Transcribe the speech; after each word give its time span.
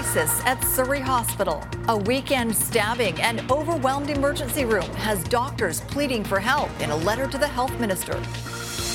crisis 0.00 0.40
at 0.46 0.64
Surrey 0.64 0.98
Hospital. 0.98 1.62
A 1.88 1.96
weekend 1.98 2.56
stabbing 2.56 3.20
and 3.20 3.38
overwhelmed 3.50 4.08
emergency 4.08 4.64
room 4.64 4.88
has 4.94 5.22
doctors 5.24 5.82
pleading 5.82 6.24
for 6.24 6.40
help 6.40 6.70
in 6.80 6.88
a 6.88 6.96
letter 6.96 7.26
to 7.26 7.36
the 7.36 7.46
health 7.46 7.78
minister. 7.78 8.18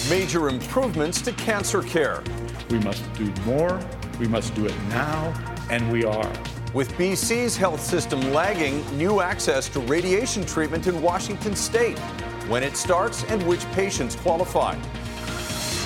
Major 0.10 0.50
improvements 0.50 1.22
to 1.22 1.32
cancer 1.34 1.84
care. 1.84 2.24
We 2.72 2.80
must 2.80 3.04
do 3.14 3.32
more, 3.46 3.80
we 4.20 4.28
must 4.28 4.56
do 4.56 4.66
it 4.66 4.74
now, 4.90 5.32
and 5.70 5.92
we 5.92 6.06
are. 6.06 6.34
With 6.74 6.92
BC's 6.94 7.56
health 7.56 7.82
system 7.82 8.34
lagging, 8.34 8.84
new 8.98 9.22
access 9.22 9.70
to 9.70 9.82
radiation 9.82 10.44
treatment 10.44 10.88
in 10.88 11.00
Washington 11.04 11.56
state. 11.56 12.00
When 12.50 12.64
it 12.64 12.76
starts 12.76 13.24
and 13.26 13.46
which 13.48 13.64
patients 13.74 14.16
qualify 14.16 14.76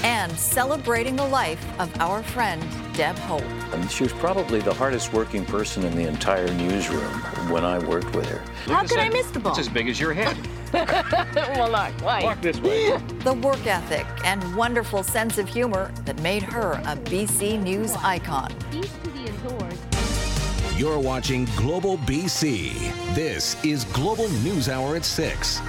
and 0.03 0.31
celebrating 0.31 1.17
the 1.17 1.27
life 1.27 1.61
of 1.77 1.93
our 1.99 2.23
friend 2.23 2.63
Deb 2.99 3.17
Hope. 3.19 3.41
And 3.73 3.89
she 3.89 4.03
was 4.03 4.11
probably 4.11 4.59
the 4.59 4.73
hardest 4.73 5.13
working 5.13 5.45
person 5.45 5.85
in 5.85 5.95
the 5.95 6.05
entire 6.05 6.53
newsroom 6.55 7.13
when 7.49 7.63
I 7.63 7.79
worked 7.79 8.13
with 8.13 8.25
her. 8.25 8.43
How 8.65 8.85
could 8.85 8.97
I 8.97 9.07
miss 9.07 9.31
the 9.31 9.39
ball? 9.39 9.53
It's 9.53 9.59
as 9.59 9.69
big 9.69 9.87
as 9.87 10.01
your 10.01 10.11
head. 10.11 10.35
well, 10.73 11.71
look, 11.71 11.93
why? 12.01 12.21
Walk 12.21 12.41
this 12.41 12.59
way. 12.59 12.99
The 13.23 13.35
work 13.35 13.65
ethic 13.65 14.05
and 14.25 14.53
wonderful 14.53 15.03
sense 15.03 15.37
of 15.37 15.47
humor 15.47 15.93
that 16.03 16.21
made 16.21 16.43
her 16.43 16.73
a 16.73 16.97
BC 16.97 17.63
News 17.63 17.95
icon. 18.03 18.53
You're 20.75 20.99
watching 20.99 21.45
Global 21.55 21.99
BC. 21.99 23.15
This 23.15 23.63
is 23.63 23.85
Global 23.85 24.27
News 24.43 24.67
Hour 24.67 24.97
at 24.97 25.05
6. 25.05 25.61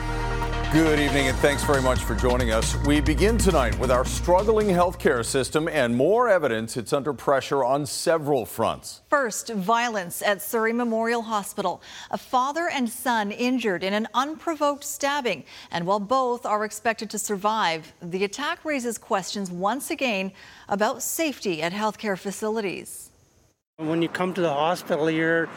Good 0.73 1.01
evening, 1.01 1.27
and 1.27 1.37
thanks 1.38 1.65
very 1.65 1.83
much 1.83 1.98
for 2.05 2.15
joining 2.15 2.52
us. 2.52 2.77
We 2.87 3.01
begin 3.01 3.37
tonight 3.37 3.77
with 3.80 3.91
our 3.91 4.05
struggling 4.05 4.69
healthcare 4.69 5.24
system 5.24 5.66
and 5.66 5.96
more 5.96 6.29
evidence 6.29 6.77
it's 6.77 6.93
under 6.93 7.12
pressure 7.12 7.65
on 7.65 7.84
several 7.87 8.46
fronts. 8.46 9.01
First, 9.10 9.48
violence 9.48 10.23
at 10.23 10.40
Surrey 10.40 10.73
Memorial 10.73 11.23
Hospital. 11.23 11.82
A 12.12 12.16
father 12.16 12.68
and 12.68 12.88
son 12.88 13.32
injured 13.32 13.82
in 13.82 13.93
an 13.93 14.07
unprovoked 14.15 14.85
stabbing. 14.85 15.43
And 15.73 15.88
while 15.88 15.99
both 15.99 16.46
are 16.46 16.65
expected 16.65 17.10
to 17.10 17.18
survive, 17.18 17.93
the 18.01 18.23
attack 18.23 18.65
raises 18.65 18.96
questions 18.96 19.51
once 19.51 19.90
again 19.90 20.30
about 20.68 21.02
safety 21.02 21.62
at 21.62 21.73
healthcare 21.73 22.16
facilities. 22.16 23.10
When 23.79 24.02
you 24.02 24.09
come 24.09 24.32
to 24.34 24.40
the 24.40 24.55
hospital, 24.55 25.10
you're 25.10 25.49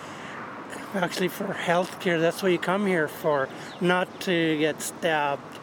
actually 0.95 1.27
for 1.27 1.53
health 1.53 1.99
care. 1.99 2.19
That's 2.19 2.43
what 2.43 2.52
you 2.52 2.59
come 2.59 2.85
here 2.85 3.07
for, 3.07 3.49
not 3.81 4.21
to 4.21 4.57
get 4.59 4.81
stabbed. 4.81 5.59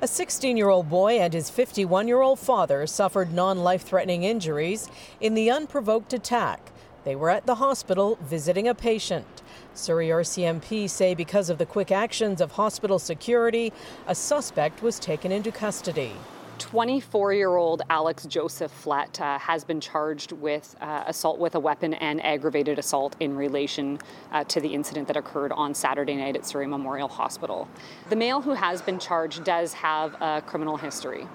A 0.00 0.06
16 0.06 0.56
year 0.56 0.68
old 0.68 0.90
boy 0.90 1.18
and 1.18 1.32
his 1.32 1.48
51 1.48 2.08
year 2.08 2.20
old 2.20 2.38
father 2.38 2.86
suffered 2.86 3.32
non 3.32 3.58
life 3.58 3.82
threatening 3.82 4.22
injuries 4.22 4.90
in 5.20 5.34
the 5.34 5.50
unprovoked 5.50 6.12
attack. 6.12 6.70
They 7.04 7.16
were 7.16 7.30
at 7.30 7.46
the 7.46 7.56
hospital 7.56 8.18
visiting 8.22 8.68
a 8.68 8.74
patient. 8.74 9.42
Surrey 9.74 10.08
RCMP 10.08 10.88
say 10.88 11.14
because 11.14 11.50
of 11.50 11.58
the 11.58 11.66
quick 11.66 11.90
actions 11.90 12.40
of 12.40 12.52
hospital 12.52 12.98
security, 12.98 13.72
a 14.06 14.14
suspect 14.14 14.82
was 14.82 14.98
taken 14.98 15.32
into 15.32 15.50
custody. 15.50 16.12
24 16.58 17.32
year 17.32 17.56
old 17.56 17.82
Alex 17.90 18.26
Joseph 18.26 18.70
Flett 18.70 19.20
uh, 19.20 19.38
has 19.38 19.64
been 19.64 19.80
charged 19.80 20.32
with 20.32 20.76
uh, 20.80 21.04
assault 21.06 21.38
with 21.38 21.54
a 21.54 21.60
weapon 21.60 21.94
and 21.94 22.24
aggravated 22.24 22.78
assault 22.78 23.16
in 23.20 23.36
relation 23.36 23.98
uh, 24.32 24.44
to 24.44 24.60
the 24.60 24.74
incident 24.74 25.08
that 25.08 25.16
occurred 25.16 25.52
on 25.52 25.74
Saturday 25.74 26.14
night 26.14 26.36
at 26.36 26.46
Surrey 26.46 26.66
Memorial 26.66 27.08
Hospital. 27.08 27.68
The 28.08 28.16
male 28.16 28.40
who 28.40 28.52
has 28.52 28.82
been 28.82 28.98
charged 28.98 29.44
does 29.44 29.72
have 29.74 30.14
a 30.20 30.42
criminal 30.46 30.76
history. 30.76 31.26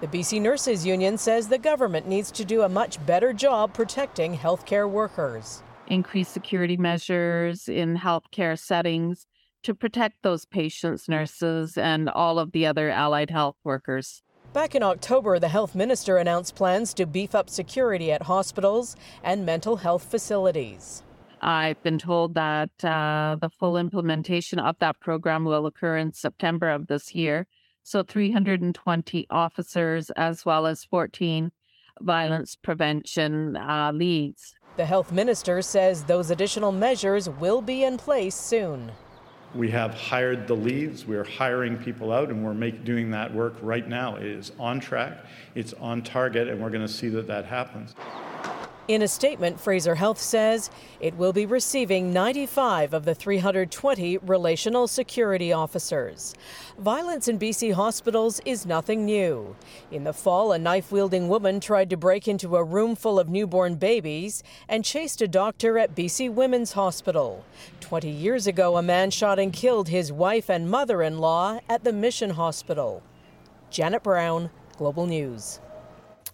The 0.00 0.06
BC 0.06 0.40
Nurses 0.40 0.86
Union 0.86 1.18
says 1.18 1.48
the 1.48 1.58
government 1.58 2.06
needs 2.06 2.30
to 2.32 2.44
do 2.44 2.62
a 2.62 2.68
much 2.68 3.04
better 3.04 3.32
job 3.32 3.74
protecting 3.74 4.36
healthcare 4.38 4.88
workers. 4.88 5.62
Increase 5.88 6.28
security 6.28 6.76
measures 6.76 7.68
in 7.68 7.96
healthcare 7.98 8.58
settings 8.58 9.26
to 9.64 9.74
protect 9.74 10.22
those 10.22 10.44
patients, 10.44 11.08
nurses, 11.08 11.76
and 11.76 12.08
all 12.08 12.38
of 12.38 12.52
the 12.52 12.66
other 12.66 12.90
allied 12.90 13.30
health 13.30 13.56
workers. 13.64 14.22
Back 14.54 14.74
in 14.74 14.82
October, 14.82 15.38
the 15.38 15.48
health 15.48 15.74
minister 15.74 16.16
announced 16.16 16.54
plans 16.54 16.94
to 16.94 17.04
beef 17.04 17.34
up 17.34 17.50
security 17.50 18.10
at 18.10 18.22
hospitals 18.22 18.96
and 19.22 19.44
mental 19.44 19.76
health 19.76 20.04
facilities. 20.04 21.02
I've 21.42 21.80
been 21.82 21.98
told 21.98 22.34
that 22.34 22.70
uh, 22.82 23.36
the 23.40 23.50
full 23.50 23.76
implementation 23.76 24.58
of 24.58 24.78
that 24.78 25.00
program 25.00 25.44
will 25.44 25.66
occur 25.66 25.98
in 25.98 26.14
September 26.14 26.70
of 26.70 26.86
this 26.86 27.14
year. 27.14 27.46
So 27.82 28.02
320 28.02 29.26
officers 29.30 30.10
as 30.10 30.46
well 30.46 30.66
as 30.66 30.82
14 30.82 31.52
violence 32.00 32.56
prevention 32.56 33.56
uh, 33.56 33.92
leads. 33.94 34.54
The 34.76 34.86
health 34.86 35.12
minister 35.12 35.60
says 35.60 36.04
those 36.04 36.30
additional 36.30 36.72
measures 36.72 37.28
will 37.28 37.60
be 37.60 37.84
in 37.84 37.98
place 37.98 38.34
soon. 38.34 38.92
We 39.54 39.70
have 39.70 39.94
hired 39.94 40.46
the 40.46 40.54
leads. 40.54 41.06
We're 41.06 41.24
hiring 41.24 41.78
people 41.78 42.12
out, 42.12 42.28
and 42.28 42.44
we're 42.44 42.52
make, 42.52 42.84
doing 42.84 43.10
that 43.12 43.32
work 43.32 43.54
right 43.62 43.88
now. 43.88 44.16
It 44.16 44.26
is 44.26 44.52
on 44.58 44.78
track, 44.78 45.24
it's 45.54 45.72
on 45.74 46.02
target, 46.02 46.48
and 46.48 46.60
we're 46.60 46.70
going 46.70 46.86
to 46.86 46.92
see 46.92 47.08
that 47.10 47.26
that 47.28 47.46
happens. 47.46 47.94
In 48.88 49.02
a 49.02 49.08
statement, 49.08 49.60
Fraser 49.60 49.96
Health 49.96 50.18
says 50.18 50.70
it 50.98 51.14
will 51.14 51.34
be 51.34 51.44
receiving 51.44 52.10
95 52.10 52.94
of 52.94 53.04
the 53.04 53.14
320 53.14 54.16
relational 54.16 54.88
security 54.88 55.52
officers. 55.52 56.34
Violence 56.78 57.28
in 57.28 57.38
BC 57.38 57.74
hospitals 57.74 58.40
is 58.46 58.64
nothing 58.64 59.04
new. 59.04 59.54
In 59.90 60.04
the 60.04 60.14
fall, 60.14 60.52
a 60.52 60.58
knife 60.58 60.90
wielding 60.90 61.28
woman 61.28 61.60
tried 61.60 61.90
to 61.90 61.98
break 61.98 62.26
into 62.26 62.56
a 62.56 62.64
room 62.64 62.96
full 62.96 63.20
of 63.20 63.28
newborn 63.28 63.74
babies 63.74 64.42
and 64.70 64.86
chased 64.86 65.20
a 65.20 65.28
doctor 65.28 65.78
at 65.78 65.94
BC 65.94 66.32
Women's 66.32 66.72
Hospital. 66.72 67.44
20 67.80 68.08
years 68.08 68.46
ago, 68.46 68.78
a 68.78 68.82
man 68.82 69.10
shot 69.10 69.38
and 69.38 69.52
killed 69.52 69.88
his 69.88 70.10
wife 70.10 70.48
and 70.48 70.70
mother 70.70 71.02
in 71.02 71.18
law 71.18 71.60
at 71.68 71.84
the 71.84 71.92
Mission 71.92 72.30
Hospital. 72.30 73.02
Janet 73.68 74.02
Brown, 74.02 74.48
Global 74.78 75.04
News. 75.04 75.60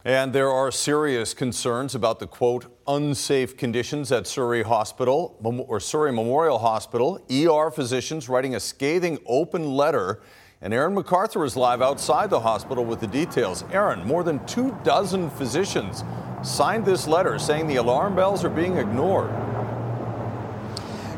And 0.06 0.34
there 0.34 0.50
are 0.50 0.70
serious 0.70 1.32
concerns 1.32 1.94
about 1.94 2.18
the 2.18 2.26
quote 2.26 2.66
unsafe 2.86 3.56
conditions 3.56 4.12
at 4.12 4.26
Surrey 4.26 4.62
Hospital 4.62 5.38
or 5.66 5.80
Surrey 5.80 6.12
Memorial 6.12 6.58
Hospital. 6.58 7.24
ER 7.32 7.70
physicians 7.70 8.28
writing 8.28 8.54
a 8.54 8.60
scathing 8.60 9.18
open 9.24 9.74
letter. 9.74 10.20
And 10.60 10.74
Aaron 10.74 10.94
McArthur 10.94 11.46
is 11.46 11.56
live 11.56 11.80
outside 11.80 12.28
the 12.28 12.40
hospital 12.40 12.84
with 12.84 13.00
the 13.00 13.06
details. 13.06 13.64
Aaron, 13.72 14.06
more 14.06 14.22
than 14.22 14.44
two 14.44 14.78
dozen 14.84 15.30
physicians 15.30 16.04
signed 16.42 16.84
this 16.84 17.06
letter 17.06 17.38
saying 17.38 17.66
the 17.66 17.76
alarm 17.76 18.14
bells 18.14 18.44
are 18.44 18.50
being 18.50 18.76
ignored. 18.76 19.30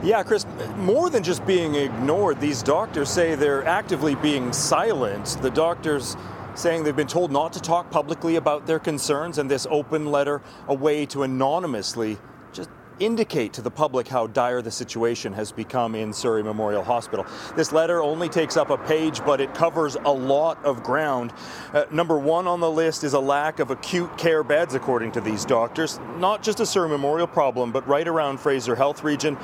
Yeah, 0.04 0.22
Chris, 0.22 0.46
more 0.76 1.10
than 1.10 1.24
just 1.24 1.44
being 1.44 1.74
ignored, 1.74 2.38
these 2.38 2.62
doctors 2.62 3.08
say 3.08 3.34
they're 3.34 3.66
actively 3.66 4.14
being 4.14 4.52
silenced. 4.52 5.42
The 5.42 5.50
doctors 5.50 6.16
saying 6.56 6.84
they've 6.84 6.96
been 6.96 7.06
told 7.06 7.30
not 7.30 7.52
to 7.52 7.60
talk 7.60 7.90
publicly 7.90 8.36
about 8.36 8.66
their 8.66 8.78
concerns, 8.78 9.38
and 9.38 9.50
this 9.50 9.66
open 9.70 10.06
letter 10.06 10.42
a 10.68 10.74
way 10.74 11.06
to 11.06 11.22
anonymously 11.22 12.18
just 12.52 12.70
indicate 12.98 13.52
to 13.52 13.60
the 13.60 13.70
public 13.70 14.08
how 14.08 14.26
dire 14.26 14.62
the 14.62 14.70
situation 14.70 15.32
has 15.34 15.52
become 15.52 15.94
in 15.94 16.12
Surrey 16.12 16.42
Memorial 16.42 16.82
Hospital. 16.82 17.26
This 17.54 17.72
letter 17.72 18.02
only 18.02 18.28
takes 18.28 18.56
up 18.56 18.70
a 18.70 18.78
page, 18.78 19.22
but 19.24 19.40
it 19.40 19.52
covers 19.54 19.96
a 19.96 20.12
lot 20.12 20.64
of 20.64 20.82
ground. 20.82 21.32
Uh, 21.74 21.84
number 21.90 22.18
one 22.18 22.46
on 22.46 22.60
the 22.60 22.70
list 22.70 23.04
is 23.04 23.12
a 23.12 23.20
lack 23.20 23.58
of 23.58 23.70
acute 23.70 24.16
care 24.16 24.42
beds, 24.42 24.74
according 24.74 25.12
to 25.12 25.20
these 25.20 25.44
doctors. 25.44 26.00
Not 26.16 26.42
just 26.42 26.60
a 26.60 26.66
Surrey 26.66 26.88
Memorial 26.88 27.26
problem, 27.26 27.70
but 27.70 27.86
right 27.86 28.08
around 28.08 28.40
Fraser 28.40 28.74
Health 28.74 29.04
Region. 29.04 29.36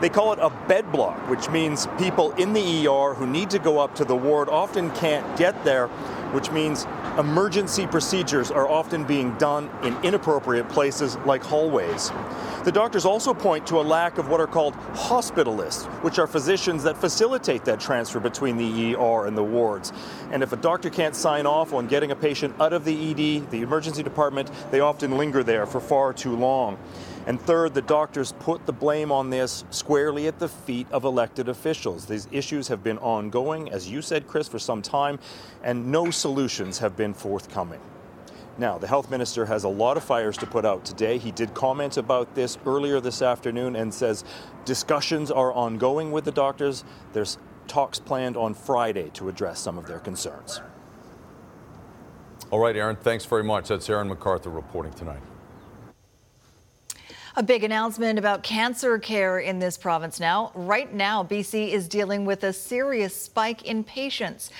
They 0.00 0.08
call 0.08 0.32
it 0.32 0.38
a 0.40 0.50
bed 0.68 0.92
block, 0.92 1.28
which 1.28 1.50
means 1.50 1.88
people 1.98 2.32
in 2.32 2.52
the 2.52 2.86
ER 2.86 3.14
who 3.14 3.26
need 3.26 3.50
to 3.50 3.58
go 3.58 3.78
up 3.78 3.96
to 3.96 4.04
the 4.04 4.14
ward 4.14 4.48
often 4.48 4.90
can't 4.92 5.36
get 5.36 5.64
there 5.64 5.88
which 6.32 6.50
means 6.50 6.86
emergency 7.18 7.86
procedures 7.86 8.50
are 8.50 8.68
often 8.68 9.04
being 9.04 9.36
done 9.38 9.70
in 9.82 9.96
inappropriate 10.04 10.68
places 10.68 11.16
like 11.26 11.42
hallways. 11.42 12.10
The 12.68 12.72
doctors 12.72 13.06
also 13.06 13.32
point 13.32 13.66
to 13.68 13.80
a 13.80 13.80
lack 13.80 14.18
of 14.18 14.28
what 14.28 14.42
are 14.42 14.46
called 14.46 14.74
hospitalists, 14.92 15.86
which 16.02 16.18
are 16.18 16.26
physicians 16.26 16.82
that 16.82 16.98
facilitate 16.98 17.64
that 17.64 17.80
transfer 17.80 18.20
between 18.20 18.58
the 18.58 18.94
ER 18.94 19.24
and 19.24 19.34
the 19.34 19.42
wards. 19.42 19.90
And 20.32 20.42
if 20.42 20.52
a 20.52 20.56
doctor 20.56 20.90
can't 20.90 21.16
sign 21.16 21.46
off 21.46 21.72
on 21.72 21.86
getting 21.86 22.10
a 22.10 22.14
patient 22.14 22.54
out 22.60 22.74
of 22.74 22.84
the 22.84 23.10
ED, 23.10 23.50
the 23.50 23.62
emergency 23.62 24.02
department, 24.02 24.50
they 24.70 24.80
often 24.80 25.16
linger 25.16 25.42
there 25.42 25.64
for 25.64 25.80
far 25.80 26.12
too 26.12 26.36
long. 26.36 26.76
And 27.26 27.40
third, 27.40 27.72
the 27.72 27.80
doctors 27.80 28.32
put 28.32 28.66
the 28.66 28.72
blame 28.74 29.10
on 29.10 29.30
this 29.30 29.64
squarely 29.70 30.26
at 30.26 30.38
the 30.38 30.48
feet 30.50 30.88
of 30.90 31.04
elected 31.04 31.48
officials. 31.48 32.04
These 32.04 32.28
issues 32.32 32.68
have 32.68 32.84
been 32.84 32.98
ongoing, 32.98 33.72
as 33.72 33.88
you 33.88 34.02
said, 34.02 34.28
Chris, 34.28 34.46
for 34.46 34.58
some 34.58 34.82
time, 34.82 35.20
and 35.62 35.90
no 35.90 36.10
solutions 36.10 36.80
have 36.80 36.98
been 36.98 37.14
forthcoming. 37.14 37.80
Now, 38.58 38.76
the 38.76 38.88
health 38.88 39.08
minister 39.08 39.46
has 39.46 39.62
a 39.62 39.68
lot 39.68 39.96
of 39.96 40.02
fires 40.02 40.36
to 40.38 40.46
put 40.46 40.64
out 40.64 40.84
today. 40.84 41.16
He 41.16 41.30
did 41.30 41.54
comment 41.54 41.96
about 41.96 42.34
this 42.34 42.58
earlier 42.66 43.00
this 43.00 43.22
afternoon 43.22 43.76
and 43.76 43.94
says 43.94 44.24
discussions 44.64 45.30
are 45.30 45.52
ongoing 45.52 46.10
with 46.10 46.24
the 46.24 46.32
doctors. 46.32 46.82
There's 47.12 47.38
talks 47.68 48.00
planned 48.00 48.36
on 48.36 48.54
Friday 48.54 49.10
to 49.10 49.28
address 49.28 49.60
some 49.60 49.78
of 49.78 49.86
their 49.86 50.00
concerns. 50.00 50.60
All 52.50 52.58
right, 52.58 52.74
Aaron, 52.74 52.96
thanks 52.96 53.24
very 53.24 53.44
much. 53.44 53.68
That's 53.68 53.88
Aaron 53.88 54.10
McArthur 54.10 54.52
reporting 54.52 54.92
tonight. 54.94 55.20
A 57.36 57.42
big 57.42 57.62
announcement 57.62 58.18
about 58.18 58.42
cancer 58.42 58.98
care 58.98 59.38
in 59.38 59.60
this 59.60 59.78
province 59.78 60.18
now. 60.18 60.50
Right 60.54 60.92
now, 60.92 61.22
BC 61.22 61.70
is 61.70 61.86
dealing 61.86 62.24
with 62.24 62.42
a 62.42 62.52
serious 62.52 63.14
spike 63.14 63.62
in 63.62 63.84
patients. 63.84 64.50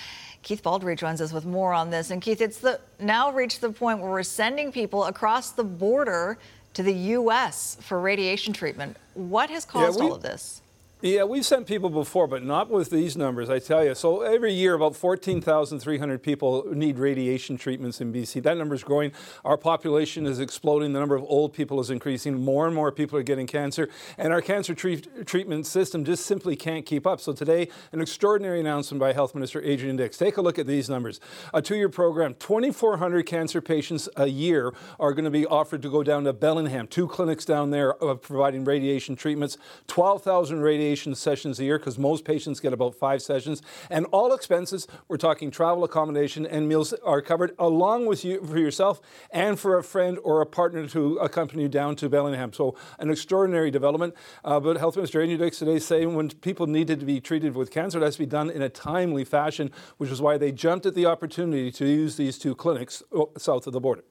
Keith 0.49 0.63
Baldrey 0.63 0.97
joins 0.97 1.21
us 1.21 1.31
with 1.31 1.45
more 1.45 1.75
on 1.75 1.91
this. 1.91 2.11
And 2.11 2.23
Keith, 2.23 2.41
it's 2.41 2.57
the 2.57 2.81
now 2.99 3.31
reached 3.31 3.61
the 3.61 3.69
point 3.69 3.99
where 4.01 4.11
we're 4.11 4.23
sending 4.23 4.73
people 4.73 5.05
across 5.05 5.51
the 5.51 5.63
border 5.63 6.39
to 6.73 6.83
the 6.83 6.95
U.S. 6.95 7.77
for 7.83 8.01
radiation 8.01 8.55
treatment. 8.55 8.97
What 9.13 9.51
has 9.51 9.67
caused 9.67 9.99
yeah, 9.99 10.07
we, 10.07 10.11
all 10.11 10.17
of 10.17 10.23
this? 10.23 10.63
Yeah, 11.01 11.23
we've 11.23 11.47
sent 11.47 11.69
people 11.69 11.91
before, 11.91 12.27
but 12.27 12.43
not 12.43 12.71
with 12.71 12.91
these 12.91 13.17
numbers, 13.17 13.49
I 13.49 13.61
tell 13.61 13.85
you. 13.85 13.95
So 13.95 14.23
every 14.23 14.53
year, 14.53 14.75
about 14.75 14.97
14,300 14.97 16.21
people 16.21 16.65
need 16.73 16.99
radiation 16.99 17.57
treatments 17.57 18.01
in 18.01 18.13
BC. 18.13 18.43
That 18.43 18.57
number 18.59 18.75
is 18.75 18.83
growing. 18.83 19.13
Our 19.45 19.57
population 19.57 20.27
is 20.27 20.41
exploding. 20.41 20.95
The 20.95 20.99
number 20.99 21.15
of 21.15 21.23
old 21.23 21.53
people 21.53 21.79
is 21.79 21.91
increasing. 21.91 22.43
More 22.43 22.67
and 22.67 22.75
more 22.75 22.91
people 22.91 23.17
are 23.17 23.23
getting 23.23 23.47
cancer. 23.47 23.89
And 24.17 24.33
our 24.33 24.43
cancer 24.43 24.75
treat- 24.75 25.25
treatment 25.25 25.69
system 25.69 26.05
just 26.05 26.27
simply 26.27 26.57
can't 26.57 26.85
keep 26.85 27.07
up. 27.07 27.21
So 27.21 27.33
today, 27.33 27.69
an 27.93 28.01
extraordinary 28.01 28.59
announcement 28.59 28.99
by 28.99 29.13
Health 29.13 29.37
Minister 29.37 29.63
Adrian 29.63 29.95
Dix. 29.95 30.19
Take 30.19 30.37
a 30.37 30.43
look 30.43 30.59
at 30.59 30.67
these 30.67 30.91
numbers. 30.91 31.21
A 31.55 31.63
two 31.63 31.77
year 31.77 31.89
program, 31.89 32.35
2,400 32.41 33.25
cancer 33.25 33.61
patients 33.61 34.09
a 34.17 34.27
year 34.27 34.75
are 34.99 35.13
going 35.13 35.27
to 35.27 35.31
be 35.31 35.47
offered 35.47 35.81
to 35.83 35.91
go 35.91 36.03
down 36.03 36.25
to 36.25 36.33
Bellingham, 36.33 36.89
two 36.89 37.07
clinics 37.07 37.45
down 37.45 37.71
there 37.71 38.03
uh, 38.03 38.17
providing 38.17 38.65
radiation 38.65 39.15
treatments, 39.15 39.57
12,000 39.87 40.59
radiation 40.59 40.88
sessions 40.97 41.61
a 41.61 41.65
year 41.65 41.79
because 41.79 41.99
most 41.99 42.25
patients 42.25 42.61
get 42.61 42.73
about 42.73 42.95
five 42.95 43.23
sessions. 43.23 43.63
And 43.91 44.07
all 44.07 44.33
expenses, 44.33 44.87
we're 45.07 45.17
talking 45.17 45.51
travel, 45.51 45.85
accommodation, 45.85 46.45
and 46.45 46.69
meals 46.69 46.93
are 47.05 47.23
covered 47.23 47.55
along 47.59 48.07
with 48.07 48.25
you 48.25 48.45
for 48.45 48.59
yourself 48.59 49.01
and 49.31 49.59
for 49.59 49.79
a 49.79 49.85
friend 49.85 50.19
or 50.25 50.41
a 50.41 50.47
partner 50.47 50.87
to 50.89 51.17
accompany 51.19 51.59
you 51.63 51.69
down 51.69 51.97
to 51.97 52.09
Bellingham. 52.09 52.53
So 52.53 52.75
an 52.99 53.11
extraordinary 53.11 53.71
development. 53.71 54.15
Uh, 54.45 54.61
but 54.61 54.79
Health 54.79 54.97
Minister 54.97 55.21
Adrian 55.21 55.41
Dix 55.41 55.59
today 55.59 55.79
saying 55.79 56.15
when 56.15 56.31
people 56.31 56.67
needed 56.67 57.01
to 57.01 57.07
be 57.07 57.21
treated 57.21 57.55
with 57.55 57.71
cancer, 57.71 57.99
it 57.99 58.03
has 58.03 58.15
to 58.15 58.21
be 58.21 58.27
done 58.27 58.51
in 58.51 58.63
a 58.63 58.69
timely 58.69 59.25
fashion, 59.25 59.71
which 59.99 60.11
is 60.11 60.21
why 60.21 60.39
they 60.39 60.53
jumped 60.53 60.87
at 60.87 60.95
the 60.95 61.07
opportunity 61.07 61.71
to 61.73 61.87
use 61.87 62.17
these 62.17 62.39
two 62.39 62.55
clinics 62.55 63.03
oh, 63.13 63.31
south 63.37 63.67
of 63.67 63.73
the 63.73 63.81
border. 63.81 64.05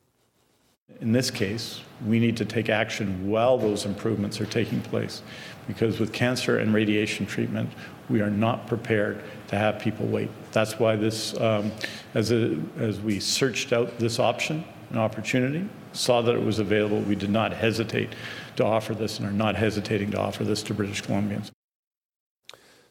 In 1.01 1.11
this 1.11 1.29
case, 1.29 1.81
we 2.05 2.19
need 2.19 2.37
to 2.37 2.45
take 2.45 2.69
action 2.69 3.29
while 3.29 3.57
those 3.57 3.85
improvements 3.85 4.41
are 4.41 4.45
taking 4.45 4.81
place 4.81 5.21
because 5.67 5.99
with 5.99 6.11
cancer 6.11 6.57
and 6.57 6.73
radiation 6.73 7.25
treatment, 7.25 7.69
we 8.09 8.21
are 8.21 8.29
not 8.29 8.67
prepared 8.67 9.21
to 9.49 9.57
have 9.57 9.79
people 9.79 10.05
wait. 10.07 10.29
That's 10.53 10.79
why 10.79 10.95
this, 10.95 11.39
um, 11.39 11.71
as, 12.13 12.31
a, 12.31 12.57
as 12.79 12.99
we 12.99 13.19
searched 13.19 13.73
out 13.73 13.99
this 13.99 14.17
option, 14.17 14.63
an 14.89 14.97
opportunity, 14.97 15.67
saw 15.93 16.21
that 16.21 16.35
it 16.35 16.43
was 16.43 16.59
available, 16.59 17.01
we 17.01 17.15
did 17.15 17.29
not 17.29 17.53
hesitate 17.53 18.09
to 18.55 18.65
offer 18.65 18.95
this 18.95 19.19
and 19.19 19.27
are 19.27 19.31
not 19.31 19.55
hesitating 19.55 20.11
to 20.11 20.19
offer 20.19 20.43
this 20.43 20.63
to 20.63 20.73
British 20.73 21.03
Columbians. 21.03 21.51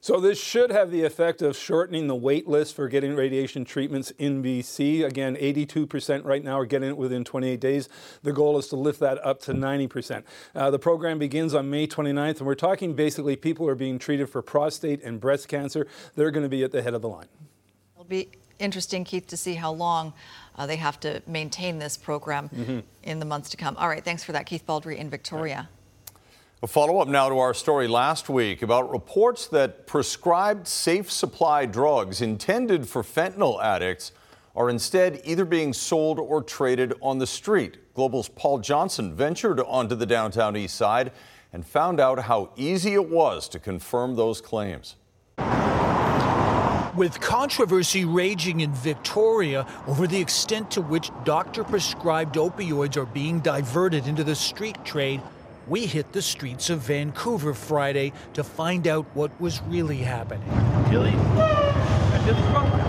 So 0.06 0.20
this 0.20 0.41
should 0.41 0.70
have 0.70 0.93
the 0.93 1.03
effect 1.03 1.43
of 1.43 1.56
shortening 1.56 2.06
the 2.06 2.14
wait 2.14 2.47
list 2.47 2.76
for 2.76 2.87
getting 2.87 3.17
radiation 3.17 3.64
treatments 3.64 4.12
in 4.19 4.41
BC. 4.41 5.05
Again, 5.05 5.35
82% 5.35 6.25
right 6.25 6.44
now 6.44 6.61
are 6.61 6.64
getting 6.64 6.91
it 6.91 6.97
within 6.97 7.25
28 7.25 7.58
days. 7.58 7.88
The 8.23 8.32
goal 8.32 8.56
is 8.56 8.69
to 8.69 8.76
lift 8.76 9.00
that 9.00 9.19
up 9.26 9.41
to 9.41 9.53
90%. 9.53 10.23
Uh, 10.55 10.70
the 10.70 10.79
program 10.79 11.19
begins 11.19 11.55
on 11.55 11.69
May 11.70 11.88
29th, 11.88 12.38
and 12.38 12.47
we're 12.47 12.55
talking 12.55 12.94
basically 12.94 13.35
people 13.35 13.67
who 13.67 13.70
are 13.73 13.75
being 13.75 13.99
treated 13.99 14.31
for 14.31 14.43
prostate 14.43 15.03
and 15.03 15.19
breast 15.19 15.49
cancer. 15.49 15.88
They're 16.14 16.31
going 16.31 16.44
to 16.44 16.49
be 16.49 16.62
at 16.62 16.70
the 16.70 16.82
head 16.82 16.94
of 16.94 17.03
the 17.03 17.08
line. 17.08 17.26
It'll 17.97 18.05
be 18.05 18.29
interesting, 18.61 19.03
Keith, 19.03 19.26
to 19.26 19.37
see 19.37 19.55
how 19.55 19.73
long 19.73 20.12
uh, 20.55 20.67
they 20.67 20.76
have 20.76 21.00
to 21.00 21.20
maintain 21.26 21.81
this 21.81 21.97
program 21.97 22.49
mm-hmm. 22.50 22.79
in 23.03 23.19
the 23.19 23.26
months 23.26 23.50
to 23.50 23.56
come. 23.56 23.76
All 23.76 23.88
right, 23.88 24.05
thanks 24.05 24.23
for 24.23 24.31
that, 24.31 24.47
Keith 24.47 24.64
Baldrey 24.64 24.99
in 24.99 25.11
Victoria. 25.11 25.69
A 26.62 26.67
follow 26.67 27.00
up 27.00 27.08
now 27.08 27.29
to 27.29 27.38
our 27.38 27.53
story 27.53 27.87
last 27.87 28.31
week 28.31 28.62
about 28.62 28.91
reports 28.91 29.47
that 29.49 29.87
prescribed 29.87 30.67
safe 30.67 31.12
supply 31.12 31.67
drugs 31.67 32.23
intended 32.23 32.88
for 32.88 33.03
fentanyl 33.03 33.62
addicts 33.62 34.12
are 34.55 34.70
instead 34.70 35.20
either 35.23 35.44
being 35.44 35.75
sold 35.75 36.19
or 36.19 36.43
traded 36.43 36.94
on 37.03 37.19
the 37.19 37.26
street. 37.26 37.93
Global's 37.93 38.31
Paul 38.31 38.61
Johnson 38.61 39.14
ventured 39.14 39.61
onto 39.61 39.94
the 39.94 40.06
downtown 40.06 40.56
east 40.56 40.76
side 40.76 41.12
and 41.53 41.67
found 41.67 42.00
out 42.00 42.20
how 42.20 42.49
easy 42.56 42.94
it 42.94 43.06
was 43.06 43.50
to 43.50 43.58
confirm 43.58 44.17
those 44.17 44.41
claims. 44.41 44.97
With 46.97 47.20
controversy 47.20 48.06
raging 48.06 48.61
in 48.61 48.73
Victoria 48.73 49.67
over 49.87 50.06
the 50.06 50.19
extent 50.19 50.70
to 50.70 50.81
which 50.81 51.11
doctor 51.25 51.62
prescribed 51.64 52.37
opioids 52.37 52.97
are 52.97 53.05
being 53.05 53.41
diverted 53.41 54.06
into 54.06 54.25
the 54.25 54.35
street 54.35 54.82
trade, 54.87 55.20
we 55.67 55.87
hit 55.87 56.13
the 56.13 56.23
streets 56.23 56.71
of 56.71 56.81
Vancouver 56.81 57.53
Friday 57.53 58.13
to 58.35 58.45
find 58.45 58.87
out 58.87 59.07
what 59.15 59.39
was 59.41 59.61
really 59.63 59.99
happening. 59.99 60.47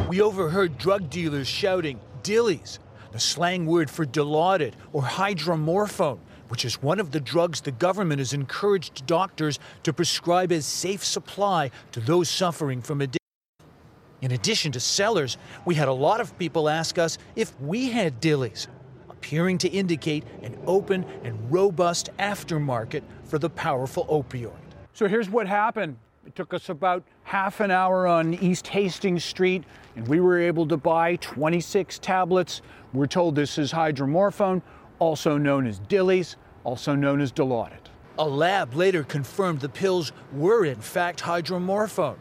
We 0.08 0.22
overheard 0.22 0.78
drug 0.78 1.10
dealers 1.10 1.48
shouting, 1.48 2.00
dillies, 2.24 2.80
the 3.12 3.20
slang 3.20 3.66
word 3.66 3.90
for 3.90 4.06
dilaudid 4.06 4.74
or 4.94 5.02
hydromorphone, 5.02 6.20
which 6.50 6.66
is 6.66 6.82
one 6.82 7.00
of 7.00 7.12
the 7.12 7.20
drugs 7.20 7.62
the 7.62 7.72
government 7.72 8.20
has 8.20 8.34
encouraged 8.34 9.06
doctors 9.06 9.60
to 9.84 9.92
prescribe 9.92 10.52
as 10.52 10.66
safe 10.66 11.04
supply 11.04 11.72
to 11.92 12.00
those 12.00 12.30
suffering 12.30 12.82
from 12.82 13.02
addiction. 13.02 13.18
In 14.22 14.32
addition 14.32 14.72
to 14.72 14.80
sellers, 14.80 15.38
we 15.66 15.76
had 15.76 15.88
a 15.88 15.94
lot 15.94 16.22
of 16.22 16.38
people 16.40 16.70
ask 16.70 16.98
us 16.98 17.18
if 17.36 17.60
we 17.60 17.90
had 17.90 18.22
dillies 18.22 18.68
appearing 19.28 19.58
to 19.58 19.68
indicate 19.68 20.24
an 20.42 20.58
open 20.66 21.04
and 21.26 21.38
robust 21.52 22.10
aftermarket 22.18 23.04
for 23.26 23.38
the 23.38 23.50
powerful 23.50 24.06
opioid. 24.06 24.54
So 24.94 25.06
here's 25.06 25.30
what 25.30 25.48
happened. 25.48 25.98
It 26.26 26.34
took 26.34 26.54
us 26.54 26.70
about 26.70 27.04
half 27.24 27.60
an 27.60 27.70
hour 27.70 28.08
on 28.08 28.36
East 28.36 28.68
Hastings 28.68 29.26
Street, 29.26 29.66
and 29.98 30.08
we 30.08 30.22
were 30.22 30.40
able 30.40 30.66
to 30.68 30.78
buy 30.78 31.18
26 31.18 32.00
tablets. 32.00 32.62
We're 32.94 33.08
told 33.08 33.36
this 33.36 33.58
is 33.58 33.74
hydromorphone, 33.74 34.62
also 34.98 35.38
known 35.38 35.68
as 35.68 35.82
Dillies, 35.82 36.38
also 36.64 36.96
known 36.96 37.20
as 37.20 37.34
Dilaudid. 37.34 37.90
A 38.18 38.26
lab 38.26 38.76
later 38.76 39.04
confirmed 39.04 39.60
the 39.60 39.68
pills 39.68 40.14
were 40.32 40.64
in 40.64 40.80
fact 40.80 41.20
hydromorphone. 41.20 42.16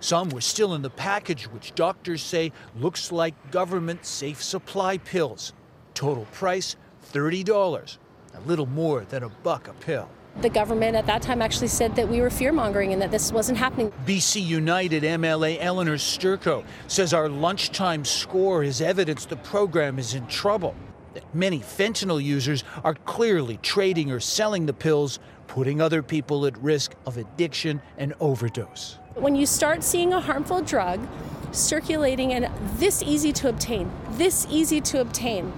Some 0.00 0.28
were 0.28 0.42
still 0.42 0.74
in 0.74 0.82
the 0.82 0.90
package, 0.90 1.44
which 1.44 1.74
doctors 1.74 2.22
say 2.22 2.52
looks 2.76 3.10
like 3.10 3.50
government 3.50 4.04
safe 4.04 4.42
supply 4.42 4.98
pills. 4.98 5.54
Total 5.94 6.24
price 6.32 6.76
$30, 7.12 7.98
a 8.34 8.40
little 8.40 8.66
more 8.66 9.04
than 9.04 9.22
a 9.22 9.28
buck 9.28 9.68
a 9.68 9.72
pill. 9.74 10.08
The 10.40 10.48
government 10.48 10.96
at 10.96 11.04
that 11.06 11.20
time 11.20 11.42
actually 11.42 11.68
said 11.68 11.94
that 11.96 12.08
we 12.08 12.22
were 12.22 12.30
fear 12.30 12.52
mongering 12.52 12.94
and 12.94 13.02
that 13.02 13.10
this 13.10 13.30
wasn't 13.30 13.58
happening. 13.58 13.92
BC 14.06 14.42
United 14.42 15.02
MLA 15.02 15.60
Elenore 15.60 15.98
Sturko 15.98 16.64
says 16.88 17.12
our 17.12 17.28
lunchtime 17.28 18.04
score 18.04 18.62
is 18.62 18.80
evidence 18.80 19.26
the 19.26 19.36
program 19.36 19.98
is 19.98 20.14
in 20.14 20.26
trouble. 20.28 20.74
That 21.12 21.34
many 21.34 21.60
fentanyl 21.60 22.22
users 22.22 22.64
are 22.82 22.94
clearly 22.94 23.58
trading 23.58 24.10
or 24.10 24.20
selling 24.20 24.64
the 24.64 24.72
pills, 24.72 25.18
putting 25.48 25.82
other 25.82 26.02
people 26.02 26.46
at 26.46 26.56
risk 26.62 26.94
of 27.04 27.18
addiction 27.18 27.82
and 27.98 28.14
overdose. 28.18 28.98
When 29.14 29.36
you 29.36 29.44
start 29.44 29.84
seeing 29.84 30.14
a 30.14 30.20
harmful 30.20 30.62
drug 30.62 31.06
circulating 31.50 32.32
and 32.32 32.48
this 32.78 33.02
easy 33.02 33.32
to 33.34 33.50
obtain, 33.50 33.92
this 34.12 34.46
easy 34.48 34.80
to 34.80 35.02
obtain, 35.02 35.52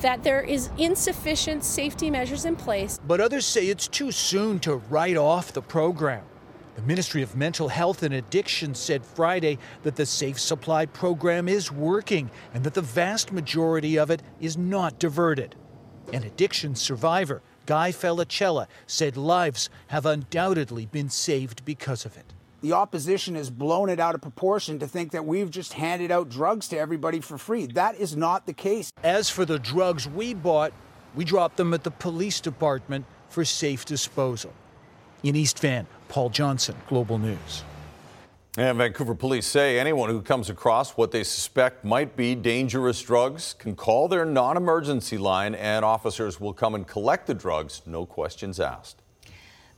that 0.00 0.22
there 0.22 0.42
is 0.42 0.70
insufficient 0.78 1.64
safety 1.64 2.10
measures 2.10 2.44
in 2.44 2.56
place. 2.56 3.00
But 3.06 3.20
others 3.20 3.46
say 3.46 3.66
it's 3.66 3.88
too 3.88 4.12
soon 4.12 4.58
to 4.60 4.76
write 4.76 5.16
off 5.16 5.52
the 5.52 5.62
program. 5.62 6.24
The 6.76 6.82
Ministry 6.82 7.22
of 7.22 7.34
Mental 7.34 7.68
Health 7.68 8.02
and 8.02 8.12
Addiction 8.12 8.74
said 8.74 9.04
Friday 9.04 9.58
that 9.82 9.96
the 9.96 10.04
Safe 10.04 10.38
Supply 10.38 10.84
program 10.84 11.48
is 11.48 11.72
working 11.72 12.30
and 12.52 12.62
that 12.64 12.74
the 12.74 12.82
vast 12.82 13.32
majority 13.32 13.98
of 13.98 14.10
it 14.10 14.22
is 14.40 14.58
not 14.58 14.98
diverted. 14.98 15.56
An 16.12 16.22
addiction 16.22 16.74
survivor, 16.74 17.42
Guy 17.64 17.90
Felicella, 17.92 18.66
said 18.86 19.16
lives 19.16 19.70
have 19.88 20.04
undoubtedly 20.04 20.86
been 20.86 21.08
saved 21.08 21.64
because 21.64 22.04
of 22.04 22.16
it 22.16 22.35
the 22.62 22.72
opposition 22.72 23.34
has 23.34 23.50
blown 23.50 23.88
it 23.88 24.00
out 24.00 24.14
of 24.14 24.22
proportion 24.22 24.78
to 24.78 24.86
think 24.86 25.12
that 25.12 25.24
we've 25.24 25.50
just 25.50 25.74
handed 25.74 26.10
out 26.10 26.28
drugs 26.28 26.68
to 26.68 26.78
everybody 26.78 27.20
for 27.20 27.38
free. 27.38 27.66
That 27.66 27.96
is 27.96 28.16
not 28.16 28.46
the 28.46 28.52
case. 28.52 28.90
As 29.02 29.28
for 29.28 29.44
the 29.44 29.58
drugs 29.58 30.08
we 30.08 30.34
bought, 30.34 30.72
we 31.14 31.24
dropped 31.24 31.56
them 31.56 31.74
at 31.74 31.84
the 31.84 31.90
police 31.90 32.40
department 32.40 33.04
for 33.28 33.44
safe 33.44 33.84
disposal. 33.84 34.52
In 35.22 35.36
East 35.36 35.58
Van, 35.58 35.86
Paul 36.08 36.30
Johnson, 36.30 36.76
Global 36.88 37.18
News. 37.18 37.62
And 38.58 38.78
Vancouver 38.78 39.14
police 39.14 39.46
say 39.46 39.78
anyone 39.78 40.08
who 40.08 40.22
comes 40.22 40.48
across 40.48 40.92
what 40.92 41.10
they 41.10 41.24
suspect 41.24 41.84
might 41.84 42.16
be 42.16 42.34
dangerous 42.34 43.02
drugs 43.02 43.52
can 43.52 43.76
call 43.76 44.08
their 44.08 44.24
non 44.24 44.56
emergency 44.56 45.18
line 45.18 45.54
and 45.54 45.84
officers 45.84 46.40
will 46.40 46.54
come 46.54 46.74
and 46.74 46.86
collect 46.86 47.26
the 47.26 47.34
drugs, 47.34 47.82
no 47.84 48.06
questions 48.06 48.58
asked. 48.58 49.02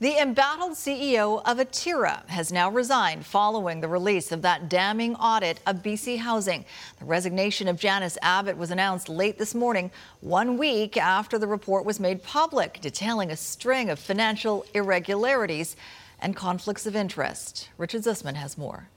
The 0.01 0.17
embattled 0.17 0.75
CEO 0.75 1.43
of 1.45 1.59
Atira 1.59 2.25
has 2.29 2.53
now 2.53 2.71
resigned 2.71 3.27
following 3.27 3.81
the 3.81 3.89
release 3.89 4.31
of 4.31 4.43
that 4.43 4.69
damning 4.69 5.17
audit 5.17 5.59
of 5.67 5.83
BC 5.83 6.19
Housing. 6.19 6.65
The 7.01 7.05
resignation 7.05 7.67
of 7.67 7.81
Janice 7.81 8.17
Abbott 8.23 8.57
was 8.57 8.71
announced 8.71 9.09
late 9.09 9.39
this 9.39 9.57
morning, 9.57 9.91
one 10.21 10.57
week 10.57 10.97
after 10.97 11.37
the 11.37 11.49
report 11.49 11.85
was 11.85 11.99
made 11.99 12.23
public, 12.23 12.81
detailing 12.81 13.33
a 13.33 13.37
string 13.37 13.91
of 13.91 13.99
financial 13.99 14.65
irregularities 14.73 15.75
and 16.21 16.37
conflicts 16.37 16.87
of 16.87 16.95
interest. 16.95 17.69
Richard 17.77 18.03
Zussman 18.03 18.37
has 18.37 18.57
more. 18.57 18.91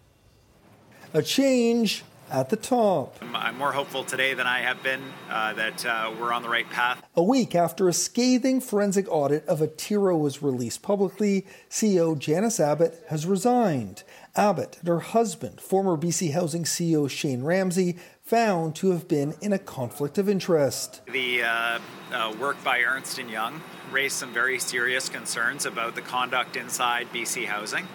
A 1.15 1.23
change 1.23 2.03
at 2.31 2.49
the 2.49 2.55
top. 2.55 3.17
I'm 3.33 3.57
more 3.57 3.73
hopeful 3.73 4.03
today 4.03 4.33
than 4.33 4.47
I 4.47 4.59
have 4.59 4.81
been 4.81 5.01
uh, 5.29 5.53
that 5.53 5.85
uh, 5.85 6.13
we're 6.17 6.31
on 6.31 6.41
the 6.41 6.49
right 6.49 6.69
path. 6.69 7.03
A 7.15 7.23
week 7.23 7.53
after 7.53 7.89
a 7.89 7.93
scathing 7.93 8.61
forensic 8.61 9.05
audit 9.09 9.45
of 9.47 9.59
Atira 9.59 10.17
was 10.17 10.41
released 10.41 10.81
publicly, 10.81 11.45
CEO 11.69 12.17
Janice 12.17 12.59
Abbott 12.59 13.03
has 13.09 13.25
resigned. 13.25 14.03
Abbott 14.35 14.77
and 14.79 14.87
her 14.87 15.01
husband, 15.01 15.59
former 15.59 15.97
BC 15.97 16.31
Housing 16.31 16.63
CEO 16.63 17.09
Shayne 17.09 17.43
Ramsay, 17.43 17.97
found 18.23 18.75
to 18.77 18.91
have 18.91 19.09
been 19.09 19.35
in 19.41 19.51
a 19.51 19.59
conflict 19.59 20.17
of 20.17 20.29
interest. 20.29 21.01
The 21.11 21.43
uh, 21.43 21.79
uh 22.13 22.33
work 22.39 22.63
by 22.63 22.81
Ernst 22.81 23.17
& 23.17 23.29
Young 23.29 23.61
raised 23.91 24.15
some 24.15 24.33
very 24.33 24.57
serious 24.57 25.09
concerns 25.09 25.65
about 25.65 25.95
the 25.95 26.01
conduct 26.01 26.55
inside 26.55 27.09
BC 27.13 27.45
Housing, 27.45 27.87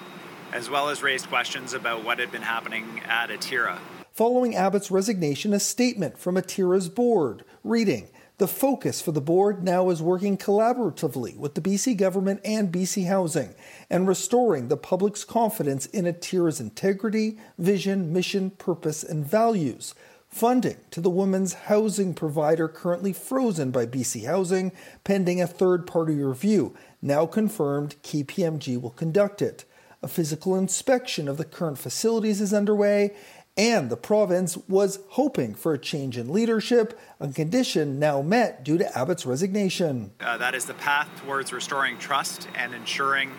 as 0.53 0.69
well 0.69 0.91
as 0.91 1.03
raised 1.03 1.29
questions 1.29 1.73
about 1.73 2.05
what 2.05 2.19
had 2.19 2.31
been 2.31 2.43
happening 2.43 3.01
at 3.07 3.31
Atira. 3.31 3.79
Following 4.17 4.57
Abbott's 4.57 4.91
resignation, 4.91 5.53
a 5.53 5.61
statement 5.61 6.17
from 6.17 6.37
Atira's 6.37 6.89
board 6.89 7.45
reading, 7.63 8.09
the 8.39 8.49
focus 8.49 9.03
for 9.03 9.13
the 9.13 9.21
board 9.21 9.63
now 9.63 9.91
is 9.91 10.01
working 10.01 10.39
collaboratively 10.39 11.37
with 11.37 11.55
the 11.55 11.61
BC 11.61 11.99
government 11.99 12.41
and 12.43 12.73
BC 12.73 13.09
Housing 13.09 13.55
and 13.91 14.09
restoring 14.09 14.69
the 14.69 14.79
public's 14.79 15.23
confidence 15.23 15.85
in 15.85 16.07
ATIRA's 16.07 16.61
integrity, 16.61 17.37
vision, 17.59 18.11
mission, 18.11 18.53
purpose, 18.53 19.03
and 19.03 19.27
values. 19.27 19.95
Funding 20.31 20.79
to 20.93 21.03
the 21.03 21.11
women's 21.11 21.53
housing 21.53 22.15
provider 22.15 22.69
currently 22.69 23.13
frozen 23.13 23.71
by 23.71 23.85
BC 23.85 24.25
Housing, 24.25 24.73
pending 25.05 25.43
a 25.43 25.47
third 25.47 25.87
party 25.87 26.15
review. 26.15 26.75
Now 27.03 27.27
confirmed, 27.27 27.97
KPMG 28.03 28.81
will 28.81 28.89
conduct 28.89 29.43
it. 29.43 29.67
A 30.03 30.09
physical 30.09 30.55
inspection 30.55 31.27
of 31.27 31.37
the 31.37 31.45
current 31.45 31.79
facilities 31.79 32.41
is 32.41 32.55
underway, 32.55 33.15
and 33.57 33.89
the 33.91 33.97
province 33.97 34.57
was 34.69 35.01
hoping 35.11 35.55
for 35.55 35.73
a 35.73 35.79
change 35.79 36.19
in 36.19 36.33
leadership, 36.33 36.99
a 37.21 37.29
condition 37.29 37.99
now 37.99 38.21
met 38.21 38.65
due 38.65 38.79
to 38.79 38.99
Abbott's 38.99 39.25
resignation. 39.25 40.13
Uh, 40.21 40.37
that 40.37 40.55
is 40.55 40.67
the 40.67 40.75
path 40.75 41.09
towards 41.25 41.53
restoring 41.53 41.99
trust 41.99 42.49
and 42.55 42.75
ensuring 42.75 43.31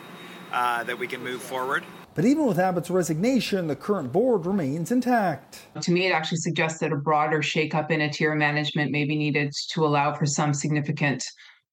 uh, 0.52 0.84
that 0.84 0.98
we 0.98 1.08
can 1.08 1.24
move 1.24 1.42
forward. 1.42 1.84
But 2.16 2.26
even 2.26 2.48
with 2.48 2.58
Abbott's 2.58 2.90
resignation, 2.90 3.68
the 3.68 3.76
current 3.76 4.12
board 4.12 4.48
remains 4.48 4.92
intact. 4.92 5.68
To 5.80 5.92
me, 5.92 6.08
it 6.08 6.12
actually 6.12 6.40
suggests 6.40 6.80
that 6.80 6.92
a 6.92 6.96
broader 6.96 7.44
shakeup 7.44 7.92
in 7.92 8.00
Atira 8.00 8.36
management 8.36 8.92
may 8.92 9.06
be 9.06 9.16
needed 9.16 9.54
to 9.70 9.86
allow 9.86 10.16
for 10.16 10.26
some 10.26 10.52
significant 10.52 11.24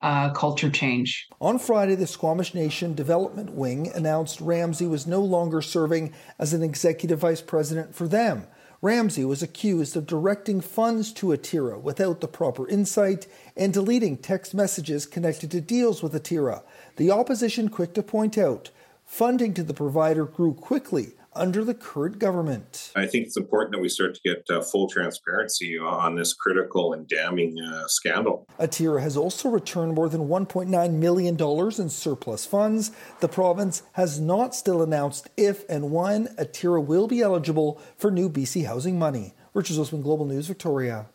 uh, 0.05 0.31
culture 0.35 0.69
change. 0.69 1.27
On 1.41 1.59
Friday, 1.59 1.95
the 1.95 2.07
Squamish 2.07 2.53
Nation 2.53 2.95
Development 2.95 3.51
Wing 3.53 3.91
announced 3.95 4.39
Ramsay 4.39 4.87
was 4.87 5.07
no 5.07 5.23
longer 5.23 5.63
serving 5.63 6.13
as 6.39 6.53
an 6.53 6.63
executive 6.63 7.21
vice 7.21 7.41
president 7.41 7.95
for 7.95 8.07
them. 8.07 8.47
Ramsay 8.83 9.25
was 9.25 9.43
accused 9.43 9.97
of 9.97 10.07
directing 10.07 10.61
funds 10.61 11.11
to 11.15 11.29
Atira 11.29 11.81
without 11.81 12.21
the 12.21 12.29
proper 12.29 12.69
insight 12.69 13.27
and 13.57 13.73
deleting 13.73 14.19
text 14.19 14.53
messages 14.53 15.07
connected 15.07 15.51
to 15.53 15.63
deals 15.63 16.03
with 16.03 16.13
Atira. 16.13 16.63
The 16.97 17.11
opposition 17.11 17.71
quick 17.71 17.95
to 17.95 18.03
point 18.03 18.37
out 18.37 18.71
funding 19.07 19.55
to 19.55 19.63
the 19.63 19.73
provider 19.73 20.27
grew 20.27 20.53
quickly 20.53 21.13
under 21.35 21.65
the 21.65 21.75
current 21.75 22.19
government. 22.19 22.93
I 22.97 23.07
think 23.07 23.27
it's 23.27 23.37
important 23.37 23.73
that 23.73 23.81
we 23.81 23.89
start 23.89 24.15
to 24.15 24.21
get 24.25 24.45
uh, 24.51 24.63
full 24.63 24.89
transparency 24.89 25.79
on 25.79 26.15
this 26.15 26.33
critical 26.33 26.93
and 26.93 27.07
damning 27.09 27.61
uh, 27.61 27.87
scandal. 27.87 28.47
Atira 28.59 29.01
has 29.01 29.17
also 29.17 29.49
returned 29.49 29.95
more 29.95 30.09
than 30.09 30.29
$1.9 30.29 30.93
million 30.93 31.37
in 31.37 31.89
surplus 31.89 32.47
funds. 32.47 32.93
The 33.21 33.29
province 33.29 33.83
has 33.93 34.21
not 34.21 34.55
still 34.55 34.83
announced 34.83 35.29
if 35.37 35.69
and 35.69 35.91
when 35.91 36.29
Atira 36.37 36.85
will 36.85 37.09
be 37.09 37.21
eligible 37.21 37.81
for 37.97 38.11
new 38.11 38.29
BC 38.29 38.67
housing 38.67 38.99
money. 38.99 39.35
Richard 39.53 39.77
Zussman, 39.77 40.03
Global 40.03 40.27
News, 40.27 40.49
Victoria. 40.49 41.07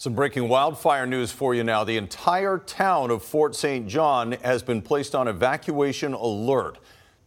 Some 0.00 0.14
breaking 0.14 0.48
wildfire 0.48 1.06
news 1.06 1.30
for 1.30 1.54
you 1.54 1.62
now. 1.62 1.84
The 1.84 1.98
entire 1.98 2.56
town 2.56 3.10
of 3.10 3.22
Fort 3.22 3.54
St. 3.54 3.86
John 3.86 4.32
has 4.42 4.62
been 4.62 4.80
placed 4.80 5.14
on 5.14 5.28
evacuation 5.28 6.14
alert. 6.14 6.78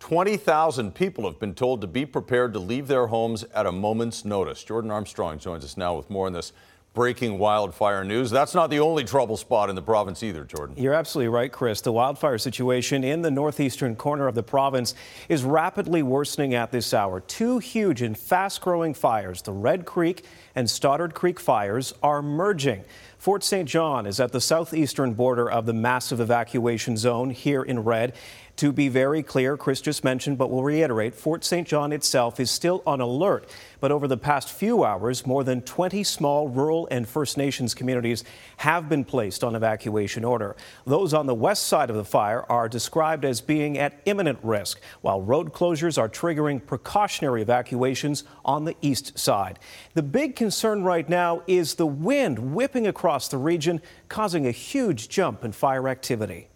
20,000 0.03 0.93
people 0.93 1.23
have 1.23 1.39
been 1.39 1.53
told 1.53 1.79
to 1.79 1.87
be 1.87 2.05
prepared 2.05 2.51
to 2.51 2.59
leave 2.59 2.89
their 2.89 3.07
homes 3.07 3.45
at 3.55 3.65
a 3.65 3.71
moment's 3.71 4.25
notice. 4.25 4.61
Jordan 4.61 4.91
Armstrong 4.91 5.39
joins 5.39 5.63
us 5.63 5.77
now 5.77 5.95
with 5.95 6.09
more 6.09 6.27
on 6.27 6.33
this 6.33 6.51
breaking 6.93 7.39
wildfire 7.39 8.03
news. 8.03 8.29
That's 8.29 8.53
not 8.53 8.69
the 8.69 8.81
only 8.81 9.05
trouble 9.05 9.37
spot 9.37 9.69
in 9.69 9.77
the 9.77 9.81
province 9.81 10.21
either, 10.21 10.43
Jordan. 10.43 10.75
You're 10.77 10.93
absolutely 10.93 11.29
right, 11.29 11.49
Chris. 11.49 11.79
The 11.79 11.93
wildfire 11.93 12.37
situation 12.37 13.05
in 13.05 13.21
the 13.21 13.31
northeastern 13.31 13.95
corner 13.95 14.27
of 14.27 14.35
the 14.35 14.43
province 14.43 14.93
is 15.29 15.45
rapidly 15.45 16.03
worsening 16.03 16.53
at 16.53 16.69
this 16.69 16.93
hour. 16.93 17.21
Two 17.21 17.59
huge 17.59 18.01
and 18.01 18.19
fast 18.19 18.59
growing 18.59 18.93
fires, 18.93 19.41
the 19.41 19.53
Red 19.53 19.85
Creek 19.85 20.25
and 20.53 20.69
Stoddart 20.69 21.13
Creek 21.13 21.39
fires, 21.39 21.93
are 22.03 22.21
merging. 22.21 22.83
Fort 23.23 23.41
St. 23.41 23.69
John 23.69 24.05
is 24.05 24.19
at 24.19 24.33
the 24.33 24.41
southeastern 24.41 25.13
border 25.13 25.49
of 25.49 25.65
the 25.65 25.71
massive 25.71 26.19
evacuation 26.19 26.97
zone 26.97 27.29
here 27.29 27.63
in 27.63 27.79
red. 27.79 28.11
To 28.57 28.71
be 28.71 28.87
very 28.87 29.23
clear, 29.23 29.57
Chris 29.57 29.81
just 29.81 30.03
mentioned, 30.03 30.37
but 30.37 30.51
we'll 30.51 30.61
reiterate, 30.61 31.15
Fort 31.15 31.43
St. 31.43 31.67
John 31.67 31.91
itself 31.91 32.39
is 32.39 32.51
still 32.51 32.83
on 32.85 33.01
alert. 33.01 33.49
But 33.79 33.91
over 33.91 34.07
the 34.07 34.15
past 34.15 34.49
few 34.49 34.83
hours, 34.83 35.25
more 35.25 35.43
than 35.43 35.61
20 35.61 36.03
small 36.03 36.47
rural 36.47 36.87
and 36.91 37.07
First 37.07 37.35
Nations 37.35 37.73
communities 37.73 38.23
have 38.57 38.87
been 38.87 39.03
placed 39.03 39.43
on 39.43 39.55
evacuation 39.55 40.23
order. 40.23 40.55
Those 40.85 41.15
on 41.15 41.25
the 41.25 41.33
west 41.33 41.65
side 41.65 41.89
of 41.89 41.95
the 41.95 42.05
fire 42.05 42.45
are 42.47 42.69
described 42.69 43.25
as 43.25 43.41
being 43.41 43.79
at 43.79 43.99
imminent 44.05 44.37
risk, 44.43 44.79
while 45.01 45.19
road 45.19 45.51
closures 45.51 45.97
are 45.97 46.07
triggering 46.07 46.63
precautionary 46.63 47.41
evacuations 47.41 48.23
on 48.45 48.65
the 48.65 48.75
east 48.81 49.17
side. 49.17 49.57
The 49.95 50.03
big 50.03 50.35
concern 50.35 50.83
right 50.83 51.09
now 51.09 51.41
is 51.47 51.73
the 51.73 51.87
wind 51.87 52.53
whipping 52.53 52.85
across 53.13 53.27
the 53.27 53.37
region, 53.37 53.79
causing 54.09 54.47
a 54.47 54.51
huge 54.51 55.07
jump 55.07 55.45
in 55.45 55.51
fire 55.51 55.87
activity. 55.87 56.47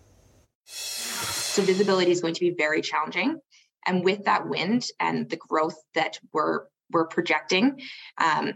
So 0.65 1.61
visibility 1.61 2.09
is 2.09 2.19
going 2.19 2.33
to 2.33 2.39
be 2.39 2.49
very 2.49 2.81
challenging. 2.81 3.39
And 3.85 4.03
with 4.03 4.25
that 4.25 4.49
wind 4.49 4.87
and 4.99 5.29
the 5.29 5.35
growth 5.35 5.75
that 5.93 6.17
we're 6.33 6.61
we're 6.89 7.05
projecting, 7.05 7.79
um, 8.17 8.53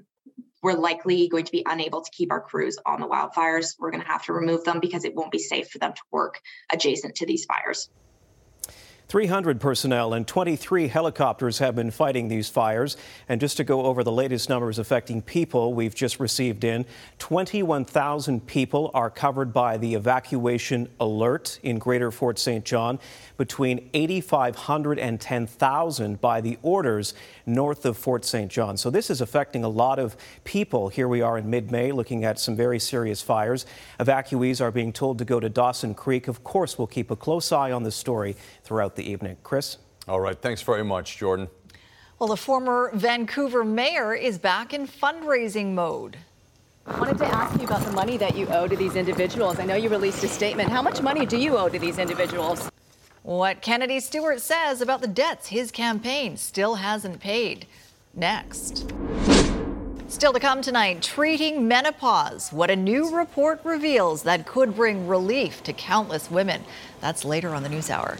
we're 0.63 0.73
likely 0.73 1.27
going 1.27 1.45
to 1.45 1.51
be 1.51 1.63
unable 1.63 2.01
to 2.01 2.09
keep 2.11 2.31
our 2.31 2.41
crews 2.41 2.77
on 2.87 3.01
the 3.01 3.07
wildfires. 3.07 3.75
We're 3.77 3.91
going 3.91 4.01
to 4.01 4.07
have 4.07 4.23
to 4.25 4.33
remove 4.33 4.63
them 4.63 4.79
because 4.79 5.05
it 5.05 5.13
won't 5.13 5.31
be 5.31 5.37
safe 5.37 5.69
for 5.69 5.77
them 5.77 5.93
to 5.93 6.01
work 6.11 6.39
adjacent 6.71 7.15
to 7.15 7.27
these 7.27 7.45
fires. 7.45 7.87
300 9.11 9.59
personnel 9.59 10.13
and 10.13 10.25
23 10.25 10.87
helicopters 10.87 11.59
have 11.59 11.75
been 11.75 11.91
fighting 11.91 12.29
these 12.29 12.47
fires. 12.47 12.95
And 13.27 13.41
just 13.41 13.57
to 13.57 13.65
go 13.65 13.83
over 13.83 14.05
the 14.05 14.11
latest 14.11 14.47
numbers 14.47 14.79
affecting 14.79 15.21
people 15.21 15.73
we've 15.73 15.93
just 15.93 16.17
received 16.21 16.63
in, 16.63 16.85
21,000 17.19 18.47
people 18.47 18.89
are 18.93 19.09
covered 19.09 19.51
by 19.51 19.75
the 19.75 19.95
evacuation 19.95 20.87
alert 20.97 21.59
in 21.61 21.77
Greater 21.77 22.09
Fort 22.09 22.39
St. 22.39 22.63
John, 22.63 22.99
between 23.35 23.89
8,500 23.93 24.97
and 24.97 25.19
10,000 25.19 26.21
by 26.21 26.39
the 26.39 26.57
orders 26.61 27.13
north 27.51 27.85
of 27.85 27.97
Fort 27.97 28.25
St. 28.25 28.51
John. 28.51 28.77
So 28.77 28.89
this 28.89 29.09
is 29.09 29.21
affecting 29.21 29.63
a 29.63 29.69
lot 29.69 29.99
of 29.99 30.17
people. 30.43 30.89
Here 30.89 31.07
we 31.07 31.21
are 31.21 31.37
in 31.37 31.49
mid-May 31.49 31.91
looking 31.91 32.23
at 32.23 32.39
some 32.39 32.55
very 32.55 32.79
serious 32.79 33.21
fires. 33.21 33.65
Evacuees 33.99 34.61
are 34.61 34.71
being 34.71 34.91
told 34.91 35.17
to 35.19 35.25
go 35.25 35.39
to 35.39 35.49
Dawson 35.49 35.93
Creek. 35.93 36.27
Of 36.27 36.43
course, 36.43 36.77
we'll 36.77 36.87
keep 36.87 37.11
a 37.11 37.15
close 37.15 37.51
eye 37.51 37.71
on 37.71 37.83
this 37.83 37.95
story 37.95 38.35
throughout 38.63 38.95
the 38.95 39.03
evening. 39.03 39.37
Chris? 39.43 39.77
All 40.07 40.19
right. 40.19 40.39
Thanks 40.39 40.61
very 40.61 40.83
much, 40.83 41.17
Jordan. 41.17 41.47
Well, 42.19 42.29
the 42.29 42.37
former 42.37 42.91
Vancouver 42.93 43.63
mayor 43.63 44.13
is 44.13 44.37
back 44.37 44.73
in 44.73 44.87
fundraising 44.87 45.73
mode. 45.73 46.17
I 46.85 46.99
wanted 46.99 47.19
to 47.19 47.25
ask 47.25 47.59
you 47.59 47.65
about 47.65 47.85
the 47.85 47.91
money 47.91 48.17
that 48.17 48.35
you 48.35 48.47
owe 48.47 48.67
to 48.67 48.75
these 48.75 48.95
individuals. 48.95 49.59
I 49.59 49.65
know 49.65 49.75
you 49.75 49.89
released 49.89 50.23
a 50.23 50.27
statement. 50.27 50.69
How 50.69 50.81
much 50.81 51.01
money 51.01 51.25
do 51.25 51.37
you 51.37 51.57
owe 51.57 51.69
to 51.69 51.77
these 51.77 51.99
individuals? 51.99 52.71
What 53.23 53.61
Kennedy 53.61 53.99
Stewart 53.99 54.41
says 54.41 54.81
about 54.81 55.01
the 55.01 55.07
debts 55.07 55.47
his 55.49 55.69
campaign 55.69 56.37
still 56.37 56.75
hasn't 56.75 57.19
paid. 57.19 57.67
Next. 58.15 58.91
Still 60.07 60.33
to 60.33 60.39
come 60.39 60.63
tonight, 60.63 61.03
treating 61.03 61.67
menopause. 61.67 62.51
What 62.51 62.71
a 62.71 62.75
new 62.75 63.15
report 63.15 63.61
reveals 63.63 64.23
that 64.23 64.47
could 64.47 64.75
bring 64.75 65.07
relief 65.07 65.61
to 65.63 65.71
countless 65.71 66.31
women. 66.31 66.63
That's 66.99 67.23
later 67.23 67.53
on 67.53 67.61
the 67.61 67.69
news 67.69 67.91
hour. 67.91 68.17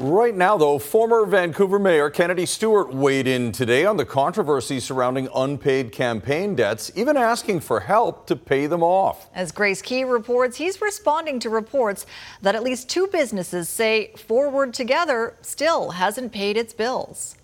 Right 0.00 0.34
now, 0.34 0.56
though, 0.56 0.78
former 0.78 1.26
Vancouver 1.26 1.78
Mayor 1.78 2.08
Kennedy 2.08 2.46
Stewart 2.46 2.90
weighed 2.90 3.26
in 3.26 3.52
today 3.52 3.84
on 3.84 3.98
the 3.98 4.06
controversy 4.06 4.80
surrounding 4.80 5.28
unpaid 5.34 5.92
campaign 5.92 6.54
debts, 6.54 6.90
even 6.94 7.18
asking 7.18 7.60
for 7.60 7.80
help 7.80 8.26
to 8.28 8.34
pay 8.34 8.66
them 8.66 8.82
off. 8.82 9.28
As 9.34 9.52
Grace 9.52 9.82
Ke 9.82 10.06
reports, 10.08 10.56
he's 10.56 10.80
responding 10.80 11.38
to 11.40 11.50
reports 11.50 12.06
that 12.40 12.54
at 12.54 12.62
least 12.62 12.88
two 12.88 13.08
businesses 13.08 13.68
say 13.68 14.12
Forward 14.16 14.72
Together 14.72 15.36
still 15.42 15.90
hasn't 15.90 16.32
paid 16.32 16.56
its 16.56 16.72
bills. 16.72 17.36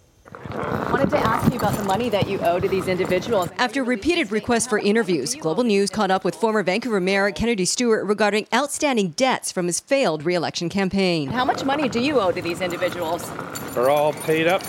I 0.51 0.91
wanted 0.91 1.11
to 1.11 1.19
ask 1.19 1.51
you 1.53 1.59
about 1.59 1.75
the 1.75 1.85
money 1.85 2.09
that 2.09 2.29
you 2.29 2.39
owe 2.41 2.59
to 2.61 2.69
these 2.69 2.89
individuals. 2.89 3.51
After 3.59 3.85
repeated 3.85 4.31
requests 4.33 4.67
for 4.67 4.79
interviews, 4.79 5.35
Global 5.35 5.65
News 5.65 5.91
caught 5.91 6.11
up 6.11 6.25
with 6.25 6.35
former 6.35 6.63
Vancouver 6.63 7.01
Mayor 7.01 7.31
Kennedy 7.31 7.65
Stewart 7.65 8.07
regarding 8.07 8.47
outstanding 8.55 9.11
debts 9.11 9.53
from 9.53 9.67
his 9.67 9.81
failed 9.81 10.25
re-election 10.25 10.69
campaign. 10.69 11.29
How 11.29 11.45
much 11.45 11.65
money 11.65 11.89
do 11.89 12.01
you 12.01 12.21
owe 12.21 12.33
to 12.33 12.41
these 12.41 12.61
individuals? 12.61 13.31
They're 13.75 13.91
all 13.91 14.13
paid 14.13 14.47
up. 14.47 14.63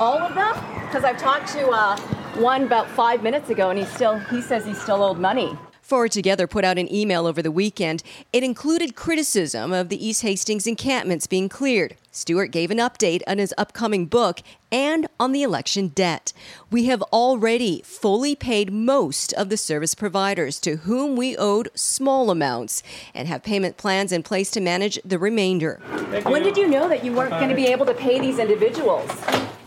All 0.00 0.18
of 0.18 0.34
them? 0.34 0.54
Because 0.86 1.04
I've 1.04 1.18
talked 1.18 1.48
to 1.52 1.68
uh, 1.68 1.98
one 2.36 2.62
about 2.62 2.88
five 2.90 3.22
minutes 3.22 3.50
ago, 3.50 3.70
and 3.70 3.78
he 3.78 3.84
still 3.84 4.18
he 4.18 4.40
says 4.40 4.64
he's 4.64 4.80
still 4.80 5.02
owed 5.02 5.18
money. 5.18 5.58
Forward 5.86 6.10
Together 6.10 6.48
put 6.48 6.64
out 6.64 6.78
an 6.78 6.92
email 6.92 7.28
over 7.28 7.40
the 7.40 7.52
weekend. 7.52 8.02
It 8.32 8.42
included 8.42 8.96
criticism 8.96 9.72
of 9.72 9.88
the 9.88 10.04
East 10.04 10.22
Hastings 10.22 10.66
encampments 10.66 11.28
being 11.28 11.48
cleared. 11.48 11.94
Stewart 12.10 12.50
gave 12.50 12.72
an 12.72 12.78
update 12.78 13.22
on 13.24 13.38
his 13.38 13.54
upcoming 13.56 14.06
book 14.06 14.40
and 14.72 15.06
on 15.20 15.30
the 15.30 15.44
election 15.44 15.86
debt. 15.86 16.32
We 16.72 16.86
have 16.86 17.02
already 17.12 17.82
fully 17.84 18.34
paid 18.34 18.72
most 18.72 19.32
of 19.34 19.48
the 19.48 19.56
service 19.56 19.94
providers 19.94 20.58
to 20.62 20.78
whom 20.78 21.14
we 21.14 21.36
owed 21.36 21.68
small 21.76 22.32
amounts 22.32 22.82
and 23.14 23.28
have 23.28 23.44
payment 23.44 23.76
plans 23.76 24.10
in 24.10 24.24
place 24.24 24.50
to 24.52 24.60
manage 24.60 24.98
the 25.04 25.20
remainder. 25.20 25.80
When 26.24 26.42
did 26.42 26.56
you 26.56 26.66
know 26.66 26.88
that 26.88 27.04
you 27.04 27.12
weren't 27.12 27.30
going 27.30 27.50
to 27.50 27.54
be 27.54 27.66
able 27.66 27.86
to 27.86 27.94
pay 27.94 28.18
these 28.18 28.40
individuals? 28.40 29.08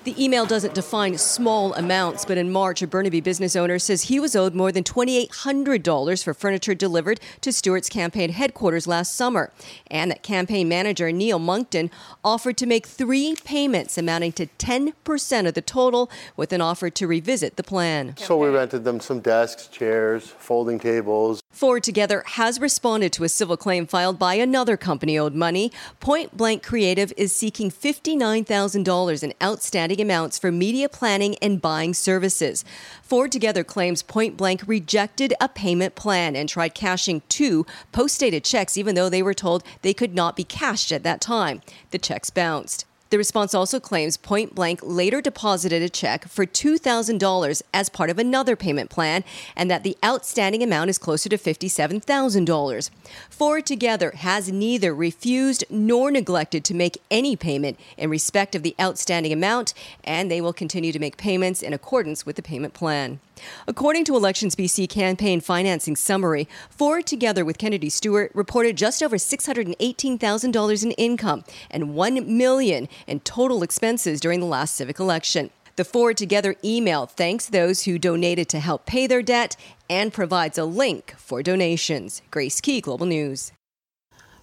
The 0.06 0.24
email 0.24 0.46
doesn't 0.46 0.74
define 0.74 1.18
small 1.18 1.74
amounts, 1.74 2.24
but 2.24 2.38
in 2.38 2.54
March, 2.54 2.82
a 2.82 2.88
Burnaby 2.88 3.20
business 3.20 3.54
owner 3.54 3.78
says 3.78 4.04
he 4.04 4.18
was 4.18 4.34
owed 4.34 4.56
more 4.56 4.72
than 4.72 4.86
$2,800 4.86 6.24
for 6.24 6.34
furniture 6.34 6.74
delivered 6.74 7.20
to 7.42 7.52
Stewart's 7.52 7.90
campaign 7.90 8.30
headquarters 8.30 8.88
last 8.88 9.14
summer, 9.14 9.52
and 9.88 10.10
that 10.10 10.24
campaign 10.24 10.70
manager 10.70 11.12
Neil 11.12 11.38
Monckton 11.38 11.92
offered 12.24 12.56
to 12.58 12.66
make 12.66 12.88
three 12.88 13.36
payments 13.44 13.98
amounting 13.98 14.32
to 14.34 14.48
10% 14.58 15.48
of 15.48 15.54
the 15.54 15.62
total, 15.62 16.10
with 16.38 16.54
an 16.54 16.62
offer 16.62 16.90
to 16.90 17.06
revisit 17.06 17.58
the 17.58 17.64
plan. 17.64 18.16
So 18.16 18.38
we 18.38 18.48
rented 18.48 18.86
them 18.86 19.02
some 19.02 19.20
desks, 19.20 19.68
chairs, 19.68 20.30
folding 20.30 20.80
tables. 20.80 21.42
Forward 21.52 21.84
Together 21.84 22.24
has 22.26 22.58
responded 22.62 23.12
to 23.14 23.26
a 23.26 23.30
civil 23.30 23.58
claim 23.58 23.86
filed 23.86 24.18
by 24.18 24.36
another 24.36 24.78
company 24.78 25.20
owed 25.20 25.36
money. 25.36 25.74
Point 26.00 26.38
Blank 26.38 26.64
Creative 26.64 27.12
is 27.18 27.36
seeking 27.36 27.70
$59,000 27.70 29.24
in 29.24 29.34
outstanding 29.44 29.89
amounts 29.98 30.38
for 30.38 30.52
media 30.52 30.90
planning 30.90 31.36
and 31.42 31.62
buying 31.62 31.94
services. 31.94 32.66
Forward 33.02 33.32
Together 33.32 33.64
claims 33.64 34.04
Point 34.04 34.36
Blank 34.36 34.64
rejected 34.68 35.34
a 35.40 35.48
payment 35.48 35.96
plan 35.96 36.36
and 36.36 36.50
tried 36.50 36.76
cashing 36.76 37.22
two 37.30 37.66
post 37.94 38.20
dated 38.20 38.44
checks, 38.44 38.76
even 38.76 38.96
though 38.96 39.10
they 39.10 39.24
were 39.24 39.34
told 39.34 39.64
they 39.82 39.94
could 39.94 40.14
not 40.14 40.36
be 40.36 40.44
cashed 40.44 40.92
at 40.92 41.04
that 41.04 41.22
time. 41.22 41.62
The 41.92 41.98
checks 41.98 42.30
bounced. 42.30 42.86
The 43.10 43.18
response 43.18 43.56
also 43.56 43.80
claims 43.80 44.18
Point 44.18 44.54
Blank 44.54 44.82
later 44.84 45.20
deposited 45.20 45.82
a 45.82 45.90
check 45.90 46.28
for 46.28 46.46
$2,000 46.46 47.62
as 47.74 47.90
part 47.90 48.12
of 48.12 48.20
another 48.20 48.56
payment 48.56 48.92
plan 48.92 49.24
and 49.56 49.70
that 49.72 49.84
the 49.84 49.98
outstanding 50.06 50.62
amount 50.62 50.92
is 50.92 51.00
closer 51.00 51.28
to 51.30 51.38
$57,000. 51.38 52.90
Forward 53.30 53.66
Together 53.66 54.12
has 54.12 54.52
neither 54.52 54.94
refused 54.94 55.64
nor 55.72 56.12
neglected 56.12 56.64
to 56.66 56.76
make 56.76 57.02
any 57.10 57.36
payment 57.36 57.80
in 57.98 58.12
respect 58.12 58.54
of 58.54 58.62
the 58.62 58.76
outstanding 58.80 59.34
amount, 59.34 59.74
and 60.04 60.30
they 60.30 60.42
will 60.42 60.54
continue 60.54 60.92
to 60.92 61.00
make 61.00 61.18
payments 61.18 61.64
in 61.64 61.74
accordance 61.74 62.28
with 62.28 62.36
the 62.36 62.44
payment 62.44 62.76
plan. 62.76 63.20
According 63.68 64.06
to 64.06 64.16
Elections 64.16 64.56
BC 64.56 64.90
campaign 64.90 65.42
financing 65.42 65.96
summary, 65.96 66.48
Forward 66.70 67.06
together 67.06 67.44
with 67.44 67.58
Kennedy 67.58 67.90
Stewart 67.90 68.32
reported 68.34 68.78
just 68.78 69.04
over 69.04 69.18
$618,000 69.18 70.84
in 70.84 70.92
income 70.92 71.44
and 71.70 71.94
1 71.94 72.38
million 72.38 72.88
in 73.08 73.20
total 73.22 73.64
expenses 73.64 74.20
during 74.20 74.40
the 74.40 74.46
last 74.46 74.76
civic 74.76 75.00
election. 75.00 75.50
The 75.76 75.86
Forward 75.86 76.18
Together 76.18 76.56
email 76.64 77.06
thanks 77.06 77.46
those 77.46 77.84
who 77.84 77.98
donated 77.98 78.50
to 78.50 78.60
help 78.60 78.86
pay 78.86 79.08
their 79.08 79.22
debt 79.22 79.56
and 79.90 80.12
provides 80.12 80.58
a 80.58 80.66
link 80.66 81.14
for 81.18 81.42
donations. 81.42 82.22
Grace 82.32 82.60
Ke, 82.60 82.82
Global 82.82 83.06
News. 83.06 83.54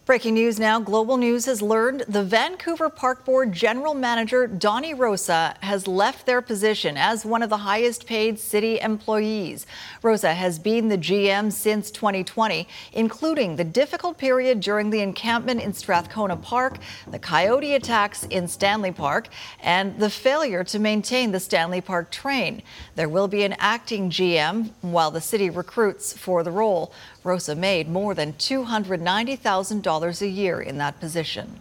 Breaking 0.06 0.34
news 0.34 0.60
now 0.60 0.78
Global 0.78 1.16
News 1.16 1.46
has 1.46 1.60
learned 1.60 2.04
the 2.06 2.22
Vancouver 2.22 2.88
Park 2.88 3.24
Board 3.24 3.52
General 3.52 3.92
Manager 3.92 4.46
Donnie 4.46 4.94
Rosa 4.94 5.56
has 5.62 5.88
left 5.88 6.26
their 6.26 6.40
position 6.40 6.96
as 6.96 7.24
one 7.24 7.42
of 7.42 7.50
the 7.50 7.56
highest 7.56 8.06
paid 8.06 8.38
city 8.38 8.78
employees. 8.78 9.66
Rosa 10.04 10.32
has 10.32 10.60
been 10.60 10.86
the 10.86 10.96
GM 10.96 11.50
since 11.50 11.90
2020, 11.90 12.68
including 12.92 13.56
the 13.56 13.64
difficult 13.64 14.16
period 14.16 14.60
during 14.60 14.90
the 14.90 15.00
encampment 15.00 15.60
in 15.60 15.72
Strathcona 15.72 16.36
Park, 16.36 16.78
the 17.10 17.18
coyote 17.18 17.74
attacks 17.74 18.22
in 18.26 18.46
Stanley 18.46 18.92
Park, 18.92 19.26
and 19.58 19.98
the 19.98 20.08
failure 20.08 20.62
to 20.62 20.78
maintain 20.78 21.32
the 21.32 21.40
Stanley 21.40 21.80
Park 21.80 22.12
train. 22.12 22.62
There 22.94 23.08
will 23.08 23.26
be 23.26 23.42
an 23.42 23.56
acting 23.58 24.10
GM 24.10 24.70
while 24.82 25.10
the 25.10 25.20
city 25.20 25.50
recruits 25.50 26.16
for 26.16 26.44
the 26.44 26.52
role. 26.52 26.92
Rosa 27.26 27.54
made 27.54 27.88
more 27.88 28.14
than 28.14 28.32
$290,000 28.34 30.22
a 30.22 30.28
year 30.28 30.60
in 30.60 30.78
that 30.78 31.00
position. 31.00 31.58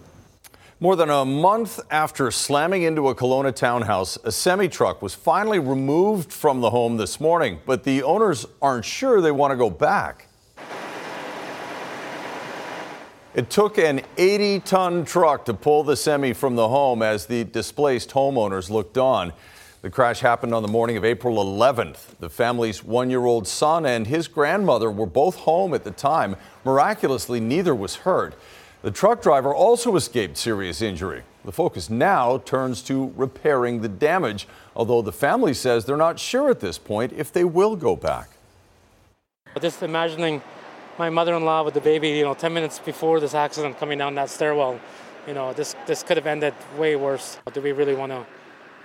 More 0.79 0.95
than 0.95 1.09
a 1.09 1.25
month 1.25 1.79
after 1.89 2.29
slamming 2.31 2.83
into 2.83 3.09
a 3.09 3.15
Kelowna 3.15 3.55
townhouse, 3.55 4.17
a 4.23 4.31
semi 4.31 4.67
truck 4.67 5.01
was 5.01 5.15
finally 5.15 5.57
removed 5.57 6.31
from 6.31 6.61
the 6.61 6.69
home 6.69 6.97
this 6.97 7.19
morning, 7.19 7.59
but 7.65 7.83
the 7.83 8.03
owners 8.03 8.45
aren't 8.61 8.85
sure 8.85 9.21
they 9.21 9.31
want 9.31 9.51
to 9.51 9.57
go 9.57 9.69
back. 9.69 10.27
It 13.33 13.49
took 13.49 13.77
an 13.77 14.01
80 14.17 14.59
ton 14.61 15.03
truck 15.03 15.43
to 15.45 15.53
pull 15.53 15.83
the 15.83 15.97
semi 15.97 16.31
from 16.31 16.55
the 16.55 16.69
home 16.69 17.01
as 17.01 17.25
the 17.25 17.43
displaced 17.43 18.11
homeowners 18.11 18.69
looked 18.69 18.97
on. 18.97 19.33
The 19.85 19.91
crash 19.91 20.21
happened 20.21 20.51
on 20.55 20.63
the 20.63 20.67
morning 20.67 20.97
of 20.97 21.05
April 21.05 21.35
11th. 21.35 22.17
The 22.17 22.27
family's 22.27 22.83
one 22.83 23.11
year 23.11 23.23
old 23.23 23.47
son 23.47 23.85
and 23.85 24.07
his 24.07 24.27
grandmother 24.27 24.89
were 24.89 25.05
both 25.05 25.35
home 25.35 25.75
at 25.75 25.83
the 25.83 25.91
time. 25.91 26.37
Miraculously, 26.63 27.39
neither 27.39 27.75
was 27.75 27.97
hurt. 27.97 28.33
The 28.81 28.89
truck 28.89 29.21
driver 29.21 29.53
also 29.53 29.95
escaped 29.95 30.37
serious 30.37 30.81
injury. 30.81 31.21
The 31.43 31.51
focus 31.51 31.87
now 31.87 32.39
turns 32.39 32.81
to 32.85 33.13
repairing 33.15 33.81
the 33.81 33.87
damage, 33.87 34.47
although 34.75 35.03
the 35.03 35.11
family 35.11 35.53
says 35.53 35.85
they're 35.85 35.97
not 35.97 36.17
sure 36.17 36.49
at 36.49 36.61
this 36.61 36.79
point 36.79 37.13
if 37.13 37.31
they 37.31 37.43
will 37.43 37.75
go 37.75 37.95
back. 37.95 38.29
Just 39.61 39.83
imagining 39.83 40.41
my 40.97 41.11
mother-in-law 41.11 41.61
with 41.61 41.75
the 41.75 41.81
baby, 41.81 42.09
you 42.09 42.23
know, 42.23 42.33
10 42.33 42.51
minutes 42.51 42.79
before 42.79 43.19
this 43.19 43.35
accident 43.35 43.77
coming 43.77 43.99
down 43.99 44.15
that 44.15 44.31
stairwell, 44.31 44.79
you 45.27 45.35
know, 45.35 45.53
this 45.53 45.75
this 45.85 46.01
could 46.01 46.17
have 46.17 46.25
ended 46.25 46.55
way 46.75 46.95
worse. 46.95 47.37
Do 47.53 47.61
we 47.61 47.71
really 47.71 47.93
want 47.93 48.11
to 48.11 48.25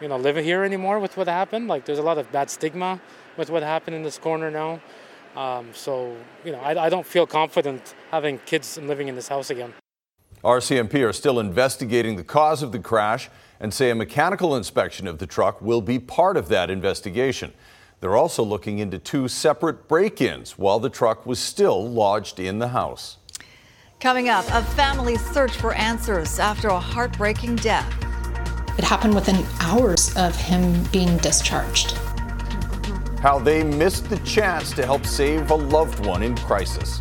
you 0.00 0.08
know, 0.08 0.16
live 0.16 0.36
here 0.36 0.64
anymore 0.64 0.98
with 0.98 1.16
what 1.16 1.28
happened. 1.28 1.68
Like, 1.68 1.84
there's 1.84 1.98
a 1.98 2.02
lot 2.02 2.18
of 2.18 2.30
bad 2.32 2.50
stigma 2.50 3.00
with 3.36 3.50
what 3.50 3.62
happened 3.62 3.96
in 3.96 4.02
this 4.02 4.18
corner 4.18 4.50
now. 4.50 4.80
Um, 5.36 5.68
so, 5.72 6.16
you 6.44 6.52
know, 6.52 6.60
I, 6.60 6.86
I 6.86 6.88
don't 6.88 7.06
feel 7.06 7.26
confident 7.26 7.94
having 8.10 8.38
kids 8.46 8.78
and 8.78 8.88
living 8.88 9.08
in 9.08 9.14
this 9.14 9.28
house 9.28 9.50
again. 9.50 9.74
RCMP 10.42 11.06
are 11.06 11.12
still 11.12 11.38
investigating 11.38 12.16
the 12.16 12.24
cause 12.24 12.62
of 12.62 12.72
the 12.72 12.78
crash 12.78 13.28
and 13.60 13.72
say 13.74 13.90
a 13.90 13.94
mechanical 13.94 14.56
inspection 14.56 15.06
of 15.06 15.18
the 15.18 15.26
truck 15.26 15.60
will 15.60 15.82
be 15.82 15.98
part 15.98 16.36
of 16.36 16.48
that 16.48 16.70
investigation. 16.70 17.52
They're 18.00 18.16
also 18.16 18.42
looking 18.42 18.78
into 18.78 18.98
two 18.98 19.28
separate 19.28 19.86
break 19.86 20.22
ins 20.22 20.56
while 20.56 20.80
the 20.80 20.88
truck 20.88 21.26
was 21.26 21.38
still 21.38 21.86
lodged 21.86 22.40
in 22.40 22.58
the 22.58 22.68
house. 22.68 23.18
Coming 24.00 24.30
up, 24.30 24.46
a 24.48 24.64
family's 24.64 25.22
search 25.26 25.52
for 25.52 25.74
answers 25.74 26.38
after 26.38 26.68
a 26.68 26.80
heartbreaking 26.80 27.56
death. 27.56 28.09
It 28.78 28.84
happened 28.84 29.14
within 29.14 29.44
hours 29.60 30.16
of 30.16 30.34
him 30.36 30.84
being 30.92 31.16
discharged. 31.18 31.92
How 33.20 33.38
they 33.38 33.62
missed 33.62 34.08
the 34.08 34.18
chance 34.18 34.72
to 34.72 34.86
help 34.86 35.04
save 35.04 35.50
a 35.50 35.54
loved 35.54 36.06
one 36.06 36.22
in 36.22 36.36
crisis. 36.36 37.00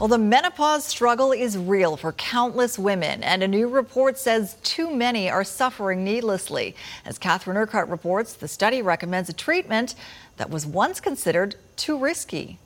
Well, 0.00 0.08
the 0.08 0.18
menopause 0.18 0.84
struggle 0.84 1.32
is 1.32 1.56
real 1.56 1.96
for 1.96 2.12
countless 2.12 2.78
women, 2.78 3.22
and 3.22 3.42
a 3.42 3.48
new 3.48 3.68
report 3.68 4.18
says 4.18 4.56
too 4.62 4.90
many 4.90 5.30
are 5.30 5.44
suffering 5.44 6.02
needlessly. 6.02 6.74
As 7.04 7.18
Catherine 7.18 7.56
Urquhart 7.56 7.88
reports, 7.88 8.34
the 8.34 8.48
study 8.48 8.82
recommends 8.82 9.28
a 9.28 9.32
treatment 9.32 9.94
that 10.36 10.50
was 10.50 10.66
once 10.66 11.00
considered 11.00 11.54
too 11.76 11.96
risky. 11.96 12.58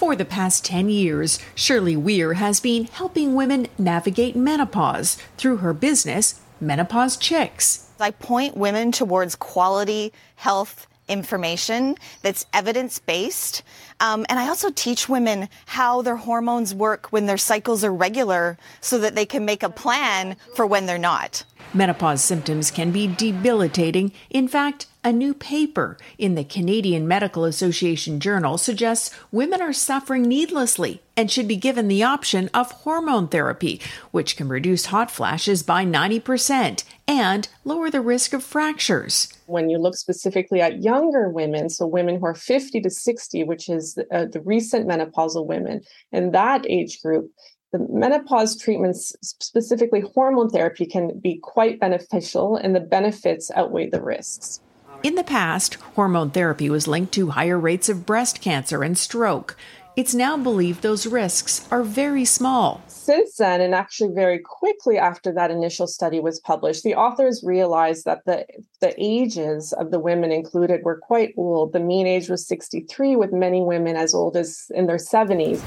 For 0.00 0.16
the 0.16 0.24
past 0.24 0.64
10 0.64 0.88
years, 0.88 1.38
Shirley 1.54 1.94
Weir 1.94 2.32
has 2.32 2.58
been 2.58 2.84
helping 2.86 3.34
women 3.34 3.66
navigate 3.76 4.34
menopause 4.34 5.18
through 5.36 5.58
her 5.58 5.74
business, 5.74 6.40
Menopause 6.58 7.18
Chicks. 7.18 7.86
I 8.00 8.10
point 8.10 8.56
women 8.56 8.92
towards 8.92 9.36
quality 9.36 10.14
health 10.36 10.86
information 11.06 11.96
that's 12.22 12.46
evidence 12.54 12.98
based. 12.98 13.62
Um, 14.00 14.24
and 14.30 14.38
I 14.38 14.48
also 14.48 14.70
teach 14.70 15.06
women 15.06 15.50
how 15.66 16.00
their 16.00 16.16
hormones 16.16 16.74
work 16.74 17.08
when 17.08 17.26
their 17.26 17.36
cycles 17.36 17.84
are 17.84 17.92
regular 17.92 18.56
so 18.80 18.96
that 19.00 19.14
they 19.14 19.26
can 19.26 19.44
make 19.44 19.62
a 19.62 19.68
plan 19.68 20.34
for 20.54 20.64
when 20.64 20.86
they're 20.86 20.96
not. 20.96 21.44
Menopause 21.74 22.24
symptoms 22.24 22.70
can 22.70 22.90
be 22.90 23.06
debilitating. 23.06 24.12
In 24.30 24.48
fact, 24.48 24.86
a 25.02 25.12
new 25.12 25.32
paper 25.32 25.96
in 26.18 26.34
the 26.34 26.44
Canadian 26.44 27.08
Medical 27.08 27.44
Association 27.44 28.20
Journal 28.20 28.58
suggests 28.58 29.14
women 29.32 29.62
are 29.62 29.72
suffering 29.72 30.22
needlessly 30.22 31.02
and 31.16 31.30
should 31.30 31.48
be 31.48 31.56
given 31.56 31.88
the 31.88 32.02
option 32.02 32.50
of 32.52 32.70
hormone 32.70 33.28
therapy, 33.28 33.80
which 34.10 34.36
can 34.36 34.48
reduce 34.48 34.86
hot 34.86 35.10
flashes 35.10 35.62
by 35.62 35.84
90% 35.84 36.84
and 37.08 37.48
lower 37.64 37.90
the 37.90 38.00
risk 38.00 38.32
of 38.32 38.44
fractures. 38.44 39.28
When 39.46 39.70
you 39.70 39.78
look 39.78 39.96
specifically 39.96 40.60
at 40.60 40.82
younger 40.82 41.30
women, 41.30 41.70
so 41.70 41.86
women 41.86 42.18
who 42.18 42.26
are 42.26 42.34
50 42.34 42.80
to 42.80 42.90
60, 42.90 43.44
which 43.44 43.68
is 43.68 43.98
uh, 44.12 44.26
the 44.26 44.40
recent 44.42 44.86
menopausal 44.86 45.46
women, 45.46 45.80
in 46.12 46.32
that 46.32 46.66
age 46.68 47.00
group, 47.02 47.30
the 47.72 47.86
menopause 47.88 48.56
treatments, 48.56 49.14
specifically 49.22 50.02
hormone 50.14 50.50
therapy, 50.50 50.84
can 50.84 51.18
be 51.20 51.38
quite 51.42 51.78
beneficial, 51.78 52.56
and 52.56 52.74
the 52.74 52.80
benefits 52.80 53.50
outweigh 53.54 53.88
the 53.88 54.02
risks. 54.02 54.60
In 55.02 55.14
the 55.14 55.24
past, 55.24 55.76
hormone 55.96 56.30
therapy 56.30 56.68
was 56.68 56.86
linked 56.86 57.14
to 57.14 57.30
higher 57.30 57.58
rates 57.58 57.88
of 57.88 58.04
breast 58.04 58.42
cancer 58.42 58.82
and 58.82 58.98
stroke. 58.98 59.56
It's 59.96 60.14
now 60.14 60.36
believed 60.36 60.82
those 60.82 61.06
risks 61.06 61.66
are 61.70 61.82
very 61.82 62.26
small. 62.26 62.82
Since 62.86 63.38
then, 63.38 63.62
and 63.62 63.74
actually 63.74 64.14
very 64.14 64.38
quickly 64.38 64.98
after 64.98 65.32
that 65.32 65.50
initial 65.50 65.86
study 65.86 66.20
was 66.20 66.38
published, 66.40 66.84
the 66.84 66.96
authors 66.96 67.42
realized 67.42 68.04
that 68.04 68.26
the, 68.26 68.44
the 68.80 68.94
ages 68.98 69.72
of 69.72 69.90
the 69.90 69.98
women 69.98 70.32
included 70.32 70.82
were 70.84 70.98
quite 70.98 71.32
old. 71.38 71.72
The 71.72 71.80
mean 71.80 72.06
age 72.06 72.28
was 72.28 72.46
63, 72.46 73.16
with 73.16 73.32
many 73.32 73.62
women 73.62 73.96
as 73.96 74.14
old 74.14 74.36
as 74.36 74.70
in 74.74 74.86
their 74.86 74.98
70s. 74.98 75.62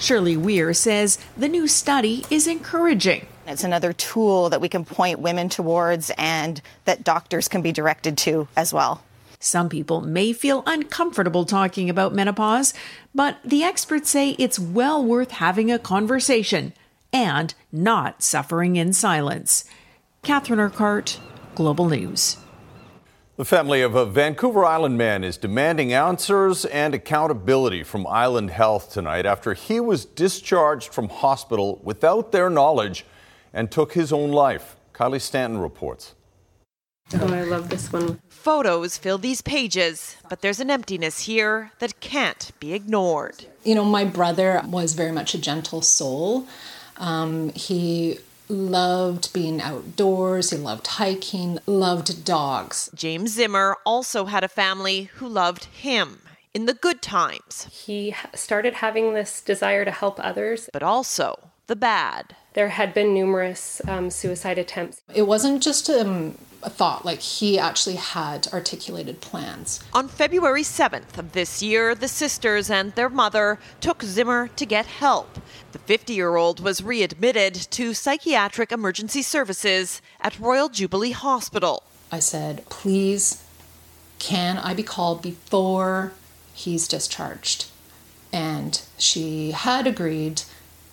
Shirley 0.00 0.36
Weir 0.36 0.72
says 0.74 1.18
the 1.36 1.48
new 1.48 1.66
study 1.66 2.24
is 2.30 2.46
encouraging. 2.46 3.26
It's 3.50 3.64
another 3.64 3.92
tool 3.92 4.48
that 4.50 4.60
we 4.60 4.68
can 4.68 4.84
point 4.84 5.18
women 5.18 5.48
towards 5.48 6.12
and 6.16 6.62
that 6.84 7.02
doctors 7.02 7.48
can 7.48 7.62
be 7.62 7.72
directed 7.72 8.16
to 8.18 8.46
as 8.56 8.72
well. 8.72 9.02
Some 9.40 9.68
people 9.68 10.00
may 10.02 10.32
feel 10.32 10.62
uncomfortable 10.66 11.44
talking 11.44 11.90
about 11.90 12.14
menopause, 12.14 12.74
but 13.12 13.38
the 13.44 13.64
experts 13.64 14.08
say 14.08 14.30
it's 14.38 14.58
well 14.58 15.04
worth 15.04 15.32
having 15.32 15.72
a 15.72 15.78
conversation 15.80 16.74
and 17.12 17.52
not 17.72 18.22
suffering 18.22 18.76
in 18.76 18.92
silence. 18.92 19.64
Catherine 20.22 20.60
Urquhart, 20.60 21.18
Global 21.56 21.88
News. 21.88 22.36
The 23.36 23.44
family 23.44 23.80
of 23.80 23.96
a 23.96 24.06
Vancouver 24.06 24.64
Island 24.64 24.98
man 24.98 25.24
is 25.24 25.38
demanding 25.38 25.92
answers 25.92 26.66
and 26.66 26.94
accountability 26.94 27.82
from 27.82 28.06
Island 28.06 28.50
Health 28.50 28.92
tonight 28.92 29.26
after 29.26 29.54
he 29.54 29.80
was 29.80 30.04
discharged 30.04 30.92
from 30.92 31.08
hospital 31.08 31.80
without 31.82 32.30
their 32.30 32.50
knowledge 32.50 33.06
and 33.52 33.70
took 33.70 33.92
his 33.92 34.12
own 34.12 34.30
life. 34.30 34.76
Kylie 34.92 35.20
Stanton 35.20 35.58
reports. 35.58 36.14
Oh, 37.14 37.34
I 37.34 37.42
love 37.42 37.70
this 37.70 37.92
one. 37.92 38.20
Photos 38.28 38.96
fill 38.96 39.18
these 39.18 39.42
pages, 39.42 40.16
but 40.28 40.42
there's 40.42 40.60
an 40.60 40.70
emptiness 40.70 41.26
here 41.26 41.72
that 41.80 42.00
can't 42.00 42.52
be 42.60 42.72
ignored. 42.72 43.46
You 43.64 43.74
know, 43.74 43.84
my 43.84 44.04
brother 44.04 44.62
was 44.64 44.94
very 44.94 45.10
much 45.10 45.34
a 45.34 45.38
gentle 45.40 45.82
soul. 45.82 46.46
Um, 46.98 47.50
he 47.54 48.18
loved 48.48 49.32
being 49.32 49.60
outdoors, 49.60 50.50
he 50.50 50.56
loved 50.56 50.86
hiking, 50.86 51.58
loved 51.66 52.24
dogs. 52.24 52.90
James 52.94 53.32
Zimmer 53.32 53.76
also 53.84 54.26
had 54.26 54.44
a 54.44 54.48
family 54.48 55.04
who 55.14 55.28
loved 55.28 55.64
him 55.66 56.22
in 56.52 56.66
the 56.66 56.74
good 56.74 57.00
times. 57.00 57.66
He 57.70 58.14
started 58.34 58.74
having 58.74 59.14
this 59.14 59.40
desire 59.40 59.84
to 59.84 59.90
help 59.90 60.18
others, 60.22 60.68
but 60.72 60.82
also 60.82 61.49
the 61.70 61.76
bad. 61.76 62.34
There 62.54 62.70
had 62.70 62.92
been 62.92 63.14
numerous 63.14 63.80
um, 63.86 64.10
suicide 64.10 64.58
attempts. 64.58 65.00
It 65.14 65.22
wasn't 65.22 65.62
just 65.62 65.88
um, 65.88 66.36
a 66.64 66.68
thought, 66.68 67.04
like 67.04 67.20
he 67.20 67.60
actually 67.60 67.94
had 67.94 68.48
articulated 68.52 69.20
plans. 69.20 69.80
On 69.92 70.08
February 70.08 70.64
7th 70.64 71.16
of 71.16 71.30
this 71.30 71.62
year, 71.62 71.94
the 71.94 72.08
sisters 72.08 72.70
and 72.70 72.92
their 72.96 73.08
mother 73.08 73.60
took 73.80 74.02
Zimmer 74.02 74.48
to 74.48 74.66
get 74.66 74.86
help. 74.86 75.38
The 75.70 75.78
50 75.78 76.12
year 76.12 76.34
old 76.34 76.58
was 76.58 76.82
readmitted 76.82 77.54
to 77.54 77.94
psychiatric 77.94 78.72
emergency 78.72 79.22
services 79.22 80.02
at 80.20 80.40
Royal 80.40 80.68
Jubilee 80.68 81.12
Hospital. 81.12 81.84
I 82.10 82.18
said, 82.18 82.68
please, 82.68 83.44
can 84.18 84.58
I 84.58 84.74
be 84.74 84.82
called 84.82 85.22
before 85.22 86.14
he's 86.52 86.88
discharged? 86.88 87.66
And 88.32 88.82
she 88.98 89.52
had 89.52 89.86
agreed 89.86 90.42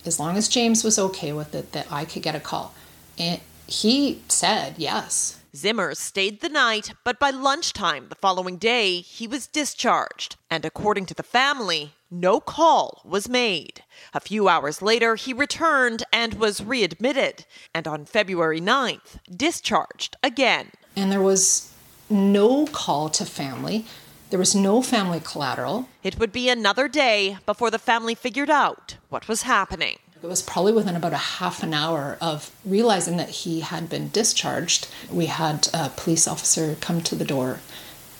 as 0.04 0.18
long 0.18 0.36
as 0.36 0.48
James 0.48 0.84
was 0.84 0.98
okay 0.98 1.32
with 1.32 1.54
it, 1.54 1.72
that 1.72 1.90
I 1.90 2.04
could 2.04 2.22
get 2.22 2.34
a 2.34 2.40
call. 2.40 2.74
And 3.18 3.40
he 3.66 4.22
said 4.28 4.74
yes. 4.78 5.38
Zimmer 5.56 5.94
stayed 5.94 6.40
the 6.40 6.48
night, 6.48 6.92
but 7.04 7.18
by 7.18 7.30
lunchtime 7.30 8.08
the 8.08 8.14
following 8.14 8.58
day, 8.58 9.00
he 9.00 9.26
was 9.26 9.46
discharged. 9.46 10.36
And 10.50 10.64
according 10.64 11.06
to 11.06 11.14
the 11.14 11.22
family, 11.22 11.94
no 12.10 12.38
call 12.38 13.02
was 13.04 13.28
made. 13.28 13.82
A 14.14 14.20
few 14.20 14.48
hours 14.48 14.82
later, 14.82 15.16
he 15.16 15.32
returned 15.32 16.04
and 16.12 16.34
was 16.34 16.62
readmitted. 16.62 17.44
And 17.74 17.88
on 17.88 18.04
February 18.04 18.60
9th, 18.60 19.18
discharged 19.34 20.16
again. 20.22 20.70
And 20.94 21.10
there 21.10 21.22
was 21.22 21.72
no 22.10 22.66
call 22.66 23.08
to 23.10 23.24
family. 23.24 23.86
There 24.30 24.38
was 24.38 24.54
no 24.54 24.82
family 24.82 25.20
collateral. 25.20 25.88
It 26.02 26.18
would 26.18 26.32
be 26.32 26.48
another 26.48 26.88
day 26.88 27.38
before 27.46 27.70
the 27.70 27.78
family 27.78 28.14
figured 28.14 28.50
out 28.50 28.96
what 29.08 29.28
was 29.28 29.42
happening. 29.42 29.98
It 30.22 30.26
was 30.26 30.42
probably 30.42 30.72
within 30.72 30.96
about 30.96 31.12
a 31.12 31.16
half 31.16 31.62
an 31.62 31.72
hour 31.72 32.18
of 32.20 32.50
realizing 32.64 33.16
that 33.18 33.28
he 33.30 33.60
had 33.60 33.88
been 33.88 34.08
discharged. 34.08 34.88
We 35.10 35.26
had 35.26 35.68
a 35.72 35.90
police 35.90 36.26
officer 36.26 36.76
come 36.80 37.02
to 37.02 37.14
the 37.14 37.24
door 37.24 37.60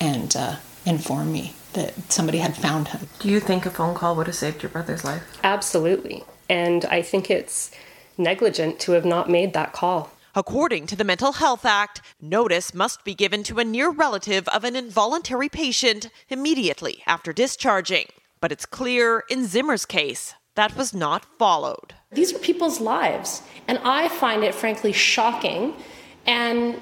and 0.00 0.34
uh, 0.36 0.56
inform 0.86 1.32
me 1.32 1.54
that 1.72 2.10
somebody 2.10 2.38
had 2.38 2.56
found 2.56 2.88
him. 2.88 3.08
Do 3.18 3.28
you 3.28 3.40
think 3.40 3.66
a 3.66 3.70
phone 3.70 3.94
call 3.94 4.14
would 4.16 4.26
have 4.26 4.36
saved 4.36 4.62
your 4.62 4.70
brother's 4.70 5.04
life? 5.04 5.22
Absolutely. 5.42 6.24
And 6.48 6.84
I 6.86 7.02
think 7.02 7.30
it's 7.30 7.70
negligent 8.16 8.80
to 8.80 8.92
have 8.92 9.04
not 9.04 9.28
made 9.28 9.52
that 9.52 9.72
call. 9.72 10.10
According 10.34 10.86
to 10.86 10.96
the 10.96 11.04
Mental 11.04 11.32
Health 11.32 11.64
Act, 11.64 12.00
notice 12.20 12.72
must 12.72 13.02
be 13.02 13.14
given 13.14 13.42
to 13.44 13.58
a 13.58 13.64
near 13.64 13.90
relative 13.90 14.46
of 14.48 14.62
an 14.62 14.76
involuntary 14.76 15.48
patient 15.48 16.10
immediately 16.28 17.02
after 17.06 17.32
discharging. 17.32 18.06
But 18.40 18.52
it's 18.52 18.66
clear 18.66 19.24
in 19.28 19.46
Zimmer's 19.46 19.84
case 19.84 20.34
that 20.58 20.76
was 20.76 20.92
not 20.92 21.24
followed. 21.38 21.94
These 22.10 22.34
are 22.34 22.38
people's 22.40 22.80
lives, 22.80 23.42
and 23.68 23.78
I 23.84 24.08
find 24.08 24.42
it 24.42 24.56
frankly 24.56 24.92
shocking 24.92 25.74
and 26.26 26.80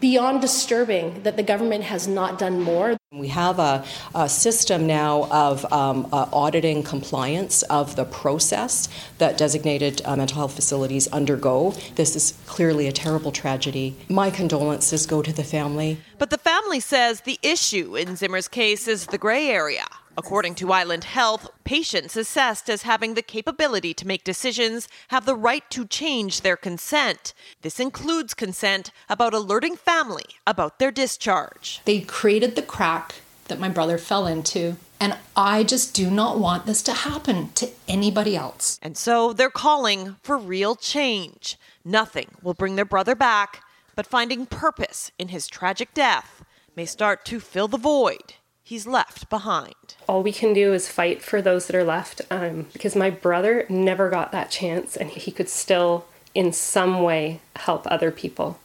beyond 0.00 0.40
disturbing 0.40 1.22
that 1.22 1.36
the 1.36 1.42
government 1.42 1.84
has 1.84 2.08
not 2.08 2.38
done 2.38 2.62
more. 2.62 2.96
We 3.12 3.28
have 3.28 3.58
a, 3.58 3.84
a 4.14 4.26
system 4.26 4.86
now 4.86 5.28
of 5.30 5.70
um, 5.70 6.08
uh, 6.12 6.28
auditing 6.32 6.82
compliance 6.82 7.62
of 7.64 7.94
the 7.94 8.06
process 8.06 8.88
that 9.18 9.36
designated 9.36 10.00
uh, 10.06 10.16
mental 10.16 10.38
health 10.38 10.54
facilities 10.54 11.06
undergo. 11.08 11.74
This 11.96 12.16
is 12.16 12.32
clearly 12.46 12.88
a 12.88 12.92
terrible 12.92 13.32
tragedy. 13.32 13.96
My 14.08 14.30
condolences 14.30 15.04
go 15.04 15.20
to 15.20 15.32
the 15.32 15.44
family. 15.44 15.98
But 16.16 16.30
the 16.30 16.38
family 16.38 16.80
says 16.80 17.20
the 17.20 17.38
issue 17.42 17.96
in 17.96 18.16
Zimmer's 18.16 18.48
case 18.48 18.88
is 18.88 19.06
the 19.06 19.18
gray 19.18 19.48
area. 19.48 19.84
According 20.16 20.54
to 20.56 20.72
Island 20.72 21.04
Health, 21.04 21.48
patients 21.64 22.16
assessed 22.16 22.70
as 22.70 22.82
having 22.82 23.14
the 23.14 23.22
capability 23.22 23.92
to 23.94 24.06
make 24.06 24.22
decisions 24.22 24.88
have 25.08 25.26
the 25.26 25.34
right 25.34 25.68
to 25.70 25.86
change 25.86 26.40
their 26.42 26.56
consent. 26.56 27.34
This 27.62 27.80
includes 27.80 28.32
consent 28.32 28.92
about 29.08 29.34
alerting 29.34 29.74
family 29.74 30.24
about 30.46 30.78
their 30.78 30.92
discharge. 30.92 31.80
They 31.84 32.00
created 32.00 32.54
the 32.54 32.62
crack 32.62 33.16
that 33.48 33.58
my 33.58 33.68
brother 33.68 33.98
fell 33.98 34.26
into, 34.26 34.76
and 35.00 35.16
I 35.36 35.64
just 35.64 35.94
do 35.94 36.10
not 36.10 36.38
want 36.38 36.66
this 36.66 36.82
to 36.82 36.92
happen 36.92 37.50
to 37.54 37.70
anybody 37.88 38.36
else. 38.36 38.78
And 38.80 38.96
so 38.96 39.32
they're 39.32 39.50
calling 39.50 40.16
for 40.22 40.38
real 40.38 40.76
change. 40.76 41.58
Nothing 41.84 42.36
will 42.40 42.54
bring 42.54 42.76
their 42.76 42.84
brother 42.84 43.16
back, 43.16 43.62
but 43.96 44.06
finding 44.06 44.46
purpose 44.46 45.10
in 45.18 45.28
his 45.28 45.48
tragic 45.48 45.92
death 45.92 46.44
may 46.76 46.86
start 46.86 47.24
to 47.26 47.40
fill 47.40 47.68
the 47.68 47.76
void 47.76 48.34
he's 48.62 48.86
left 48.86 49.28
behind. 49.28 49.74
All 50.06 50.22
we 50.22 50.32
can 50.32 50.52
do 50.52 50.72
is 50.74 50.88
fight 50.88 51.22
for 51.22 51.40
those 51.40 51.66
that 51.66 51.76
are 51.76 51.84
left 51.84 52.20
um, 52.30 52.66
because 52.72 52.94
my 52.94 53.10
brother 53.10 53.64
never 53.68 54.10
got 54.10 54.32
that 54.32 54.50
chance 54.50 54.96
and 54.96 55.10
he 55.10 55.30
could 55.30 55.48
still, 55.48 56.06
in 56.34 56.52
some 56.52 57.02
way, 57.02 57.40
help 57.56 57.86
other 57.86 58.10
people 58.10 58.58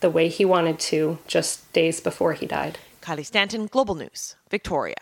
the 0.00 0.10
way 0.10 0.28
he 0.28 0.44
wanted 0.44 0.78
to 0.78 1.18
just 1.26 1.72
days 1.72 2.00
before 2.00 2.34
he 2.34 2.44
died. 2.44 2.78
Kylie 3.00 3.24
Stanton, 3.24 3.66
Global 3.66 3.94
News, 3.94 4.36
Victoria. 4.50 4.96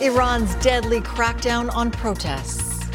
Iran's 0.00 0.54
deadly 0.56 1.00
crackdown 1.00 1.74
on 1.74 1.90
protests. 1.90 2.88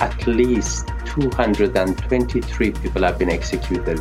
At 0.00 0.26
least 0.26 0.88
223 1.06 2.70
people 2.70 3.02
have 3.02 3.18
been 3.18 3.30
executed 3.30 3.98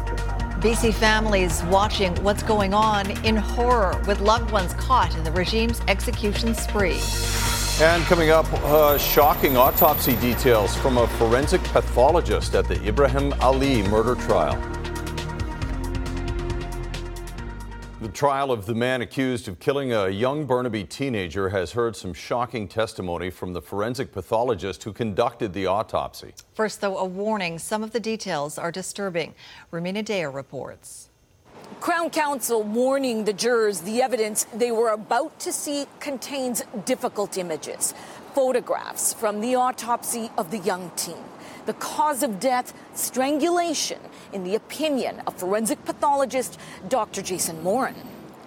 BC 0.60 0.94
families 0.94 1.64
watching 1.64 2.14
what's 2.22 2.44
going 2.44 2.74
on 2.74 3.12
in 3.26 3.38
horror 3.38 3.98
with 4.06 4.20
loved 4.20 4.52
ones 4.52 4.74
caught 4.74 5.16
in 5.16 5.24
the 5.24 5.32
regime's 5.32 5.80
execution 5.88 6.54
spree. 6.54 7.00
And 7.82 8.04
coming 8.04 8.30
up, 8.30 8.46
uh, 8.66 8.98
shocking 8.98 9.56
autopsy 9.56 10.18
details 10.18 10.76
from 10.76 10.98
a 10.98 11.08
forensic 11.08 11.64
pathologist 11.64 12.56
at 12.56 12.68
the 12.68 12.86
Ibrahim 12.86 13.34
Ali 13.40 13.84
murder 13.84 14.16
trial. 14.16 14.58
The 18.10 18.16
trial 18.16 18.52
of 18.52 18.66
the 18.66 18.74
man 18.74 19.04
accused 19.04 19.48
of 19.48 19.60
killing 19.60 19.94
a 19.94 20.10
young 20.10 20.48
Burnaby 20.48 20.84
teenager 20.86 21.50
has 21.50 21.74
heard 21.74 21.96
some 21.96 22.12
shocking 22.12 22.68
testimony 22.68 23.30
from 23.30 23.54
the 23.54 23.62
forensic 23.62 24.12
pathologist 24.12 24.84
who 24.84 24.92
conducted 24.92 25.54
the 25.54 25.68
autopsy. 25.68 26.34
First, 26.56 26.82
though, 26.82 26.98
a 26.98 27.06
warning 27.06 27.60
some 27.60 27.84
of 27.84 27.92
the 27.92 28.00
details 28.00 28.58
are 28.58 28.72
disturbing. 28.72 29.36
Rumina 29.72 30.04
Daya 30.04 30.34
reports. 30.34 31.12
Crown 31.82 32.10
Counsel 32.10 32.64
warning 32.64 33.26
the 33.26 33.32
jurors 33.32 33.82
the 33.82 34.02
evidence 34.02 34.48
they 34.56 34.72
were 34.72 34.90
about 34.90 35.40
to 35.42 35.54
see 35.54 35.86
contains 36.00 36.64
difficult 36.86 37.38
images, 37.38 37.94
photographs 38.34 39.14
from 39.14 39.40
the 39.40 39.54
autopsy 39.54 40.32
of 40.36 40.50
the 40.50 40.58
young 40.58 40.92
teen. 40.96 41.24
The 41.68 41.74
cause 41.74 42.24
of 42.24 42.40
death, 42.40 42.74
strangulation, 42.96 44.00
in 44.34 44.44
the 44.44 44.56
opinion 44.56 45.22
of 45.28 45.36
forensic 45.36 45.84
pathologist 45.86 46.60
Dr. 46.88 47.22
Jason 47.22 47.62
Morin. 47.64 47.96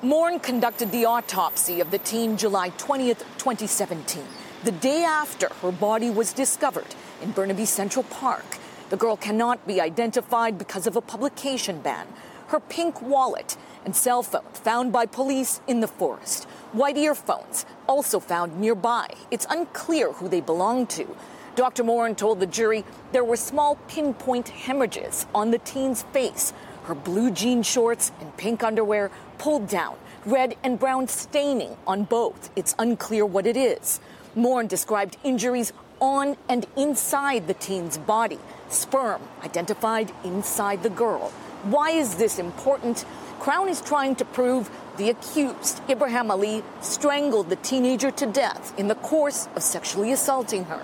Morin 0.03 0.41
conducted 0.41 0.91
the 0.91 1.05
autopsy 1.05 1.81
of 1.81 1.91
the 1.91 1.99
teen 1.99 2.37
July 2.37 2.71
20th, 2.71 3.21
2017, 3.39 4.23
the 4.65 4.73
day 4.73 5.05
after 5.05 5.49
her 5.63 5.73
body 5.73 6.11
was 6.11 6.33
discovered 6.33 6.95
in 7.21 7.31
Burnaby 7.31 7.65
Central 7.65 8.03
Park. 8.05 8.59
The 8.91 8.97
girl 8.97 9.17
cannot 9.17 9.67
be 9.67 9.81
identified 9.81 10.59
because 10.59 10.87
of 10.87 10.97
a 10.97 11.01
publication 11.01 11.81
ban 11.81 12.07
her 12.53 12.61
pink 12.61 13.01
wallet 13.01 13.57
and 13.83 13.97
cell 13.97 14.23
phone 14.23 14.43
found 14.53 14.93
by 14.93 15.07
police 15.07 15.63
in 15.67 15.81
the 15.81 15.89
forest. 15.89 16.45
White 16.73 16.99
earphones 16.99 17.65
also 17.89 18.21
found 18.21 18.61
nearby. 18.61 19.09
It's 19.31 19.47
unclear 19.49 20.13
who 20.13 20.29
they 20.29 20.43
belong 20.43 20.87
to. 20.89 21.17
Dr. 21.55 21.85
Morin 21.85 22.15
told 22.15 22.41
the 22.41 22.47
jury 22.47 22.83
there 23.13 23.25
were 23.25 23.37
small 23.37 23.77
pinpoint 23.87 24.49
hemorrhages 24.49 25.27
on 25.35 25.51
the 25.51 25.59
teen's 25.59 26.03
face. 26.05 26.55
Her 26.85 26.95
blue 26.95 27.31
jean 27.31 27.63
shorts 27.63 28.11
and 28.21 28.35
pink 28.39 28.65
underwear 28.65 29.11
pulled 29.37 29.69
down, 29.69 29.97
red 30.25 30.57
and 30.65 30.79
brown 30.79 31.09
staining 31.09 31.77
on 31.87 32.05
both. 32.05 32.51
It's 32.57 32.75
unclear 32.79 33.27
what 33.27 33.47
it 33.47 33.59
is. 33.59 34.01
Morin 34.35 34.67
described 34.67 35.19
injuries 35.25 35.75
on 36.01 36.39
and 36.49 36.67
inside 36.75 37.47
the 37.47 37.55
teen's 37.55 37.99
body. 37.99 38.39
Sperm 38.71 39.21
identified 39.45 40.11
inside 40.25 40.83
the 40.83 40.91
girl. 40.91 41.31
Why 41.65 41.91
is 41.91 42.15
this 42.15 42.39
important? 42.39 43.05
Crown 43.41 43.69
is 43.69 43.83
trying 43.83 44.17
to 44.17 44.25
prove 44.25 44.71
the 44.97 45.11
accused, 45.11 45.83
Ibrahim 45.91 46.31
Ali, 46.31 46.65
strangled 46.81 47.51
the 47.51 47.57
teenager 47.57 48.11
to 48.11 48.27
death 48.27 48.73
in 48.79 48.89
the 48.89 48.95
course 48.95 49.49
of 49.55 49.63
sexually 49.63 50.13
assaulting 50.13 50.65
her. 50.65 50.83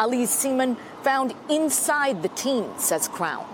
Ali's 0.00 0.30
semen 0.30 0.78
found 1.02 1.34
inside 1.50 2.22
the 2.22 2.30
teen, 2.30 2.66
says 2.78 3.06
Crown. 3.06 3.46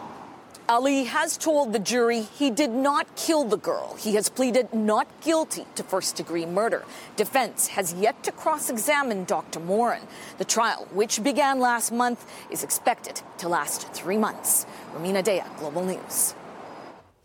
Ali 0.68 1.02
has 1.02 1.36
told 1.36 1.72
the 1.72 1.80
jury 1.80 2.20
he 2.20 2.50
did 2.50 2.70
not 2.70 3.16
kill 3.16 3.42
the 3.42 3.56
girl. 3.56 3.96
He 3.98 4.14
has 4.14 4.28
pleaded 4.28 4.72
not 4.72 5.08
guilty 5.20 5.66
to 5.74 5.82
first 5.82 6.14
degree 6.14 6.46
murder. 6.46 6.84
Defense 7.16 7.66
has 7.68 7.94
yet 7.94 8.22
to 8.22 8.30
cross 8.30 8.70
examine 8.70 9.24
Dr. 9.24 9.58
Morin. 9.58 10.02
The 10.38 10.44
trial, 10.44 10.86
which 10.92 11.20
began 11.24 11.58
last 11.58 11.90
month, 11.90 12.30
is 12.48 12.62
expected 12.62 13.20
to 13.38 13.48
last 13.48 13.92
three 13.92 14.16
months. 14.16 14.66
Rumina 14.94 15.24
Daya, 15.24 15.46
Global 15.58 15.84
News. 15.84 16.34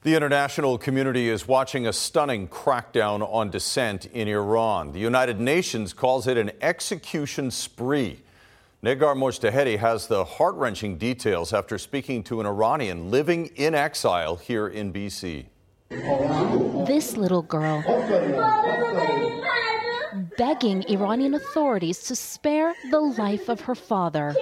The 0.02 0.16
international 0.16 0.80
community 0.80 1.30
is 1.30 1.48
watching 1.48 1.86
a 1.86 1.94
stunning 1.94 2.48
crackdown 2.48 3.22
on 3.32 3.52
dissent 3.52 4.08
in 4.08 4.28
Iran. 4.28 4.94
The 4.94 5.00
United 5.00 5.40
Nations 5.40 5.94
calls 5.94 6.26
it 6.26 6.38
an 6.40 6.52
execution 6.60 7.52
spree. 7.52 8.20
Negar 8.84 9.14
Mojtahedi 9.16 9.78
has 9.78 10.08
the 10.08 10.26
heart 10.26 10.56
wrenching 10.56 10.98
details 10.98 11.54
after 11.54 11.78
speaking 11.78 12.24
to 12.24 12.40
an 12.40 12.48
Iranian 12.48 13.12
living 13.12 13.46
in 13.56 13.76
exile 13.76 14.38
here 14.38 14.68
in 14.68 14.92
BC. 14.92 15.46
This 16.88 17.16
little 17.16 17.44
girl 17.44 17.84
begging 20.36 20.84
Iranian 20.90 21.36
authorities 21.36 22.00
to 22.06 22.16
spare 22.16 22.74
the 22.90 23.00
life 23.00 23.50
of 23.50 23.62
her 23.62 23.76
father. 23.76 24.36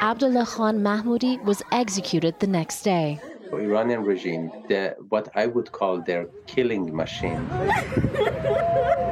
Abdullah 0.00 0.46
Khan 0.46 0.80
Mahmoudi 0.80 1.40
was 1.44 1.62
executed 1.70 2.40
the 2.40 2.48
next 2.48 2.82
day. 2.82 3.20
Iranian 3.52 4.02
regime, 4.02 4.50
the, 4.66 4.96
what 5.08 5.28
I 5.36 5.46
would 5.46 5.70
call 5.70 6.02
their 6.02 6.26
killing 6.48 6.96
machine. 6.96 7.48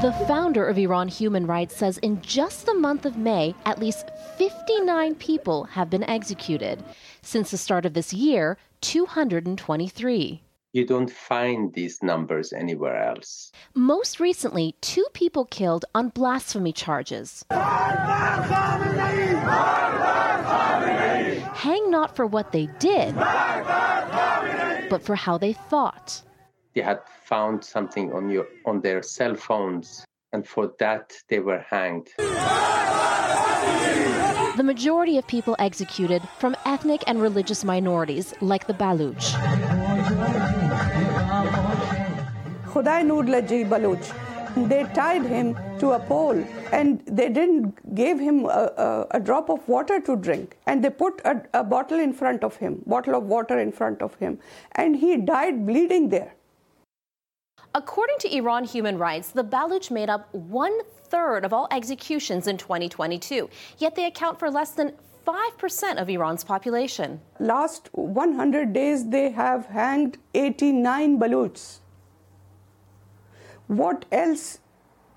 The 0.00 0.12
founder 0.26 0.66
of 0.66 0.78
Iran 0.78 1.08
Human 1.08 1.46
Rights 1.46 1.76
says 1.76 1.98
in 1.98 2.20
just 2.22 2.66
the 2.66 2.74
month 2.74 3.04
of 3.06 3.16
May, 3.16 3.54
at 3.64 3.78
least 3.78 4.10
59 4.36 5.14
people 5.16 5.64
have 5.64 5.90
been 5.90 6.02
executed. 6.04 6.82
Since 7.22 7.50
the 7.50 7.58
start 7.58 7.84
of 7.84 7.94
this 7.94 8.12
year, 8.12 8.56
223. 8.80 10.42
You 10.72 10.86
don't 10.86 11.10
find 11.10 11.72
these 11.74 12.02
numbers 12.02 12.52
anywhere 12.52 13.04
else. 13.04 13.52
Most 13.74 14.18
recently, 14.18 14.74
two 14.80 15.06
people 15.12 15.44
killed 15.44 15.84
on 15.94 16.08
blasphemy 16.08 16.72
charges. 16.72 17.44
Hang 21.54 21.90
not 21.90 22.16
for 22.16 22.26
what 22.26 22.52
they 22.52 22.66
did, 22.80 23.14
but 23.14 25.02
for 25.02 25.14
how 25.14 25.38
they 25.38 25.52
thought. 25.52 26.22
They 26.74 26.80
had 26.80 27.00
found 27.24 27.64
something 27.64 28.12
on 28.12 28.30
your 28.30 28.46
on 28.64 28.80
their 28.80 29.02
cell 29.02 29.34
phones, 29.34 30.04
and 30.32 30.46
for 30.46 30.72
that 30.78 31.12
they 31.28 31.40
were 31.40 31.58
hanged. 31.58 32.08
The 34.56 34.62
majority 34.64 35.18
of 35.18 35.26
people 35.26 35.56
executed 35.58 36.22
from 36.38 36.56
ethnic 36.64 37.04
and 37.06 37.20
religious 37.20 37.64
minorities, 37.64 38.34
like 38.40 38.66
the 38.66 38.74
Baluch. 38.74 39.32
Khuday 42.66 43.04
Nur 43.06 43.24
Laji 43.24 43.68
Baluch. 43.68 44.12
They 44.68 44.84
tied 44.94 45.24
him 45.24 45.56
to 45.78 45.92
a 45.92 45.98
pole 45.98 46.44
and 46.72 47.00
they 47.06 47.30
didn't 47.30 47.94
give 47.94 48.18
him 48.20 48.44
a, 48.44 48.70
a, 48.76 49.06
a 49.12 49.20
drop 49.20 49.48
of 49.48 49.66
water 49.66 49.98
to 50.00 50.16
drink. 50.16 50.58
And 50.66 50.84
they 50.84 50.90
put 50.90 51.22
a, 51.24 51.42
a 51.54 51.64
bottle 51.64 51.98
in 51.98 52.12
front 52.12 52.44
of 52.44 52.56
him, 52.56 52.82
bottle 52.86 53.14
of 53.14 53.24
water 53.24 53.58
in 53.58 53.72
front 53.72 54.02
of 54.02 54.14
him. 54.16 54.38
And 54.72 54.96
he 54.96 55.16
died 55.16 55.66
bleeding 55.66 56.10
there. 56.10 56.34
According 57.74 58.18
to 58.18 58.36
Iran 58.36 58.64
Human 58.64 58.98
Rights, 58.98 59.28
the 59.30 59.42
Baluch 59.42 59.90
made 59.90 60.10
up 60.10 60.28
one 60.34 60.78
third 61.04 61.44
of 61.44 61.54
all 61.54 61.68
executions 61.70 62.46
in 62.46 62.58
2022, 62.58 63.48
yet 63.78 63.94
they 63.94 64.04
account 64.04 64.38
for 64.38 64.50
less 64.50 64.72
than 64.72 64.92
5% 65.26 65.96
of 65.96 66.10
Iran's 66.10 66.44
population. 66.44 67.20
Last 67.38 67.88
100 67.92 68.74
days, 68.74 69.08
they 69.08 69.30
have 69.30 69.66
hanged 69.66 70.18
89 70.34 71.18
Baluchs. 71.18 71.78
What 73.68 74.04
else 74.12 74.58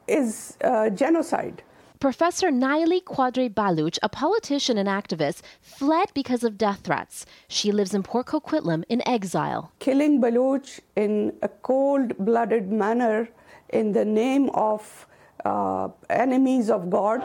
is 0.07 0.57
uh, 0.63 0.89
genocide? 0.91 1.61
Professor 1.99 2.49
Naili 2.49 3.03
Quadri 3.03 3.49
Baluch, 3.49 3.97
a 4.03 4.09
politician 4.09 4.77
and 4.77 4.87
activist, 4.89 5.41
fled 5.61 6.09
because 6.13 6.43
of 6.43 6.57
death 6.57 6.81
threats. 6.83 7.25
She 7.47 7.71
lives 7.71 7.93
in 7.93 8.03
Port 8.03 8.27
Coquitlam 8.27 8.83
in 8.89 9.07
exile. 9.07 9.71
Killing 9.79 10.21
Baluch 10.21 10.79
in 10.95 11.33
a 11.41 11.47
cold 11.47 12.17
blooded 12.17 12.71
manner 12.71 13.29
in 13.69 13.93
the 13.93 14.05
name 14.05 14.49
of 14.53 15.07
uh, 15.45 15.89
enemies 16.09 16.69
of 16.69 16.89
God. 16.89 17.21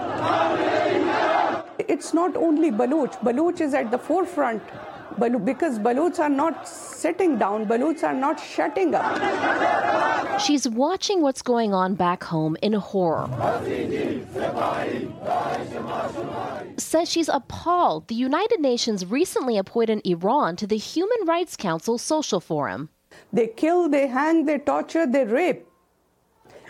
It's 1.78 2.14
not 2.14 2.36
only 2.36 2.70
Baluch, 2.70 3.18
Baluch 3.20 3.60
is 3.60 3.74
at 3.74 3.90
the 3.90 3.98
forefront 3.98 4.62
because 5.18 5.78
Baluchs 5.78 6.18
are 6.18 6.28
not 6.28 6.66
sitting 6.68 7.38
down, 7.38 7.66
Baluchs 7.66 8.02
are 8.02 8.14
not 8.14 8.40
shutting 8.40 8.94
up. 8.94 10.40
She's 10.40 10.68
watching 10.68 11.22
what's 11.22 11.42
going 11.42 11.74
on 11.74 11.94
back 11.94 12.24
home 12.24 12.56
in 12.62 12.72
horror. 12.72 13.28
Says 16.76 17.10
she's 17.10 17.28
appalled 17.28 18.08
the 18.08 18.14
United 18.14 18.60
Nations 18.60 19.04
recently 19.04 19.58
appointed 19.58 20.00
Iran 20.04 20.56
to 20.56 20.66
the 20.66 20.78
Human 20.78 21.26
Rights 21.26 21.56
Council 21.56 21.98
Social 21.98 22.40
Forum. 22.40 22.88
They 23.32 23.48
kill, 23.48 23.88
they 23.88 24.06
hang, 24.06 24.46
they 24.46 24.58
torture, 24.58 25.06
they 25.06 25.24
rape. 25.24 25.66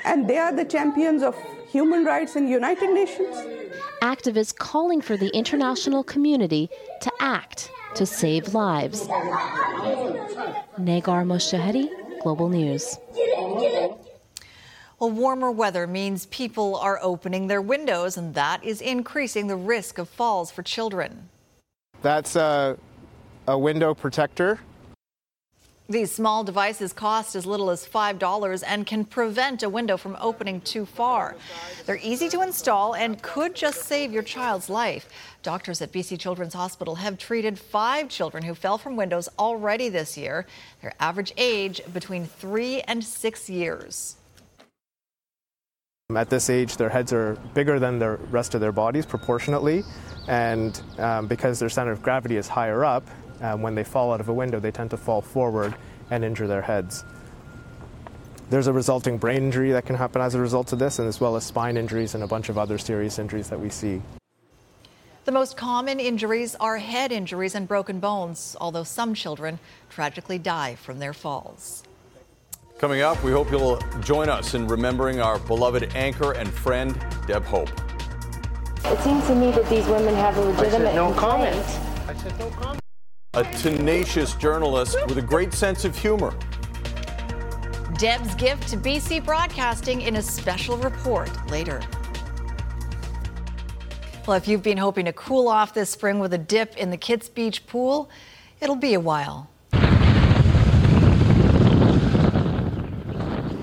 And 0.05 0.29
they 0.29 0.39
are 0.39 0.53
the 0.53 0.65
champions 0.65 1.23
of 1.23 1.37
human 1.71 2.05
rights 2.05 2.35
in 2.35 2.49
United 2.49 2.91
Nations. 2.91 3.37
Activists 4.03 4.57
calling 4.57 5.01
for 5.01 5.17
the 5.17 5.29
international 5.29 6.03
community 6.03 6.69
to 7.03 7.13
act 7.21 7.71
to 7.95 8.07
save 8.07 8.55
lives. 8.55 9.07
Negar 10.79 11.25
Mojtahedi, 11.25 11.89
Global 12.23 12.49
News. 12.49 12.97
Well, 14.99 15.11
warmer 15.11 15.51
weather 15.51 15.87
means 15.87 16.27
people 16.27 16.77
are 16.77 16.99
opening 17.03 17.47
their 17.47 17.63
windows, 17.63 18.17
and 18.17 18.35
that 18.35 18.63
is 18.63 18.81
increasing 18.81 19.47
the 19.47 19.57
risk 19.57 19.99
of 19.99 20.09
falls 20.09 20.51
for 20.51 20.63
children. 20.63 21.31
That's 22.03 22.37
a, 22.37 22.79
a 23.49 23.59
window 23.59 23.95
protector 23.95 24.61
These 25.91 26.13
small 26.13 26.45
devices 26.45 26.93
cost 26.93 27.35
as 27.35 27.47
little 27.47 27.69
as 27.69 27.85
$5 27.85 28.63
and 28.65 28.87
can 28.87 29.05
prevent 29.05 29.65
a 29.65 29.69
window 29.69 29.97
from 29.97 30.17
opening 30.21 30.61
too 30.61 30.87
far. 30.87 31.35
They're 31.85 31.99
easy 32.01 32.29
to 32.29 32.43
install 32.43 32.95
and 32.95 33.21
could 33.21 33.57
just 33.57 33.83
save 33.83 34.13
your 34.13 34.23
child's 34.23 34.71
life. 34.71 35.09
Doctors 35.43 35.83
at 35.83 35.91
BC 35.91 36.17
Children's 36.21 36.55
Hospital 36.55 36.95
have 36.95 37.19
treated 37.19 37.59
five 37.59 38.09
children 38.09 38.45
who 38.45 38.55
fell 38.55 38.79
from 38.79 38.95
windows 38.95 39.29
already 39.37 39.89
this 39.89 40.17
year. 40.17 40.47
Their 40.81 40.93
average 41.01 41.33
age 41.37 41.81
between 41.93 42.25
three 42.25 42.83
and 42.83 43.03
six 43.03 43.51
years. 43.51 44.15
At 46.15 46.31
this 46.31 46.51
age, 46.51 46.77
their 46.77 46.89
heads 46.89 47.13
are 47.13 47.35
bigger 47.55 47.81
than 47.81 47.99
the 47.99 48.11
rest 48.31 48.55
of 48.55 48.61
their 48.61 48.73
bodies 48.73 49.07
proportionately, 49.07 49.83
and 50.29 50.81
um, 50.99 51.27
because 51.27 51.59
their 51.59 51.69
center 51.69 51.93
of 51.93 52.03
gravity 52.03 52.37
is 52.37 52.49
higher 52.49 52.85
up, 52.85 53.07
um, 53.41 53.63
when 53.63 53.75
they 53.75 53.85
fall 53.85 54.13
out 54.13 54.21
of 54.21 54.29
a 54.29 54.35
window, 54.35 54.61
they 54.61 54.71
tend 54.71 54.91
to 54.91 54.97
fall 54.97 55.21
forward 55.21 55.75
and 56.11 56.25
injure 56.25 56.47
their 56.47 56.63
heads. 56.63 57.05
There's 58.51 58.67
a 58.67 58.73
resulting 58.73 59.17
brain 59.17 59.45
injury 59.45 59.71
that 59.73 59.87
can 59.87 59.95
happen 59.95 60.21
as 60.21 60.35
a 60.35 60.41
result 60.41 60.73
of 60.73 60.79
this, 60.79 60.99
and 60.99 61.07
as 61.07 61.21
well 61.21 61.37
as 61.37 61.45
spine 61.45 61.77
injuries 61.77 62.15
and 62.15 62.25
a 62.25 62.27
bunch 62.27 62.49
of 62.49 62.59
other 62.59 62.79
serious 62.79 63.19
injuries 63.19 63.49
that 63.49 63.61
we 63.61 63.71
see. 63.71 64.03
The 65.25 65.33
most 65.33 65.57
common 65.57 66.01
injuries 66.01 66.57
are 66.59 66.79
head 66.79 67.13
injuries 67.13 67.55
and 67.55 67.69
broken 67.69 68.01
bones, 68.01 68.57
although 68.61 68.83
some 68.83 69.15
children 69.15 69.61
tragically 69.89 70.39
die 70.39 70.75
from 70.75 70.99
their 70.99 71.13
falls. 71.13 71.85
Coming 72.79 73.03
up, 73.03 73.23
we 73.23 73.31
hope 73.31 73.51
you'll 73.51 73.79
join 74.01 74.29
us 74.29 74.55
in 74.55 74.67
remembering 74.67 75.21
our 75.21 75.39
beloved 75.39 75.95
anchor 75.95 76.33
and 76.33 76.51
friend, 76.51 76.99
Deb 77.27 77.45
Hope. 77.45 77.71
It 78.85 78.99
seems 79.01 79.27
to 79.27 79.35
me 79.35 79.51
that 79.53 79.69
these 79.69 79.87
women 79.87 80.15
have 80.15 80.37
a 80.39 80.41
legitimate 80.41 80.89
I 80.89 80.95
said 80.95 80.95
no 80.97 81.13
complaint. 81.13 81.57
I 82.09 82.15
said 82.15 82.39
no 82.39 82.51
comment. 82.51 82.80
A 83.35 83.45
tenacious 83.45 84.35
journalist 84.35 84.97
with 85.07 85.17
a 85.17 85.23
great 85.23 85.55
sense 85.55 85.85
of 85.85 85.97
humor. 85.97 86.35
Deb's 87.97 88.35
gift 88.35 88.67
to 88.71 88.77
BC 88.77 89.25
Broadcasting 89.25 90.01
in 90.01 90.17
a 90.17 90.23
special 90.23 90.77
report 90.79 91.31
later. 91.49 91.81
Well, 94.27 94.37
if 94.37 94.49
you've 94.49 94.65
been 94.65 94.79
hoping 94.79 95.05
to 95.05 95.13
cool 95.13 95.47
off 95.47 95.75
this 95.75 95.91
spring 95.91 96.19
with 96.19 96.35
a 96.35 96.39
dip 96.39 96.77
in 96.77 96.91
the 96.91 96.97
Kits 96.97 97.29
Beach 97.29 97.65
pool, 97.69 98.11
it'll 98.61 98.75
be 98.75 98.95
a 98.95 99.01
while. 99.01 99.49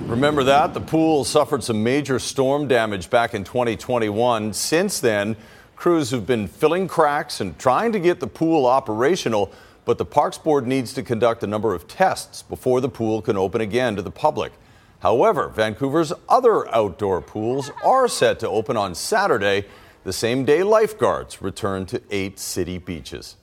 Remember 0.07 0.45
that? 0.45 0.73
The 0.73 0.79
pool 0.79 1.25
suffered 1.25 1.61
some 1.61 1.83
major 1.83 2.19
storm 2.19 2.69
damage 2.69 3.09
back 3.09 3.33
in 3.33 3.43
2021. 3.43 4.53
Since 4.53 5.01
then, 5.01 5.35
crews 5.77 6.11
have 6.11 6.25
been 6.25 6.47
filling 6.47 6.87
cracks 6.87 7.39
and 7.39 7.57
trying 7.57 7.93
to 7.93 7.99
get 7.99 8.19
the 8.19 8.27
pool 8.27 8.65
operational, 8.65 9.53
but 9.85 9.97
the 9.97 10.05
Parks 10.05 10.37
Board 10.37 10.67
needs 10.67 10.91
to 10.95 11.03
conduct 11.03 11.43
a 11.43 11.47
number 11.47 11.73
of 11.73 11.87
tests 11.87 12.41
before 12.41 12.81
the 12.81 12.89
pool 12.89 13.21
can 13.21 13.37
open 13.37 13.61
again 13.61 13.95
to 13.95 14.01
the 14.01 14.11
public. 14.11 14.51
However, 14.99 15.47
Vancouver's 15.47 16.11
other 16.27 16.67
outdoor 16.75 17.21
pools 17.21 17.71
are 17.85 18.07
set 18.07 18.39
to 18.39 18.49
open 18.49 18.75
on 18.75 18.95
Saturday, 18.95 19.65
the 20.03 20.11
same 20.11 20.43
day 20.43 20.63
lifeguards 20.63 21.41
return 21.41 21.85
to 21.85 22.01
eight 22.09 22.39
city 22.39 22.79
beaches. 22.79 23.35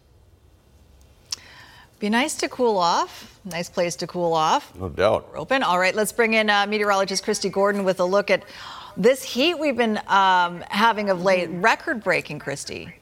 Be 2.01 2.11
nice 2.11 2.35
to 2.35 2.49
cool 2.49 2.77
off. 2.77 3.39
Nice 3.45 3.71
place 3.71 3.97
to 3.97 4.07
cool 4.07 4.35
off. 4.35 4.75
No 4.75 4.89
doubt. 4.89 5.31
We're 5.31 5.39
open. 5.39 5.63
All 5.63 5.79
right, 5.79 5.95
let's 5.95 6.13
bring 6.13 6.35
in 6.35 6.51
uh, 6.51 6.67
meteorologist 6.67 7.25
Kristi 7.25 7.51
Gordon 7.51 7.85
with 7.85 8.01
a 8.01 8.05
look 8.05 8.31
at 8.31 8.43
this 8.97 9.23
heat 9.23 9.59
we've 9.59 9.77
been 9.77 10.01
um, 10.07 10.63
having 10.69 11.11
of 11.11 11.23
late. 11.23 11.49
Record 11.51 12.03
breaking, 12.03 12.39
Kristi. 12.39 12.93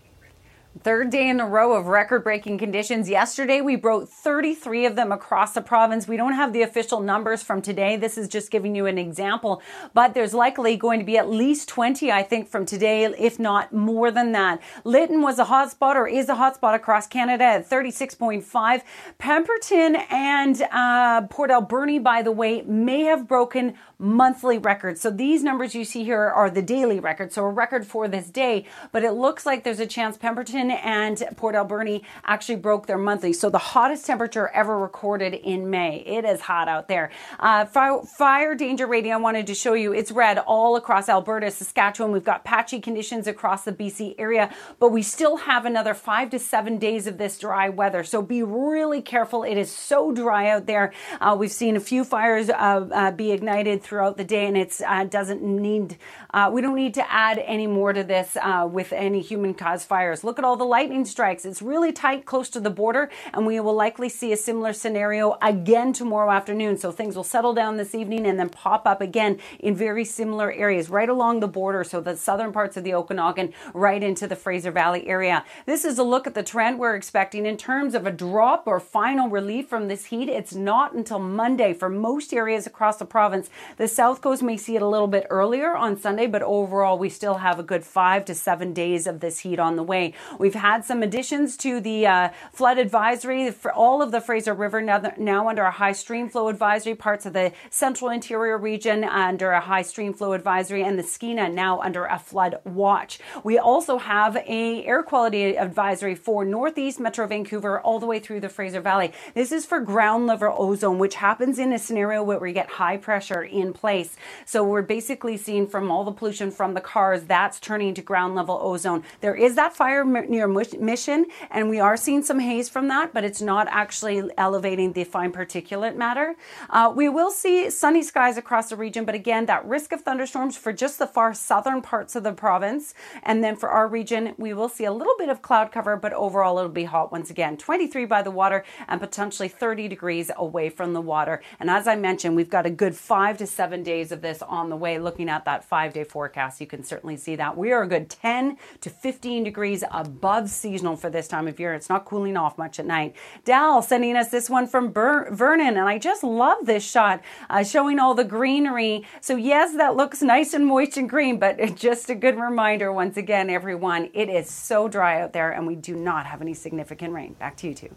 Third 0.81 1.11
day 1.11 1.29
in 1.29 1.39
a 1.39 1.47
row 1.47 1.75
of 1.75 1.87
record 1.87 2.25
breaking 2.25 2.57
conditions. 2.57 3.09
Yesterday, 3.09 3.61
we 3.61 3.77
broke 3.77 4.09
33 4.09 4.87
of 4.87 4.97
them 4.97 5.13
across 5.13 5.53
the 5.53 5.61
province. 5.61 6.09
We 6.09 6.17
don't 6.17 6.33
have 6.33 6.55
the 6.55 6.63
official 6.63 7.01
numbers 7.01 7.43
from 7.43 7.61
today. 7.61 7.97
This 7.97 8.17
is 8.17 8.27
just 8.27 8.51
giving 8.51 8.75
you 8.75 8.87
an 8.87 8.97
example, 8.97 9.61
but 9.93 10.15
there's 10.15 10.33
likely 10.33 10.79
going 10.79 10.99
to 10.99 11.05
be 11.05 11.19
at 11.19 11.29
least 11.29 11.69
20, 11.69 12.11
I 12.11 12.23
think, 12.23 12.49
from 12.49 12.65
today, 12.65 13.05
if 13.05 13.39
not 13.39 13.75
more 13.75 14.11
than 14.11 14.33
that. 14.33 14.63
Lytton 14.83 15.21
was 15.21 15.39
a 15.39 15.45
hotspot 15.45 15.95
or 15.95 16.09
is 16.09 16.31
a 16.31 16.35
hotspot 16.35 16.75
across 16.75 17.07
Canada 17.07 17.45
at 17.45 17.69
36.5. 17.69 18.83
Pemberton 19.19 19.97
and 20.11 20.63
uh, 20.73 21.27
Port 21.29 21.51
Alberni, 21.51 21.99
by 21.99 22.23
the 22.23 22.33
way, 22.33 22.63
may 22.63 23.03
have 23.03 23.29
broken 23.29 23.75
monthly 24.03 24.59
records. 24.59 25.01
So 25.01 25.11
these 25.11 25.43
numbers 25.43 25.75
you 25.75 25.85
see 25.85 26.05
here 26.05 26.29
are 26.29 26.51
the 26.51 26.61
daily 26.61 26.99
records, 26.99 27.37
so 27.37 27.45
a 27.45 27.49
record 27.49 27.87
for 27.87 28.09
this 28.09 28.29
day, 28.29 28.67
but 28.91 29.05
it 29.05 29.13
looks 29.13 29.47
like 29.47 29.63
there's 29.63 29.81
a 29.81 29.87
chance 29.87 30.17
Pemberton 30.17 30.73
and 30.73 31.23
Port 31.37 31.55
Alberni 31.55 32.03
actually 32.25 32.57
broke 32.57 32.87
their 32.87 32.99
monthly. 32.99 33.33
So 33.33 33.49
the 33.49 33.59
hottest 33.59 34.05
temperature 34.05 34.49
ever 34.49 34.79
recorded 34.79 35.35
in 35.35 35.71
May. 35.71 35.99
It 36.05 36.25
is 36.25 36.41
hot 36.41 36.69
out 36.69 36.89
there. 36.89 37.11
Uh, 37.39 37.65
fire, 37.65 38.03
fire 38.03 38.55
danger 38.57 38.87
rating, 38.87 39.13
I 39.13 39.17
wanted 39.19 39.47
to 39.47 39.55
show 39.55 39.75
you, 39.75 39.93
it's 39.93 40.11
red 40.11 40.39
all 40.39 40.75
across 40.75 41.09
Alberta, 41.09 41.51
Saskatchewan. 41.51 42.13
We've 42.13 42.25
got 42.25 42.45
patchy 42.45 42.81
conditions 42.81 43.29
across 43.29 43.65
the 43.65 43.73
BC 43.73 44.17
area, 44.19 44.53
but 44.81 44.91
we 44.91 45.03
still 45.03 45.37
have 45.37 45.65
another 45.65 45.95
five 45.95 46.31
to 46.31 46.41
seven 46.41 46.79
days 46.79 47.07
of 47.07 47.19
this 47.19 47.39
dry 47.39 47.69
weather. 47.69 48.03
So 48.03 48.21
be 48.21 48.43
really 48.43 49.01
careful. 49.01 49.45
It 49.45 49.57
is 49.57 49.71
so 49.71 50.11
dry 50.11 50.49
out 50.49 50.67
there. 50.67 50.93
Uh, 51.21 51.37
we've 51.39 51.53
seen 51.53 51.77
a 51.77 51.81
few 51.81 52.03
fires 52.05 52.51
uh, 52.51 52.89
uh 52.93 53.11
be 53.13 53.31
ignited 53.31 53.85
throughout 53.93 54.17
the 54.17 54.25
day, 54.25 54.47
and 54.47 54.57
it 54.57 54.81
uh, 54.87 55.05
doesn't 55.05 55.43
need. 55.43 55.99
Uh, 56.33 56.49
we 56.51 56.63
don't 56.63 56.75
need 56.75 56.95
to 56.95 57.13
add 57.13 57.39
any 57.41 57.67
more 57.67 57.93
to 57.93 58.03
this 58.03 58.39
uh, 58.41 58.67
with 58.67 58.91
any 58.91 59.21
human-caused 59.21 59.87
fires. 59.87 60.25
Look 60.25 60.39
at 60.39 60.47
all 60.47 60.57
the 60.57 60.65
lightning 60.65 61.05
strikes. 61.05 61.45
It's 61.45 61.61
really 61.61 61.93
tight 61.93 62.25
close 62.25 62.49
to 62.51 62.61
the 62.61 62.71
border, 62.71 63.11
and 63.35 63.45
we 63.45 63.61
will 63.61 63.75
likely 63.75 64.09
see 64.09 64.33
a 64.33 64.37
similar 64.39 64.73
scenario 64.73 65.37
again 65.43 65.93
tomorrow 65.93 66.31
afternoon. 66.31 66.79
So 66.79 66.91
things 66.91 67.17
will 67.17 67.23
settle 67.23 67.53
down 67.53 67.77
this 67.77 67.95
evening 67.95 68.27
and 68.27 68.39
then 68.41 68.49
pop 68.49 68.87
up 68.87 69.03
again 69.03 69.39
in 69.59 69.75
very 69.75 70.07
similar 70.07 70.51
areas 70.51 70.89
right 70.89 71.11
along 71.11 71.41
the 71.41 71.49
border. 71.49 71.85
So 71.85 72.01
the 72.01 72.17
southern 72.17 72.51
parts 72.51 72.79
of 72.79 72.85
the 72.85 72.95
Okanagan, 72.95 73.53
right 73.75 74.03
into 74.03 74.27
the 74.27 74.37
Fraser 74.37 74.71
Valley 74.71 75.07
area. 75.07 75.45
This 75.67 75.85
is 75.85 75.99
a 75.99 76.03
look 76.03 76.27
at 76.27 76.33
the 76.33 76.43
trend 76.43 76.79
we're 76.79 76.97
expecting 76.97 77.45
in 77.45 77.59
terms 77.59 77.95
of 77.95 78.07
a 78.07 78.11
drop 78.11 78.67
or 78.67 78.81
final 78.81 79.29
relief 79.29 79.69
from 79.69 79.89
this 79.89 80.07
heat. 80.07 80.31
It's 80.31 80.55
not 80.55 80.95
until 80.95 81.19
Monday 81.19 81.75
for 81.75 81.91
most 81.91 82.33
areas 82.33 82.67
across 82.67 82.97
the 82.97 83.05
province. 83.05 83.51
The 83.83 83.89
South 83.89 84.21
Coast 84.21 84.45
may 84.45 84.57
see 84.57 84.77
it 84.77 84.83
a 84.83 84.87
little 84.87 85.09
bit 85.09 85.27
earlier 85.29 85.75
on 85.75 85.99
Sunday, 85.99 86.29
but 86.29 86.41
overall, 86.41 86.97
we 86.97 87.09
still 87.09 87.39
have 87.39 87.59
a 87.59 87.65
good 87.65 87.83
five 87.83 88.25
to 88.27 88.33
seven 88.33 88.73
days 88.73 89.09
of 89.09 89.19
this 89.19 89.41
heat 89.41 89.59
on 89.59 89.75
the 89.75 89.83
way. 89.83 90.15
We've 90.39 90.55
had 90.55 90.85
some 90.85 91.03
additions 91.03 91.57
to 91.57 91.81
the 91.81 92.07
uh, 92.07 92.29
flood 92.53 92.79
advisory 92.79 93.51
for 93.51 93.73
all 93.73 94.01
of 94.01 94.13
the 94.13 94.21
Fraser 94.21 94.55
River 94.55 94.81
now, 94.81 95.03
now 95.19 95.49
under 95.49 95.65
a 95.65 95.73
high 95.73 95.91
stream 95.91 96.29
flow 96.29 96.47
advisory, 96.47 96.95
parts 96.95 97.27
of 97.27 97.33
the 97.33 97.51
central 97.71 98.09
interior 98.09 98.57
region 98.57 99.03
under 99.03 99.51
a 99.51 99.61
high 99.61 99.83
stream 99.83 100.15
flow 100.15 100.33
advisory, 100.33 100.85
and 100.85 100.97
the 100.97 101.03
Skeena 101.03 101.53
now 101.53 101.81
under 101.81 102.05
a 102.05 102.21
flood 102.21 102.61
watch. 102.65 103.19
We 103.43 103.59
also 103.59 103.99
have 103.99 104.37
a 104.37 104.85
air 104.85 105.03
quality 105.03 105.59
advisory 105.59 106.15
for 106.15 106.45
northeast 106.45 107.01
Metro 107.01 107.27
Vancouver 107.27 107.81
all 107.81 107.99
the 107.99 108.07
way 108.07 108.21
through 108.21 108.43
the 108.43 108.49
Fraser 108.49 108.81
Valley. 108.81 109.11
This 109.35 109.51
is 109.51 109.67
for 109.67 109.81
ground 109.81 110.29
level 110.29 110.55
ozone, 110.57 111.01
which 111.01 111.17
happens 111.17 111.59
in 111.59 111.73
a 111.73 111.81
scenario 111.81 112.23
where 112.23 112.39
we 112.39 112.53
get 112.53 112.69
high 112.71 112.97
pressure 112.97 113.43
in 113.43 113.62
place. 113.71 114.17
So 114.47 114.65
we're 114.65 114.81
basically 114.83 115.37
seeing 115.37 115.67
from 115.67 115.91
all 115.91 116.05
the 116.05 116.13
pollution 116.13 116.51
from 116.51 116.73
the 116.73 116.81
cars, 116.81 117.25
that's 117.25 117.61
turning 117.61 117.93
to 117.95 118.03
ground 118.03 118.35
level 118.35 118.59
ozone. 118.63 119.05
There 119.21 119.35
is 119.35 119.57
that 119.57 119.77
fire 119.77 120.05
near 120.05 120.49
Mission, 120.49 121.27
and 121.51 121.69
we 121.69 121.81
are 121.81 121.97
seeing 121.97 122.23
some 122.23 122.39
haze 122.39 122.69
from 122.71 122.89
that, 122.89 123.13
but 123.13 123.25
it's 123.25 123.43
not 123.43 123.69
actually 123.71 124.23
elevating 124.39 124.95
the 124.95 125.05
fine 125.05 125.33
particulate 125.33 125.97
matter. 125.97 126.35
Uh, 126.71 126.93
we 126.95 127.09
will 127.09 127.31
see 127.31 127.69
sunny 127.69 128.03
skies 128.03 128.39
across 128.39 128.71
the 128.71 128.77
region, 128.77 129.05
but 129.05 129.15
again, 129.15 129.47
that 129.47 129.65
risk 129.67 129.93
of 129.93 130.01
thunderstorms 130.01 130.57
for 130.57 130.73
just 130.73 130.99
the 130.99 131.07
far 131.07 131.35
southern 131.35 131.83
parts 131.83 132.17
of 132.17 132.23
the 132.23 132.33
province. 132.33 132.95
And 133.23 133.45
then 133.45 133.57
for 133.57 133.69
our 133.69 133.87
region, 133.87 134.35
we 134.39 134.55
will 134.55 134.69
see 134.69 134.85
a 134.85 134.93
little 134.93 135.15
bit 135.19 135.29
of 135.29 135.43
cloud 135.43 135.73
cover, 135.73 135.97
but 135.97 136.13
overall 136.13 136.59
it'll 136.59 136.71
be 136.71 136.85
hot 136.85 137.13
once 137.13 137.29
again. 137.29 137.57
23 137.57 138.05
by 138.07 138.23
the 138.23 138.31
water 138.31 138.65
and 138.89 139.01
potentially 139.01 139.49
30 139.49 139.89
degrees 139.89 140.31
away 140.37 140.71
from 140.71 140.93
the 140.93 141.01
water. 141.01 141.43
And 141.61 141.69
as 141.69 141.87
I 141.87 141.97
mentioned, 141.97 142.37
we've 142.37 142.49
got 142.49 142.67
a 142.67 142.71
good 142.71 142.97
five 142.97 143.39
to 143.39 143.47
seven 143.53 143.83
days 143.83 144.13
of 144.13 144.23
this 144.23 144.43
on 144.43 144.69
the 144.69 144.77
way. 144.77 144.99
Looking 144.99 145.29
at 145.29 145.45
that 145.45 145.65
five 145.65 145.93
day 145.93 146.05
forecast, 146.05 146.61
you 146.61 146.67
can 146.67 146.83
certainly 146.85 147.17
see 147.17 147.37
that. 147.37 147.57
We 147.57 147.73
are 147.73 147.83
a 147.83 147.89
good 147.89 148.11
10 148.11 148.57
to 148.81 148.91
15 148.91 149.45
degrees 149.45 149.85
above 149.91 150.51
seasonal 150.51 150.97
for 150.97 151.11
this 151.11 151.29
time 151.29 151.49
of 151.49 151.61
year. 151.61 151.75
It's 151.75 151.89
not 151.89 152.05
cooling 152.05 152.37
off 152.37 152.59
much 152.59 152.79
at 152.79 152.87
night. 152.87 153.15
Dal 153.45 153.83
sending 153.83 154.17
us 154.17 154.29
this 154.29 154.49
one 154.49 154.67
from 154.67 154.91
Ber- 154.91 155.31
Vernon, 155.31 155.77
and 155.77 155.89
I 155.89 155.99
just 155.99 156.25
love 156.25 156.67
this 156.67 156.89
shot 156.89 157.23
uh, 157.51 157.65
showing 157.65 157.99
all 157.99 158.15
the 158.15 158.25
greenery. 158.25 159.07
So, 159.21 159.37
yes, 159.37 159.77
that 159.77 159.97
looks 159.97 160.23
nice 160.23 160.55
and 160.55 160.67
moist 160.67 160.97
and 160.97 161.09
green, 161.09 161.39
but 161.39 161.75
just 161.77 162.11
a 162.11 162.15
good 162.15 162.39
reminder 162.39 162.93
once 162.93 163.17
again, 163.17 163.51
everyone, 163.51 164.11
it 164.15 164.29
is 164.29 164.51
so 164.51 164.89
dry 164.89 165.21
out 165.21 165.33
there 165.33 165.51
and 165.51 165.67
we 165.67 165.75
do 165.75 165.95
not 165.95 166.27
have 166.27 166.41
any 166.41 166.55
significant 166.55 167.13
rain. 167.13 167.35
Back 167.35 167.57
to 167.59 167.69
you 167.69 167.75
two. 167.75 167.95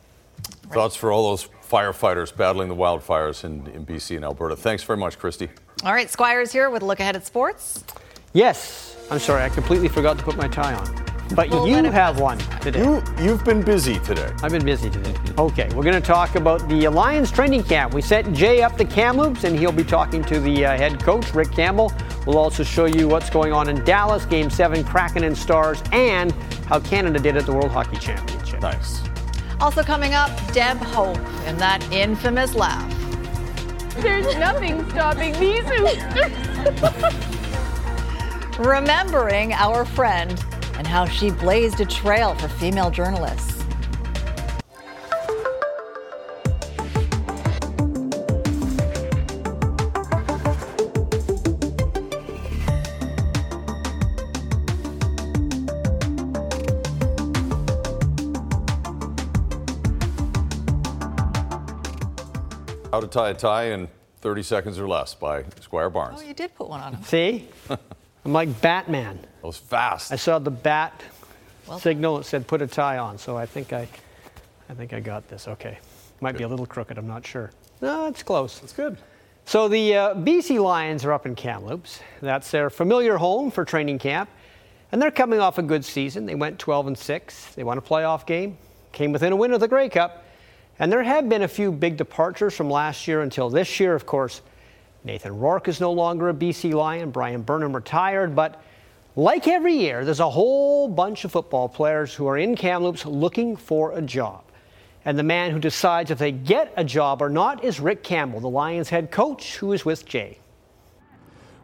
Thoughts 0.71 0.95
for 0.95 1.11
all 1.11 1.29
those 1.29 1.47
firefighters 1.69 2.35
battling 2.35 2.69
the 2.69 2.75
wildfires 2.75 3.43
in, 3.43 3.67
in 3.67 3.85
BC 3.85 4.15
and 4.15 4.25
Alberta. 4.25 4.55
Thanks 4.55 4.83
very 4.83 4.97
much, 4.97 5.19
Kristi. 5.19 5.49
All 5.83 5.93
right, 5.93 6.09
Squires 6.09 6.51
here 6.51 6.69
with 6.69 6.81
a 6.81 6.85
look 6.85 6.99
ahead 6.99 7.15
at 7.15 7.25
sports. 7.25 7.83
Yes. 8.33 8.97
I'm 9.11 9.19
sorry, 9.19 9.43
I 9.43 9.49
completely 9.49 9.87
forgot 9.87 10.17
to 10.17 10.23
put 10.23 10.35
my 10.35 10.47
tie 10.47 10.73
on. 10.73 11.05
But 11.33 11.49
you 11.49 11.83
have 11.91 12.19
one 12.19 12.37
today. 12.61 12.83
You, 12.83 13.01
you've 13.19 13.43
been 13.43 13.61
busy 13.61 13.97
today. 13.99 14.31
I've 14.43 14.51
been 14.51 14.63
busy 14.65 14.91
today. 14.91 15.15
Okay, 15.39 15.67
we're 15.73 15.83
going 15.83 15.99
to 15.99 16.07
talk 16.07 16.35
about 16.35 16.67
the 16.69 16.87
Lions 16.87 17.31
training 17.31 17.63
camp. 17.63 17.93
We 17.95 18.01
sent 18.01 18.35
Jay 18.35 18.61
up 18.61 18.77
the 18.77 18.85
Kamloops, 18.85 19.43
and 19.43 19.57
he'll 19.57 19.71
be 19.71 19.83
talking 19.83 20.23
to 20.25 20.39
the 20.39 20.65
uh, 20.65 20.77
head 20.77 21.01
coach, 21.03 21.33
Rick 21.33 21.51
Campbell. 21.51 21.91
We'll 22.27 22.37
also 22.37 22.63
show 22.63 22.85
you 22.85 23.07
what's 23.07 23.29
going 23.31 23.53
on 23.53 23.69
in 23.69 23.83
Dallas, 23.83 24.25
Game 24.25 24.51
7, 24.51 24.83
Kraken 24.83 25.23
and 25.23 25.35
Stars, 25.35 25.81
and 25.91 26.31
how 26.67 26.79
Canada 26.79 27.19
did 27.19 27.37
at 27.37 27.47
the 27.47 27.53
World 27.53 27.71
Hockey 27.71 27.97
Championship. 27.97 28.61
Nice. 28.61 29.01
Also 29.59 29.83
coming 29.83 30.13
up, 30.13 30.29
Deb 30.53 30.77
Hope 30.77 31.17
and 31.45 31.57
that 31.59 31.81
infamous 31.91 32.55
laugh. 32.55 32.91
There's 34.01 34.35
nothing 34.35 34.87
stopping 34.89 35.33
these. 35.39 35.63
Remembering 38.59 39.53
our 39.53 39.85
friend 39.85 40.43
and 40.77 40.85
how 40.85 41.05
she 41.05 41.31
blazed 41.31 41.79
a 41.79 41.85
trail 41.85 42.35
for 42.35 42.49
female 42.49 42.91
journalists. 42.91 43.54
How 62.91 63.01
to 63.01 63.07
tie 63.07 63.29
a 63.29 63.33
tie 63.33 63.65
in 63.71 63.87
30 64.21 64.43
seconds 64.43 64.79
or 64.79 64.87
less 64.87 65.13
by 65.13 65.43
Squire 65.59 65.89
Barnes. 65.89 66.19
Oh, 66.21 66.27
you 66.27 66.33
did 66.33 66.55
put 66.55 66.69
one 66.69 66.79
on 66.81 66.93
him. 66.93 67.03
See? 67.03 67.47
I'm 68.25 68.33
like 68.33 68.61
Batman. 68.61 69.19
That 69.21 69.47
was 69.47 69.57
fast. 69.57 70.11
I 70.11 70.15
saw 70.15 70.39
the 70.39 70.51
bat 70.51 71.03
Well 71.67 71.79
signal. 71.79 72.19
It 72.19 72.23
said 72.23 72.47
put 72.47 72.61
a 72.61 72.67
tie 72.67 72.97
on, 72.97 73.17
so 73.17 73.37
I 73.37 73.45
think 73.45 73.73
I, 73.73 73.87
I 74.69 74.73
think 74.73 74.93
I 74.93 74.99
got 74.99 75.27
this. 75.27 75.47
Okay, 75.47 75.77
might 76.21 76.37
be 76.37 76.43
a 76.43 76.47
little 76.47 76.65
crooked. 76.65 76.97
I'm 76.97 77.07
not 77.07 77.25
sure. 77.25 77.51
No, 77.81 78.07
it's 78.07 78.23
close. 78.23 78.61
It's 78.63 78.73
good. 78.73 78.97
So 79.45 79.67
the 79.67 79.95
uh, 79.95 80.15
BC 80.15 80.59
Lions 80.59 81.05
are 81.05 81.13
up 81.13 81.27
in 81.27 81.35
Kamloops. 81.35 81.99
That's 82.21 82.49
their 82.49 82.71
familiar 82.71 83.17
home 83.17 83.51
for 83.51 83.63
training 83.63 83.99
camp, 83.99 84.27
and 84.91 84.99
they're 84.99 85.11
coming 85.11 85.39
off 85.39 85.59
a 85.59 85.63
good 85.63 85.85
season. 85.85 86.25
They 86.25 86.33
went 86.33 86.57
12 86.57 86.87
and 86.87 86.97
six. 86.97 87.53
They 87.53 87.63
won 87.63 87.77
a 87.77 87.81
playoff 87.81 88.25
game, 88.25 88.57
came 88.91 89.11
within 89.11 89.33
a 89.33 89.35
win 89.35 89.53
of 89.53 89.59
the 89.59 89.67
Grey 89.67 89.87
Cup, 89.89 90.24
and 90.79 90.91
there 90.91 91.03
have 91.03 91.29
been 91.29 91.43
a 91.43 91.47
few 91.47 91.71
big 91.71 91.97
departures 91.97 92.55
from 92.55 92.69
last 92.69 93.07
year 93.07 93.21
until 93.21 93.49
this 93.49 93.79
year. 93.79 93.95
Of 93.95 94.05
course, 94.05 94.41
Nathan 95.03 95.37
Rourke 95.37 95.67
is 95.67 95.79
no 95.79 95.91
longer 95.91 96.29
a 96.29 96.33
BC 96.33 96.73
Lion. 96.73 97.11
Bryan 97.11 97.41
Burnham 97.41 97.73
retired, 97.73 98.35
but 98.35 98.61
like 99.15 99.47
every 99.47 99.75
year, 99.75 100.03
there's 100.03 100.19
a 100.19 100.29
whole 100.29 100.87
bunch 100.87 101.23
of 101.23 101.31
football 101.31 101.69
players 101.69 102.13
who 102.13 102.27
are 102.27 102.37
in 102.37 102.55
Kamloops 102.55 103.05
looking 103.05 103.55
for 103.55 103.97
a 103.97 104.01
job. 104.01 104.43
And 105.05 105.17
the 105.17 105.23
man 105.23 105.51
who 105.51 105.59
decides 105.59 106.11
if 106.11 106.17
they 106.17 106.31
get 106.31 106.73
a 106.75 106.83
job 106.83 107.21
or 107.21 107.29
not 107.29 107.63
is 107.63 107.79
Rick 107.79 108.03
Campbell, 108.03 108.39
the 108.39 108.49
Lions 108.49 108.89
head 108.89 109.11
coach, 109.11 109.57
who 109.57 109.71
is 109.71 109.85
with 109.85 110.05
Jay. 110.05 110.39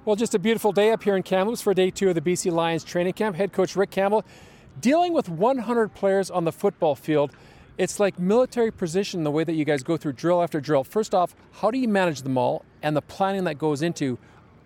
Well, 0.05 0.15
just 0.15 0.33
a 0.33 0.39
beautiful 0.39 0.71
day 0.71 0.91
up 0.91 1.03
here 1.03 1.15
in 1.15 1.23
Kamloops 1.23 1.61
for 1.61 1.73
day 1.73 1.91
two 1.91 2.09
of 2.09 2.15
the 2.15 2.21
BC 2.21 2.51
Lions 2.51 2.83
training 2.83 3.13
camp. 3.13 3.35
Head 3.35 3.51
coach 3.51 3.75
Rick 3.75 3.91
Campbell 3.91 4.23
dealing 4.79 5.11
with 5.11 5.27
100 5.27 5.93
players 5.93 6.31
on 6.31 6.45
the 6.45 6.51
football 6.51 6.95
field. 6.95 7.31
It's 7.81 7.99
like 7.99 8.19
military 8.19 8.69
precision 8.69 9.23
the 9.23 9.31
way 9.31 9.43
that 9.43 9.53
you 9.53 9.65
guys 9.65 9.81
go 9.81 9.97
through 9.97 10.13
drill 10.13 10.43
after 10.43 10.61
drill. 10.61 10.83
First 10.83 11.15
off, 11.15 11.35
how 11.51 11.71
do 11.71 11.79
you 11.79 11.87
manage 11.87 12.21
them 12.21 12.37
all 12.37 12.63
and 12.83 12.95
the 12.95 13.01
planning 13.01 13.45
that 13.45 13.57
goes 13.57 13.81
into 13.81 14.19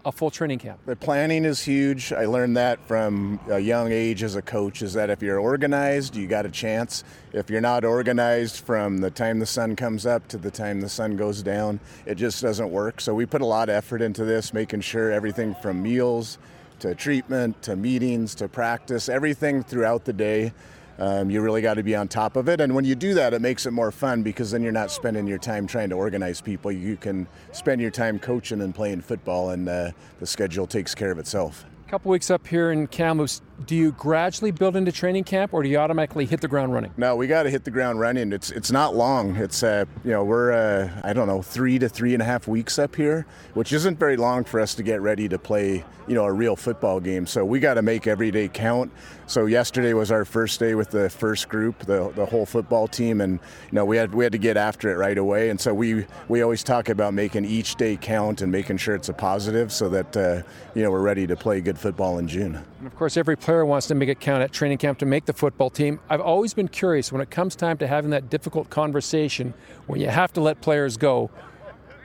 a 0.04 0.12
full 0.12 0.30
training 0.30 0.60
camp? 0.60 0.82
The 0.86 0.98
planning 0.98 1.46
is 1.46 1.62
huge. 1.62 2.12
I 2.12 2.26
learned 2.26 2.58
that 2.58 2.86
from 2.90 3.40
a 3.50 3.58
young 3.58 3.90
age 3.90 4.22
as 4.22 4.36
a 4.36 4.42
coach 4.42 4.82
is 4.82 4.92
that 4.96 5.10
if 5.10 5.22
you're 5.22 5.40
organized, 5.40 6.18
you 6.18 6.28
got 6.28 6.46
a 6.46 6.50
chance. 6.50 7.06
If 7.32 7.50
you're 7.50 7.62
not 7.62 7.86
organized 7.86 8.66
from 8.66 8.98
the 8.98 9.12
time 9.12 9.40
the 9.40 9.46
sun 9.46 9.78
comes 9.78 10.06
up 10.06 10.28
to 10.28 10.38
the 10.38 10.52
time 10.52 10.82
the 10.82 10.90
sun 10.90 11.16
goes 11.16 11.42
down, 11.42 11.80
it 12.06 12.16
just 12.16 12.42
doesn't 12.42 12.70
work. 12.70 13.00
So 13.00 13.16
we 13.16 13.26
put 13.26 13.42
a 13.42 13.46
lot 13.46 13.70
of 13.70 13.76
effort 13.76 14.02
into 14.02 14.26
this, 14.26 14.54
making 14.54 14.82
sure 14.82 15.14
everything 15.14 15.56
from 15.62 15.82
meals 15.82 16.38
to 16.80 16.94
treatment 16.94 17.62
to 17.62 17.78
meetings 17.78 18.36
to 18.36 18.50
practice, 18.50 19.08
everything 19.08 19.64
throughout 19.64 20.04
the 20.04 20.12
day. 20.12 20.52
Um, 20.98 21.30
you 21.30 21.42
really 21.42 21.62
got 21.62 21.76
to 21.76 21.84
be 21.84 21.96
on 21.96 22.08
top 22.08 22.36
of 22.36 22.48
it. 22.48 22.62
And 22.62 22.74
when 22.74 22.86
you 22.86 22.96
do 22.96 23.14
that, 23.16 23.34
it 23.34 23.42
makes 23.42 23.66
it 23.66 23.72
more 23.72 23.92
fun 23.92 24.24
because 24.24 24.52
then 24.52 24.64
you're 24.64 24.72
not 24.72 24.92
spending 24.92 25.28
your 25.28 25.38
time 25.38 25.68
trying 25.68 25.90
to 25.90 25.96
organize 25.96 26.42
people. 26.42 26.72
You 26.72 26.96
can 26.96 27.28
spend 27.52 27.82
your 27.82 27.92
time 27.92 28.20
coaching 28.20 28.62
and 28.62 28.74
playing 28.74 29.02
football, 29.02 29.50
and 29.50 29.68
uh, 29.68 29.92
the 30.20 30.26
schedule 30.26 30.68
takes 30.68 30.96
care 30.96 31.12
of 31.12 31.20
itself. 31.20 31.66
A 31.86 31.90
couple 31.90 32.12
weeks 32.12 32.32
up 32.32 32.48
here 32.48 32.72
in 32.72 32.88
Kamloops, 32.88 33.42
do 33.66 33.76
you 33.76 33.92
gradually 33.94 34.52
build 34.52 34.76
into 34.76 34.92
training 34.92 35.24
camp 35.24 35.54
or 35.54 35.64
do 35.64 35.70
you 35.70 35.78
automatically 35.78 36.26
hit 36.26 36.42
the 36.42 36.48
ground 36.48 36.74
running? 36.74 36.92
No, 36.98 37.16
we 37.16 37.28
got 37.28 37.44
to 37.44 37.50
hit 37.50 37.64
the 37.64 37.72
ground 37.72 38.00
running. 38.00 38.34
It's 38.34 38.52
it's 38.52 38.72
not 38.72 38.96
long. 38.96 39.36
It's 39.38 39.64
uh, 39.64 39.86
you 40.04 40.12
know 40.12 40.24
we're 40.24 40.52
uh, 40.52 40.90
I 41.04 41.14
don't 41.14 41.28
know 41.28 41.42
three 41.42 41.80
to 41.80 41.90
three 41.90 42.14
and 42.14 42.22
a 42.22 42.26
half 42.26 42.48
weeks 42.48 42.78
up 42.78 42.96
here, 42.96 43.26
which 43.54 43.74
isn't 43.74 43.98
very 43.98 44.18
long 44.18 44.44
for 44.44 44.60
us 44.60 44.76
to 44.76 44.84
get 44.84 45.02
ready 45.02 45.30
to 45.30 45.40
play 45.40 45.86
you 46.08 46.16
know 46.16 46.26
a 46.26 46.32
real 46.32 46.56
football 46.56 47.00
game. 47.00 47.26
So 47.26 47.46
we 47.46 47.60
got 47.60 47.76
to 47.76 47.82
make 47.82 48.08
every 48.08 48.32
day 48.32 48.48
count. 48.48 48.92
So 49.28 49.48
yesterday 49.48 49.94
was 49.94 50.12
our 50.12 50.24
first 50.24 50.60
day 50.60 50.76
with 50.76 50.92
the 50.92 51.10
first 51.10 51.50
group, 51.50 51.80
the 51.80 52.12
the 52.16 52.26
whole 52.26 52.46
football 52.46 52.88
team, 52.88 53.22
and 53.22 53.40
you 53.72 53.76
know 53.76 53.86
we 53.86 53.98
had 53.98 54.14
we 54.14 54.24
had 54.24 54.34
to 54.34 54.38
get 54.38 54.58
after 54.58 54.92
it 54.92 54.98
right 54.98 55.18
away. 55.18 55.50
And 55.50 55.60
so 55.60 55.74
we 55.74 56.06
we 56.28 56.42
always 56.42 56.64
talk 56.64 56.90
about 56.90 57.14
making 57.14 57.46
each 57.46 57.76
day 57.76 57.98
count 57.98 58.42
and 58.42 58.52
making 58.52 58.78
sure 58.78 58.96
it's 58.96 59.10
a 59.10 59.14
positive, 59.14 59.72
so 59.72 59.90
that 59.90 60.18
uh, 60.18 60.42
you 60.76 60.84
know 60.84 60.92
we're 60.92 61.02
ready 61.02 61.26
to 61.28 61.36
play 61.36 61.62
good 61.62 61.80
football 61.80 62.20
in 62.20 62.28
June. 62.28 62.64
And 62.80 62.88
of 62.88 62.96
course, 62.96 63.18
every 63.18 63.38
player 63.46 63.64
wants 63.64 63.86
to 63.86 63.94
make 63.94 64.10
it 64.10 64.20
count 64.20 64.42
at 64.42 64.52
training 64.52 64.80
camp 64.80 64.98
to 64.98 65.06
make 65.06 65.26
the 65.26 65.34
football 65.34 65.70
team. 65.70 66.00
I've 66.10 66.20
always 66.20 66.56
been 66.56 66.68
curious 66.68 67.12
when 67.12 67.22
it 67.22 67.30
comes 67.30 67.56
time 67.56 67.78
to 67.78 67.86
having 67.86 68.10
that 68.10 68.28
difficult 68.28 68.72
conversation 68.72 69.54
when 69.86 70.02
you 70.02 70.08
have 70.08 70.34
to 70.34 70.42
let 70.42 70.62
players 70.62 70.98
go. 70.98 71.30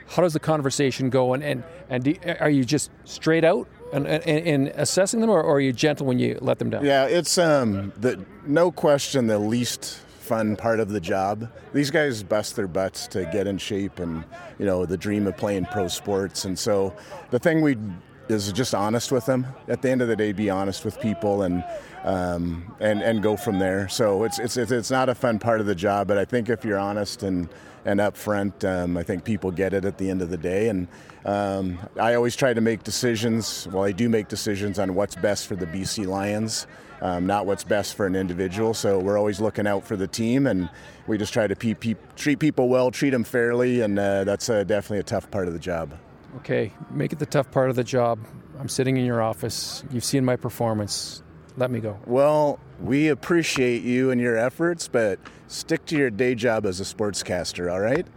How 0.07 0.21
does 0.21 0.33
the 0.33 0.39
conversation 0.39 1.09
go? 1.09 1.33
And 1.33 1.43
and, 1.43 1.63
and 1.89 2.03
do, 2.03 2.15
are 2.39 2.49
you 2.49 2.63
just 2.63 2.91
straight 3.05 3.43
out 3.43 3.67
and, 3.91 4.05
in, 4.05 4.19
in 4.21 4.67
assessing 4.75 5.19
them, 5.19 5.31
or, 5.31 5.41
or, 5.41 5.55
are 5.55 5.59
you 5.59 5.73
gentle 5.73 6.05
when 6.05 6.19
you 6.19 6.37
let 6.41 6.59
them 6.59 6.69
down? 6.69 6.85
Yeah, 6.85 7.05
it's 7.05 7.39
um 7.39 7.91
the 7.97 8.23
no 8.45 8.71
question 8.71 9.25
the 9.25 9.39
least 9.39 10.01
fun 10.19 10.55
part 10.55 10.79
of 10.79 10.89
the 10.89 10.99
job. 10.99 11.51
These 11.73 11.89
guys 11.89 12.21
bust 12.21 12.55
their 12.55 12.67
butts 12.67 13.07
to 13.07 13.25
get 13.33 13.47
in 13.47 13.57
shape 13.57 13.97
and 13.97 14.23
you 14.59 14.65
know 14.67 14.85
the 14.85 14.97
dream 14.97 15.25
of 15.25 15.37
playing 15.37 15.65
pro 15.65 15.87
sports. 15.87 16.45
And 16.45 16.59
so 16.59 16.93
the 17.31 17.39
thing 17.39 17.61
we 17.61 17.77
is 18.31 18.51
just 18.51 18.73
honest 18.73 19.11
with 19.11 19.25
them. 19.25 19.45
At 19.67 19.81
the 19.81 19.89
end 19.89 20.01
of 20.01 20.07
the 20.07 20.15
day, 20.15 20.31
be 20.31 20.49
honest 20.49 20.85
with 20.85 20.99
people 20.99 21.43
and 21.43 21.63
um, 22.03 22.75
and 22.79 23.01
and 23.01 23.21
go 23.21 23.37
from 23.37 23.59
there. 23.59 23.87
So 23.89 24.23
it's 24.23 24.39
it's 24.39 24.57
it's 24.57 24.91
not 24.91 25.09
a 25.09 25.15
fun 25.15 25.39
part 25.39 25.59
of 25.59 25.65
the 25.65 25.75
job, 25.75 26.07
but 26.07 26.17
I 26.17 26.25
think 26.25 26.49
if 26.49 26.65
you're 26.65 26.79
honest 26.79 27.23
and 27.23 27.49
and 27.85 27.99
upfront, 27.99 28.63
um, 28.63 28.97
I 28.97 29.03
think 29.03 29.23
people 29.23 29.51
get 29.51 29.73
it 29.73 29.85
at 29.85 29.97
the 29.97 30.09
end 30.09 30.21
of 30.21 30.29
the 30.29 30.37
day. 30.37 30.69
And 30.69 30.87
um, 31.25 31.79
I 31.99 32.13
always 32.13 32.35
try 32.35 32.53
to 32.53 32.61
make 32.61 32.83
decisions. 32.83 33.67
Well, 33.71 33.83
I 33.83 33.91
do 33.91 34.09
make 34.09 34.27
decisions 34.27 34.79
on 34.79 34.93
what's 34.95 35.15
best 35.15 35.47
for 35.47 35.55
the 35.55 35.65
BC 35.65 36.05
Lions. 36.07 36.67
Um, 37.01 37.25
not 37.25 37.47
what's 37.47 37.63
best 37.63 37.95
for 37.95 38.05
an 38.05 38.15
individual. 38.15 38.75
So 38.75 38.99
we're 38.99 39.17
always 39.17 39.41
looking 39.41 39.65
out 39.65 39.83
for 39.83 39.95
the 39.95 40.07
team, 40.07 40.45
and 40.45 40.69
we 41.07 41.17
just 41.17 41.33
try 41.33 41.47
to 41.47 41.55
pe- 41.55 41.73
pe- 41.73 41.95
treat 42.15 42.37
people 42.37 42.69
well, 42.69 42.91
treat 42.91 43.09
them 43.09 43.23
fairly, 43.23 43.81
and 43.81 43.97
uh, 43.97 44.23
that's 44.23 44.49
uh, 44.49 44.63
definitely 44.63 44.99
a 44.99 45.03
tough 45.03 45.31
part 45.31 45.47
of 45.47 45.53
the 45.53 45.59
job. 45.59 45.97
Okay, 46.37 46.71
make 46.89 47.11
it 47.13 47.19
the 47.19 47.25
tough 47.25 47.51
part 47.51 47.69
of 47.69 47.75
the 47.75 47.83
job. 47.83 48.19
I'm 48.59 48.69
sitting 48.69 48.97
in 48.97 49.05
your 49.05 49.21
office. 49.21 49.83
You've 49.91 50.03
seen 50.03 50.23
my 50.23 50.35
performance. 50.35 51.23
Let 51.57 51.71
me 51.71 51.79
go. 51.79 51.99
Well, 52.05 52.59
we 52.79 53.09
appreciate 53.09 53.83
you 53.83 54.11
and 54.11 54.21
your 54.21 54.37
efforts, 54.37 54.87
but 54.87 55.19
stick 55.47 55.85
to 55.87 55.97
your 55.97 56.09
day 56.09 56.35
job 56.35 56.65
as 56.65 56.79
a 56.79 56.83
sportscaster, 56.83 57.71
all 57.71 57.81
right? 57.81 58.07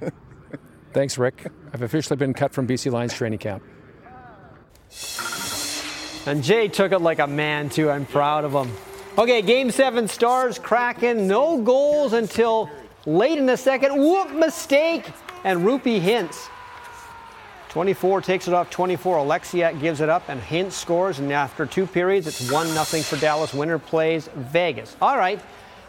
Thanks, 0.92 1.16
Rick. 1.16 1.46
I've 1.72 1.82
officially 1.82 2.16
been 2.16 2.34
cut 2.34 2.52
from 2.52 2.66
BC 2.66 2.90
Lions 2.90 3.14
training 3.14 3.38
camp. 3.38 3.62
And 6.26 6.42
Jay 6.42 6.68
took 6.68 6.92
it 6.92 6.98
like 6.98 7.18
a 7.18 7.26
man, 7.26 7.70
too. 7.70 7.90
I'm 7.90 8.06
proud 8.06 8.44
of 8.44 8.52
him. 8.52 8.72
Okay, 9.18 9.42
game 9.42 9.70
seven 9.70 10.08
stars, 10.08 10.58
Kraken. 10.58 11.26
No 11.26 11.60
goals 11.60 12.12
until 12.12 12.70
late 13.06 13.38
in 13.38 13.46
the 13.46 13.56
second. 13.56 13.96
Whoop, 13.98 14.32
mistake. 14.32 15.06
And 15.44 15.60
Roope 15.60 16.00
Hintz 16.00 16.48
24 17.72 18.20
takes 18.20 18.48
it 18.48 18.52
off 18.52 18.68
24. 18.68 19.16
Oleksiak 19.16 19.80
gives 19.80 20.02
it 20.02 20.10
up, 20.10 20.28
and 20.28 20.38
Hintz 20.42 20.72
scores. 20.72 21.20
And 21.20 21.32
after 21.32 21.64
two 21.64 21.86
periods, 21.86 22.26
it's 22.26 22.52
1 22.52 22.66
0 22.66 22.84
for 23.02 23.16
Dallas. 23.16 23.54
Winner 23.54 23.78
plays 23.78 24.28
Vegas. 24.36 24.94
All 25.00 25.16
right. 25.16 25.40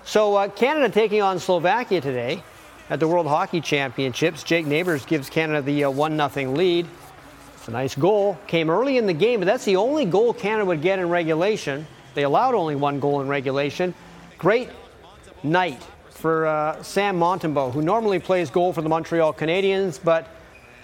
So 0.05 0.33
uh, 0.37 0.47
Canada 0.47 0.87
taking 0.87 1.21
on 1.21 1.39
Slovakia 1.39 1.99
today 1.99 2.41
at 2.89 3.01
the 3.01 3.07
World 3.09 3.27
Hockey 3.27 3.59
Championships. 3.59 4.43
Jake 4.43 4.65
Neighbours 4.65 5.05
gives 5.05 5.29
Canada 5.29 5.61
the 5.61 5.83
uh, 5.83 5.91
1 5.91 6.29
0 6.29 6.53
lead. 6.53 6.87
It's 7.57 7.67
a 7.67 7.71
nice 7.71 7.95
goal. 7.95 8.37
Came 8.47 8.69
early 8.69 8.97
in 8.97 9.05
the 9.05 9.13
game, 9.13 9.41
but 9.41 9.45
that's 9.45 9.65
the 9.65 9.75
only 9.75 10.05
goal 10.05 10.33
Canada 10.33 10.63
would 10.63 10.81
get 10.81 10.99
in 10.99 11.09
regulation. 11.09 11.85
They 12.13 12.23
allowed 12.23 12.55
only 12.55 12.77
one 12.77 13.01
goal 13.01 13.19
in 13.19 13.27
regulation. 13.27 13.93
Great 14.37 14.69
night 15.43 15.85
for 16.11 16.47
uh, 16.47 16.81
Sam 16.81 17.19
Montembeault, 17.19 17.73
who 17.73 17.81
normally 17.81 18.19
plays 18.19 18.49
goal 18.49 18.71
for 18.71 18.81
the 18.81 18.87
Montreal 18.87 19.33
Canadiens, 19.33 19.99
but 20.01 20.29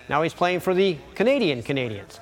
now 0.09 0.23
he's 0.23 0.33
playing 0.33 0.59
for 0.59 0.73
the 0.73 0.97
Canadian 1.15 1.61
Canadians. 1.61 2.19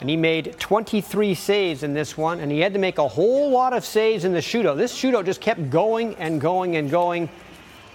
And 0.00 0.08
he 0.08 0.16
made 0.16 0.58
23 0.58 1.34
saves 1.34 1.82
in 1.82 1.92
this 1.92 2.16
one, 2.16 2.40
and 2.40 2.50
he 2.50 2.60
had 2.60 2.72
to 2.72 2.78
make 2.78 2.98
a 2.98 3.06
whole 3.06 3.50
lot 3.50 3.72
of 3.72 3.84
saves 3.84 4.24
in 4.24 4.32
the 4.32 4.38
shootout. 4.38 4.76
This 4.76 4.96
shootout 4.96 5.24
just 5.24 5.40
kept 5.40 5.70
going 5.70 6.14
and 6.16 6.40
going 6.40 6.76
and 6.76 6.90
going, 6.90 7.28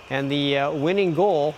and 0.10 0.30
the 0.30 0.58
uh, 0.58 0.72
winning 0.72 1.14
goal 1.14 1.56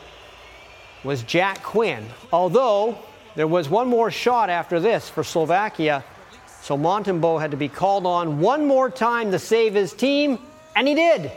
was 1.04 1.24
Jack 1.24 1.64
Quinn. 1.64 2.06
Although 2.32 2.98
there 3.36 3.48
was 3.48 3.70
one 3.70 3.88
more 3.88 4.12
shot 4.12 4.50
after 4.50 4.80
this 4.80 5.10
for 5.10 5.24
Slovakia, 5.24 6.04
so 6.62 6.78
Montembeault 6.78 7.42
had 7.42 7.52
to 7.52 7.58
be 7.58 7.68
called 7.68 8.06
on 8.06 8.40
one 8.40 8.66
more 8.66 8.90
time 8.90 9.32
to 9.32 9.40
save 9.40 9.74
his 9.74 9.94
team, 9.94 10.40
and 10.76 10.88
he 10.88 10.96
did. 10.96 11.32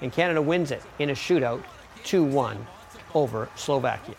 And 0.00 0.12
Canada 0.12 0.40
wins 0.40 0.70
it 0.70 0.82
in 0.98 1.10
a 1.10 1.14
shootout 1.14 1.62
2 2.04 2.24
1 2.24 2.66
over 3.14 3.48
Slovakia. 3.56 4.14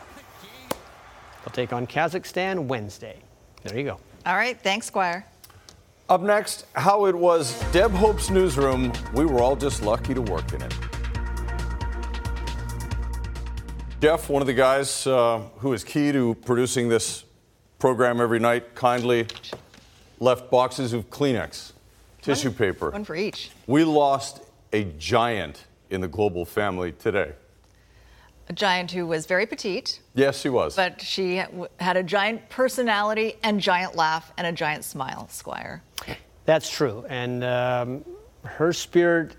They'll 1.49 1.65
take 1.65 1.73
on 1.73 1.87
Kazakhstan 1.87 2.67
Wednesday. 2.67 3.17
There 3.63 3.75
you 3.75 3.83
go. 3.83 3.99
All 4.25 4.35
right, 4.35 4.59
thanks, 4.61 4.85
Squire. 4.85 5.25
Up 6.07 6.21
next, 6.21 6.67
how 6.73 7.05
it 7.05 7.15
was 7.15 7.59
Deb 7.71 7.91
Hope's 7.91 8.29
newsroom. 8.29 8.93
We 9.15 9.25
were 9.25 9.41
all 9.41 9.55
just 9.55 9.81
lucky 9.81 10.13
to 10.13 10.21
work 10.21 10.53
in 10.53 10.61
it. 10.61 10.73
Jeff, 13.99 14.29
one 14.29 14.41
of 14.41 14.47
the 14.47 14.53
guys 14.53 15.07
uh, 15.07 15.39
who 15.57 15.73
is 15.73 15.83
key 15.83 16.11
to 16.11 16.35
producing 16.45 16.87
this 16.87 17.25
program 17.79 18.21
every 18.21 18.39
night, 18.39 18.75
kindly 18.75 19.25
left 20.19 20.51
boxes 20.51 20.93
of 20.93 21.09
Kleenex, 21.09 21.71
tissue 22.21 22.51
paper. 22.51 22.91
One 22.91 23.03
for 23.03 23.15
each. 23.15 23.49
We 23.65 23.83
lost 23.83 24.41
a 24.71 24.83
giant 24.99 25.65
in 25.89 26.01
the 26.01 26.07
global 26.07 26.45
family 26.45 26.91
today. 26.91 27.33
A 28.49 28.53
giant 28.53 28.89
who 28.89 29.05
was 29.05 29.27
very 29.27 29.45
petite, 29.45 29.99
Yes, 30.15 30.41
she 30.41 30.49
was. 30.49 30.75
but 30.75 30.99
she 31.01 31.43
had 31.79 31.97
a 31.97 32.01
giant 32.03 32.49
personality 32.49 33.35
and 33.43 33.59
giant 33.61 33.95
laugh 33.95 34.33
and 34.37 34.47
a 34.47 34.51
giant 34.51 34.83
smile, 34.83 35.27
Squire. 35.29 35.83
That's 36.45 36.67
true. 36.67 37.05
And 37.09 37.43
um, 37.43 38.03
her 38.43 38.73
spirit 38.73 39.35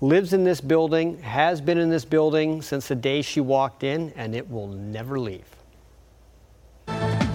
lives 0.00 0.32
in 0.32 0.44
this 0.44 0.60
building, 0.60 1.20
has 1.22 1.60
been 1.60 1.76
in 1.76 1.90
this 1.90 2.04
building 2.04 2.62
since 2.62 2.86
the 2.86 2.94
day 2.94 3.20
she 3.20 3.40
walked 3.40 3.82
in, 3.82 4.12
and 4.14 4.32
it 4.32 4.48
will 4.48 4.68
never 4.68 5.18
leave. 5.18 5.48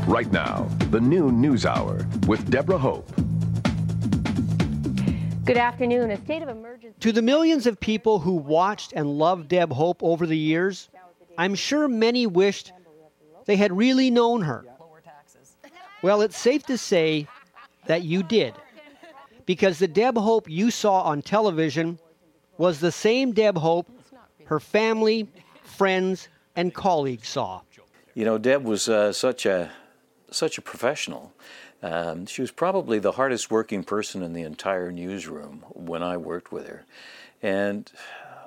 Right 0.08 0.32
now, 0.32 0.70
the 0.92 1.02
new 1.02 1.30
News 1.30 1.66
Hour 1.66 2.08
with 2.26 2.50
Deborah 2.50 2.78
Hope. 2.78 3.12
Good 5.46 5.58
afternoon. 5.58 6.10
A 6.12 6.18
state 6.24 6.42
of 6.42 6.48
emergency. 6.48 6.96
To 7.02 7.12
the 7.12 7.22
millions 7.22 7.68
of 7.68 7.78
people 7.78 8.20
who 8.20 8.34
watched 8.34 8.94
and 8.94 9.18
loved 9.18 9.50
Deb 9.50 9.74
Hope 9.74 10.02
over 10.02 10.26
the 10.26 10.38
years, 10.38 10.88
I'm 11.38 11.54
sure 11.54 11.90
many 11.90 12.26
wished 12.26 12.72
they 13.44 13.58
had 13.58 13.76
really 13.76 14.10
known 14.10 14.44
her. 14.44 14.64
Well, 16.02 16.22
it's 16.22 16.38
safe 16.38 16.66
to 16.68 16.78
say 16.78 17.28
that 17.88 18.04
you 18.04 18.24
did. 18.24 18.54
Because 19.46 19.80
the 19.80 19.88
Deb 19.88 20.18
Hope 20.18 20.50
you 20.50 20.72
saw 20.72 21.02
on 21.02 21.22
television 21.22 22.00
was 22.58 22.80
the 22.80 22.92
same 22.92 23.34
Deb 23.34 23.58
Hope 23.58 23.90
her 24.46 24.62
family, 24.62 25.28
friends, 25.64 26.30
and 26.56 26.74
colleagues 26.74 27.28
saw. 27.28 27.62
You 28.14 28.24
know, 28.24 28.38
Deb 28.38 28.64
was 28.64 28.88
uh, 28.88 29.12
such 29.12 29.46
a 29.46 29.72
such 30.32 30.58
a 30.58 30.62
professional. 30.62 31.34
Um, 31.84 32.26
she 32.26 32.42
was 32.42 32.52
probably 32.52 32.98
the 32.98 33.12
hardest 33.12 33.52
working 33.52 33.84
person 33.84 34.24
in 34.24 34.32
the 34.32 34.44
entire 34.44 34.90
newsroom 34.90 35.66
when 35.74 36.02
I 36.02 36.16
worked 36.16 36.52
with 36.52 36.66
her, 36.66 36.86
and 37.42 37.92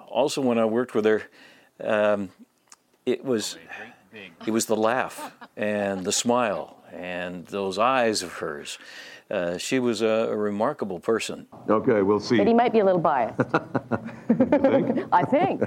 also 0.08 0.40
when 0.40 0.58
I 0.58 0.64
worked 0.64 0.94
with 0.94 1.04
her, 1.04 1.22
um, 1.84 2.30
it 3.04 3.22
was 3.22 3.58
it 4.46 4.50
was 4.50 4.64
the 4.64 4.76
laugh 4.76 5.34
and 5.54 6.02
the 6.02 6.12
smile 6.12 6.78
and 6.92 7.46
those 7.48 7.78
eyes 7.78 8.22
of 8.22 8.32
hers. 8.32 8.78
Uh, 9.30 9.58
she 9.58 9.80
was 9.80 10.02
a, 10.02 10.06
a 10.06 10.36
remarkable 10.36 11.00
person. 11.00 11.46
Okay, 11.68 12.00
we'll 12.00 12.20
see. 12.20 12.38
But 12.38 12.46
he 12.46 12.54
might 12.54 12.72
be 12.72 12.78
a 12.78 12.84
little 12.84 13.00
biased. 13.00 13.38
I 15.12 15.24
think. 15.24 15.62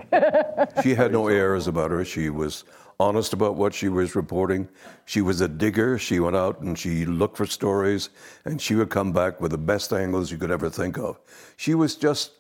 She 0.82 0.96
had 0.96 1.12
no 1.12 1.28
airs 1.28 1.68
about 1.68 1.92
her. 1.92 2.06
She 2.06 2.30
was 2.30 2.64
honest 3.00 3.32
about 3.32 3.56
what 3.56 3.74
she 3.74 3.88
was 3.88 4.16
reporting. 4.16 4.68
She 5.06 5.22
was 5.22 5.40
a 5.42 5.48
digger. 5.48 5.98
She 5.98 6.20
went 6.20 6.36
out 6.36 6.60
and 6.60 6.78
she 6.78 7.06
looked 7.06 7.38
for 7.38 7.46
stories, 7.46 8.10
and 8.46 8.62
she 8.62 8.76
would 8.76 8.90
come 8.90 9.14
back 9.14 9.40
with 9.40 9.52
the 9.52 9.58
best 9.58 9.94
angles 9.94 10.32
you 10.32 10.38
could 10.38 10.52
ever 10.52 10.70
think 10.70 10.98
of. 10.98 11.20
She 11.56 11.76
was 11.76 11.96
just 11.96 12.32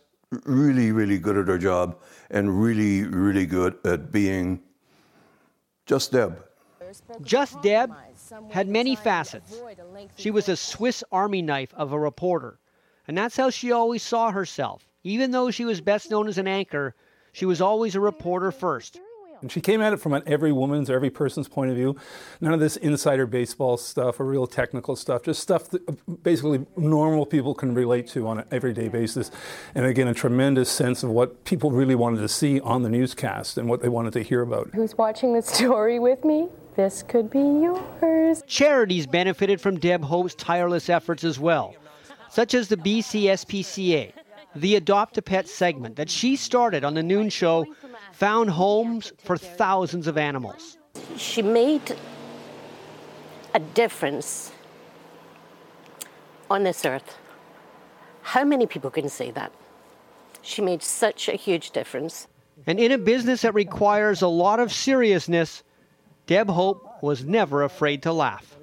really, 0.45 0.91
really 0.91 1.17
good 1.17 1.37
at 1.37 1.47
her 1.47 1.57
job 1.57 1.97
and 2.29 2.61
really, 2.61 3.03
really 3.03 3.45
good 3.45 3.77
at 3.85 4.11
being 4.11 4.61
just 5.85 6.11
Deb. 6.11 6.43
Just 7.21 7.61
Deb 7.61 7.91
had 8.49 8.67
many 8.67 8.95
facets. 8.95 9.61
She 10.17 10.31
was 10.31 10.49
a 10.49 10.55
Swiss 10.55 11.03
Army 11.11 11.41
knife 11.41 11.73
of 11.75 11.93
a 11.93 11.99
reporter, 11.99 12.59
and 13.07 13.17
that's 13.17 13.37
how 13.37 13.49
she 13.49 13.71
always 13.71 14.03
saw 14.03 14.31
herself. 14.31 14.87
Even 15.03 15.31
though 15.31 15.49
she 15.49 15.65
was 15.65 15.81
best 15.81 16.11
known 16.11 16.27
as 16.27 16.37
an 16.37 16.47
anchor, 16.47 16.95
she 17.31 17.45
was 17.45 17.61
always 17.61 17.95
a 17.95 17.99
reporter 17.99 18.51
first. 18.51 18.99
And 19.41 19.51
she 19.51 19.61
came 19.61 19.81
at 19.81 19.93
it 19.93 19.97
from 19.97 20.13
an 20.13 20.23
every 20.25 20.51
woman's 20.51 20.89
or 20.89 20.95
every 20.95 21.09
person's 21.09 21.47
point 21.47 21.71
of 21.71 21.77
view. 21.77 21.95
None 22.41 22.53
of 22.53 22.59
this 22.59 22.77
insider 22.77 23.25
baseball 23.25 23.77
stuff 23.77 24.19
or 24.19 24.25
real 24.25 24.47
technical 24.47 24.95
stuff, 24.95 25.23
just 25.23 25.41
stuff 25.41 25.69
that 25.69 25.87
uh, 25.87 25.93
basically 26.23 26.65
normal 26.75 27.25
people 27.25 27.53
can 27.53 27.73
relate 27.73 28.07
to 28.09 28.27
on 28.27 28.39
an 28.39 28.45
everyday 28.51 28.87
basis. 28.89 29.31
And 29.75 29.85
again, 29.85 30.07
a 30.07 30.13
tremendous 30.13 30.69
sense 30.69 31.03
of 31.03 31.09
what 31.09 31.43
people 31.45 31.71
really 31.71 31.95
wanted 31.95 32.21
to 32.21 32.29
see 32.29 32.59
on 32.61 32.83
the 32.83 32.89
newscast 32.89 33.57
and 33.57 33.69
what 33.69 33.81
they 33.81 33.89
wanted 33.89 34.13
to 34.13 34.23
hear 34.23 34.41
about. 34.41 34.69
Who's 34.73 34.97
watching 34.97 35.33
the 35.33 35.41
story 35.41 35.99
with 35.99 36.23
me? 36.25 36.49
This 36.75 37.03
could 37.03 37.29
be 37.29 37.39
yours. 37.39 38.41
Charities 38.47 39.05
benefited 39.05 39.59
from 39.59 39.79
Deb 39.79 40.03
Hope's 40.03 40.33
tireless 40.35 40.89
efforts 40.89 41.23
as 41.23 41.37
well, 41.37 41.75
such 42.29 42.53
as 42.53 42.69
the 42.69 42.77
BCSPCA. 42.77 44.13
The 44.55 44.75
Adopt 44.77 45.17
a 45.17 45.21
Pet 45.21 45.47
segment 45.47 45.95
that 45.97 46.09
she 46.09 46.35
started 46.35 46.83
on 46.83 46.95
the 46.95 47.03
noon 47.03 47.29
show 47.29 47.65
found 48.19 48.49
homes 48.49 49.13
for 49.23 49.37
thousands 49.37 50.05
of 50.05 50.17
animals. 50.17 50.77
She 51.15 51.41
made 51.41 51.95
a 53.53 53.59
difference 53.59 54.51
on 56.51 56.63
this 56.65 56.85
earth. 56.85 57.17
How 58.21 58.43
many 58.43 58.67
people 58.67 58.91
can 58.91 59.07
say 59.07 59.31
that? 59.31 59.53
She 60.41 60.61
made 60.61 60.83
such 60.83 61.29
a 61.29 61.33
huge 61.33 61.71
difference. 61.71 62.27
And 62.67 62.77
in 62.77 62.91
a 62.91 62.97
business 62.97 63.43
that 63.43 63.53
requires 63.53 64.21
a 64.21 64.27
lot 64.27 64.59
of 64.59 64.73
seriousness, 64.73 65.63
Deb 66.27 66.49
Hope 66.49 67.01
was 67.01 67.23
never 67.23 67.63
afraid 67.63 68.03
to 68.03 68.11
laugh. 68.11 68.57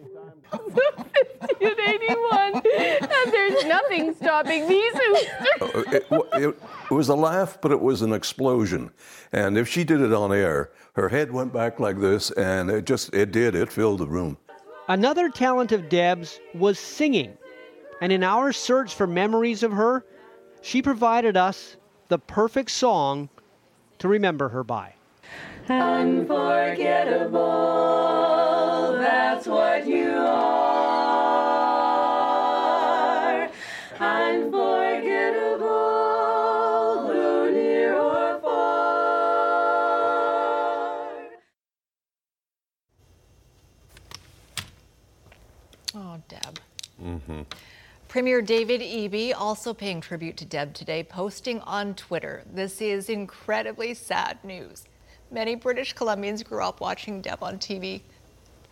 At 0.53 1.79
81, 1.79 2.55
and 2.55 3.33
there's 3.33 3.65
nothing 3.65 4.15
stopping 4.15 4.69
these. 4.69 4.95
Uh, 4.95 5.01
It, 5.93 6.07
it, 6.11 6.59
it 6.91 6.95
was 6.95 7.09
a 7.09 7.15
laugh, 7.15 7.59
but 7.61 7.73
it 7.73 7.81
was 7.81 8.03
an 8.03 8.13
explosion. 8.13 8.91
And 9.33 9.57
if 9.59 9.69
she 9.69 9.85
did 9.85 10.01
it 10.01 10.13
on 10.13 10.33
air, 10.33 10.71
her 10.95 11.09
head 11.09 11.33
went 11.33 11.53
back 11.53 11.81
like 11.81 11.99
this, 12.01 12.31
and 12.33 12.71
it 12.71 12.85
just, 12.85 13.13
it 13.15 13.33
did, 13.33 13.55
it 13.55 13.73
filled 13.73 14.01
the 14.01 14.07
room. 14.07 14.37
Another 14.89 15.29
talent 15.29 15.73
of 15.73 15.89
Deb's 15.89 16.39
was 16.55 16.79
singing. 16.79 17.37
And 18.01 18.13
in 18.13 18.23
our 18.23 18.53
search 18.53 18.95
for 18.95 19.07
memories 19.07 19.63
of 19.63 19.73
her, 19.73 20.05
she 20.63 20.83
provided 20.83 21.37
us 21.37 21.77
the 22.09 22.19
perfect 22.19 22.71
song 22.71 23.29
to 23.99 24.09
remember 24.09 24.49
her 24.51 24.63
by. 24.63 24.95
Unforgettable, 25.69 27.41
that's 29.37 29.49
what 29.49 29.87
you 29.87 30.09
are. 30.09 30.97
Unforgettable, 34.01 35.67
though 37.07 37.51
near 37.51 37.97
or 37.99 38.41
far. 38.41 38.89
Oh, 45.95 46.19
Deb. 46.29 46.59
Mm-hmm. 47.03 47.43
Premier 48.09 48.41
David 48.41 48.81
Eby 48.81 49.35
also 49.37 49.75
paying 49.75 50.01
tribute 50.01 50.39
to 50.39 50.47
Deb 50.47 50.73
today, 50.73 51.03
posting 51.03 51.61
on 51.61 51.95
Twitter. 51.95 52.43
This 52.51 52.81
is 52.81 53.11
incredibly 53.11 53.93
sad 53.93 54.43
news. 54.43 54.87
Many 55.31 55.57
British 55.57 55.95
Columbians 55.95 56.43
grew 56.43 56.63
up 56.63 56.81
watching 56.81 57.21
Deb 57.21 57.43
on 57.43 57.59
TV. 57.59 58.01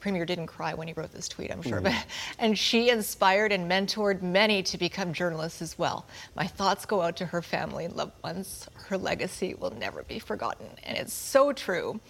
Premier 0.04 0.26
didn't 0.26 0.48
cry 0.48 0.74
when 0.74 0.86
he 0.86 0.92
wrote 0.92 1.12
this 1.12 1.30
tweet, 1.30 1.50
I'm 1.50 1.62
sure, 1.62 1.80
Mhm. 1.80 1.84
but 1.84 1.94
and 2.38 2.58
she 2.58 2.90
inspired 2.90 3.52
and 3.52 3.66
mentored 3.70 4.20
many 4.20 4.62
to 4.64 4.76
become 4.76 5.14
journalists 5.14 5.62
as 5.62 5.78
well. 5.78 6.04
My 6.34 6.46
thoughts 6.46 6.84
go 6.84 7.00
out 7.00 7.16
to 7.16 7.24
her 7.24 7.40
family 7.40 7.86
and 7.86 7.96
loved 7.96 8.12
ones. 8.22 8.66
Her 8.74 8.98
legacy 8.98 9.54
will 9.54 9.70
never 9.70 10.02
be 10.02 10.18
forgotten, 10.18 10.66
and 10.82 10.98
it's 10.98 11.14
so 11.14 11.54
true. 11.54 12.00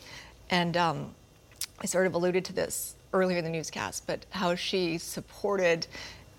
And 0.50 0.76
um, 0.76 1.14
I 1.78 1.86
sort 1.86 2.08
of 2.08 2.14
alluded 2.14 2.44
to 2.46 2.52
this 2.52 2.96
earlier 3.12 3.38
in 3.38 3.44
the 3.44 3.50
newscast, 3.50 4.08
but 4.08 4.26
how 4.30 4.56
she 4.56 4.98
supported 4.98 5.86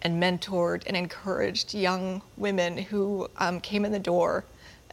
and 0.01 0.22
mentored 0.22 0.84
and 0.86 0.97
encouraged 0.97 1.74
young 1.74 2.22
women 2.36 2.78
who 2.78 3.30
um, 3.38 3.62
came 3.62 3.86
in 3.86 3.93
the 3.93 3.97
door 4.14 4.43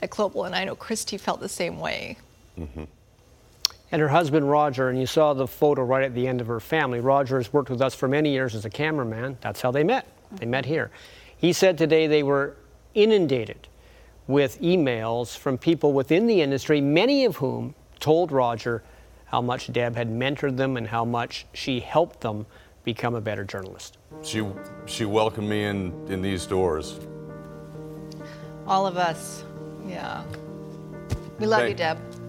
at 0.00 0.10
Global, 0.10 0.44
and 0.44 0.54
I 0.54 0.62
know 0.64 0.76
Kristi 0.76 1.18
felt 1.18 1.40
the 1.40 1.48
same 1.48 1.80
way. 1.80 2.18
Mm-hmm. 2.56 2.84
And 3.92 4.00
her 4.00 4.08
husband 4.08 4.50
Roger, 4.50 4.88
and 4.88 4.98
you 4.98 5.06
saw 5.06 5.34
the 5.34 5.46
photo 5.46 5.82
right 5.82 6.02
at 6.02 6.14
the 6.14 6.26
end 6.26 6.40
of 6.40 6.46
her 6.46 6.60
family. 6.60 6.98
Roger 6.98 7.36
has 7.36 7.52
worked 7.52 7.68
with 7.70 7.82
us 7.82 7.94
for 7.94 8.08
many 8.08 8.32
years 8.32 8.54
as 8.54 8.64
a 8.64 8.70
cameraman. 8.70 9.36
That's 9.42 9.60
how 9.60 9.70
they 9.70 9.84
met. 9.84 10.06
They 10.32 10.46
met 10.46 10.64
here. 10.64 10.90
He 11.36 11.52
said 11.52 11.76
today 11.76 12.06
they 12.06 12.22
were 12.22 12.56
inundated 12.94 13.68
with 14.26 14.60
emails 14.62 15.36
from 15.36 15.58
people 15.58 15.92
within 15.92 16.26
the 16.26 16.40
industry, 16.40 16.80
many 16.80 17.26
of 17.26 17.36
whom 17.36 17.74
told 18.00 18.32
Roger 18.32 18.82
how 19.26 19.42
much 19.42 19.70
Deb 19.72 19.94
had 19.94 20.08
mentored 20.08 20.56
them 20.56 20.76
and 20.76 20.86
how 20.86 21.04
much 21.04 21.46
she 21.52 21.80
helped 21.80 22.20
them 22.22 22.46
become 22.84 23.14
a 23.14 23.20
better 23.20 23.44
journalist. 23.44 23.98
She, 24.22 24.46
she 24.86 25.04
welcomed 25.04 25.48
me 25.48 25.64
in, 25.64 25.92
in 26.08 26.22
these 26.22 26.46
doors. 26.46 26.98
All 28.66 28.86
of 28.86 28.96
us. 28.96 29.44
Yeah. 29.86 30.24
We 31.38 31.46
love 31.46 31.60
Thank- 31.60 31.70
you, 31.70 31.76
Deb. 31.76 32.21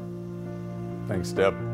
Thanks, 1.08 1.32
Deb. 1.34 1.73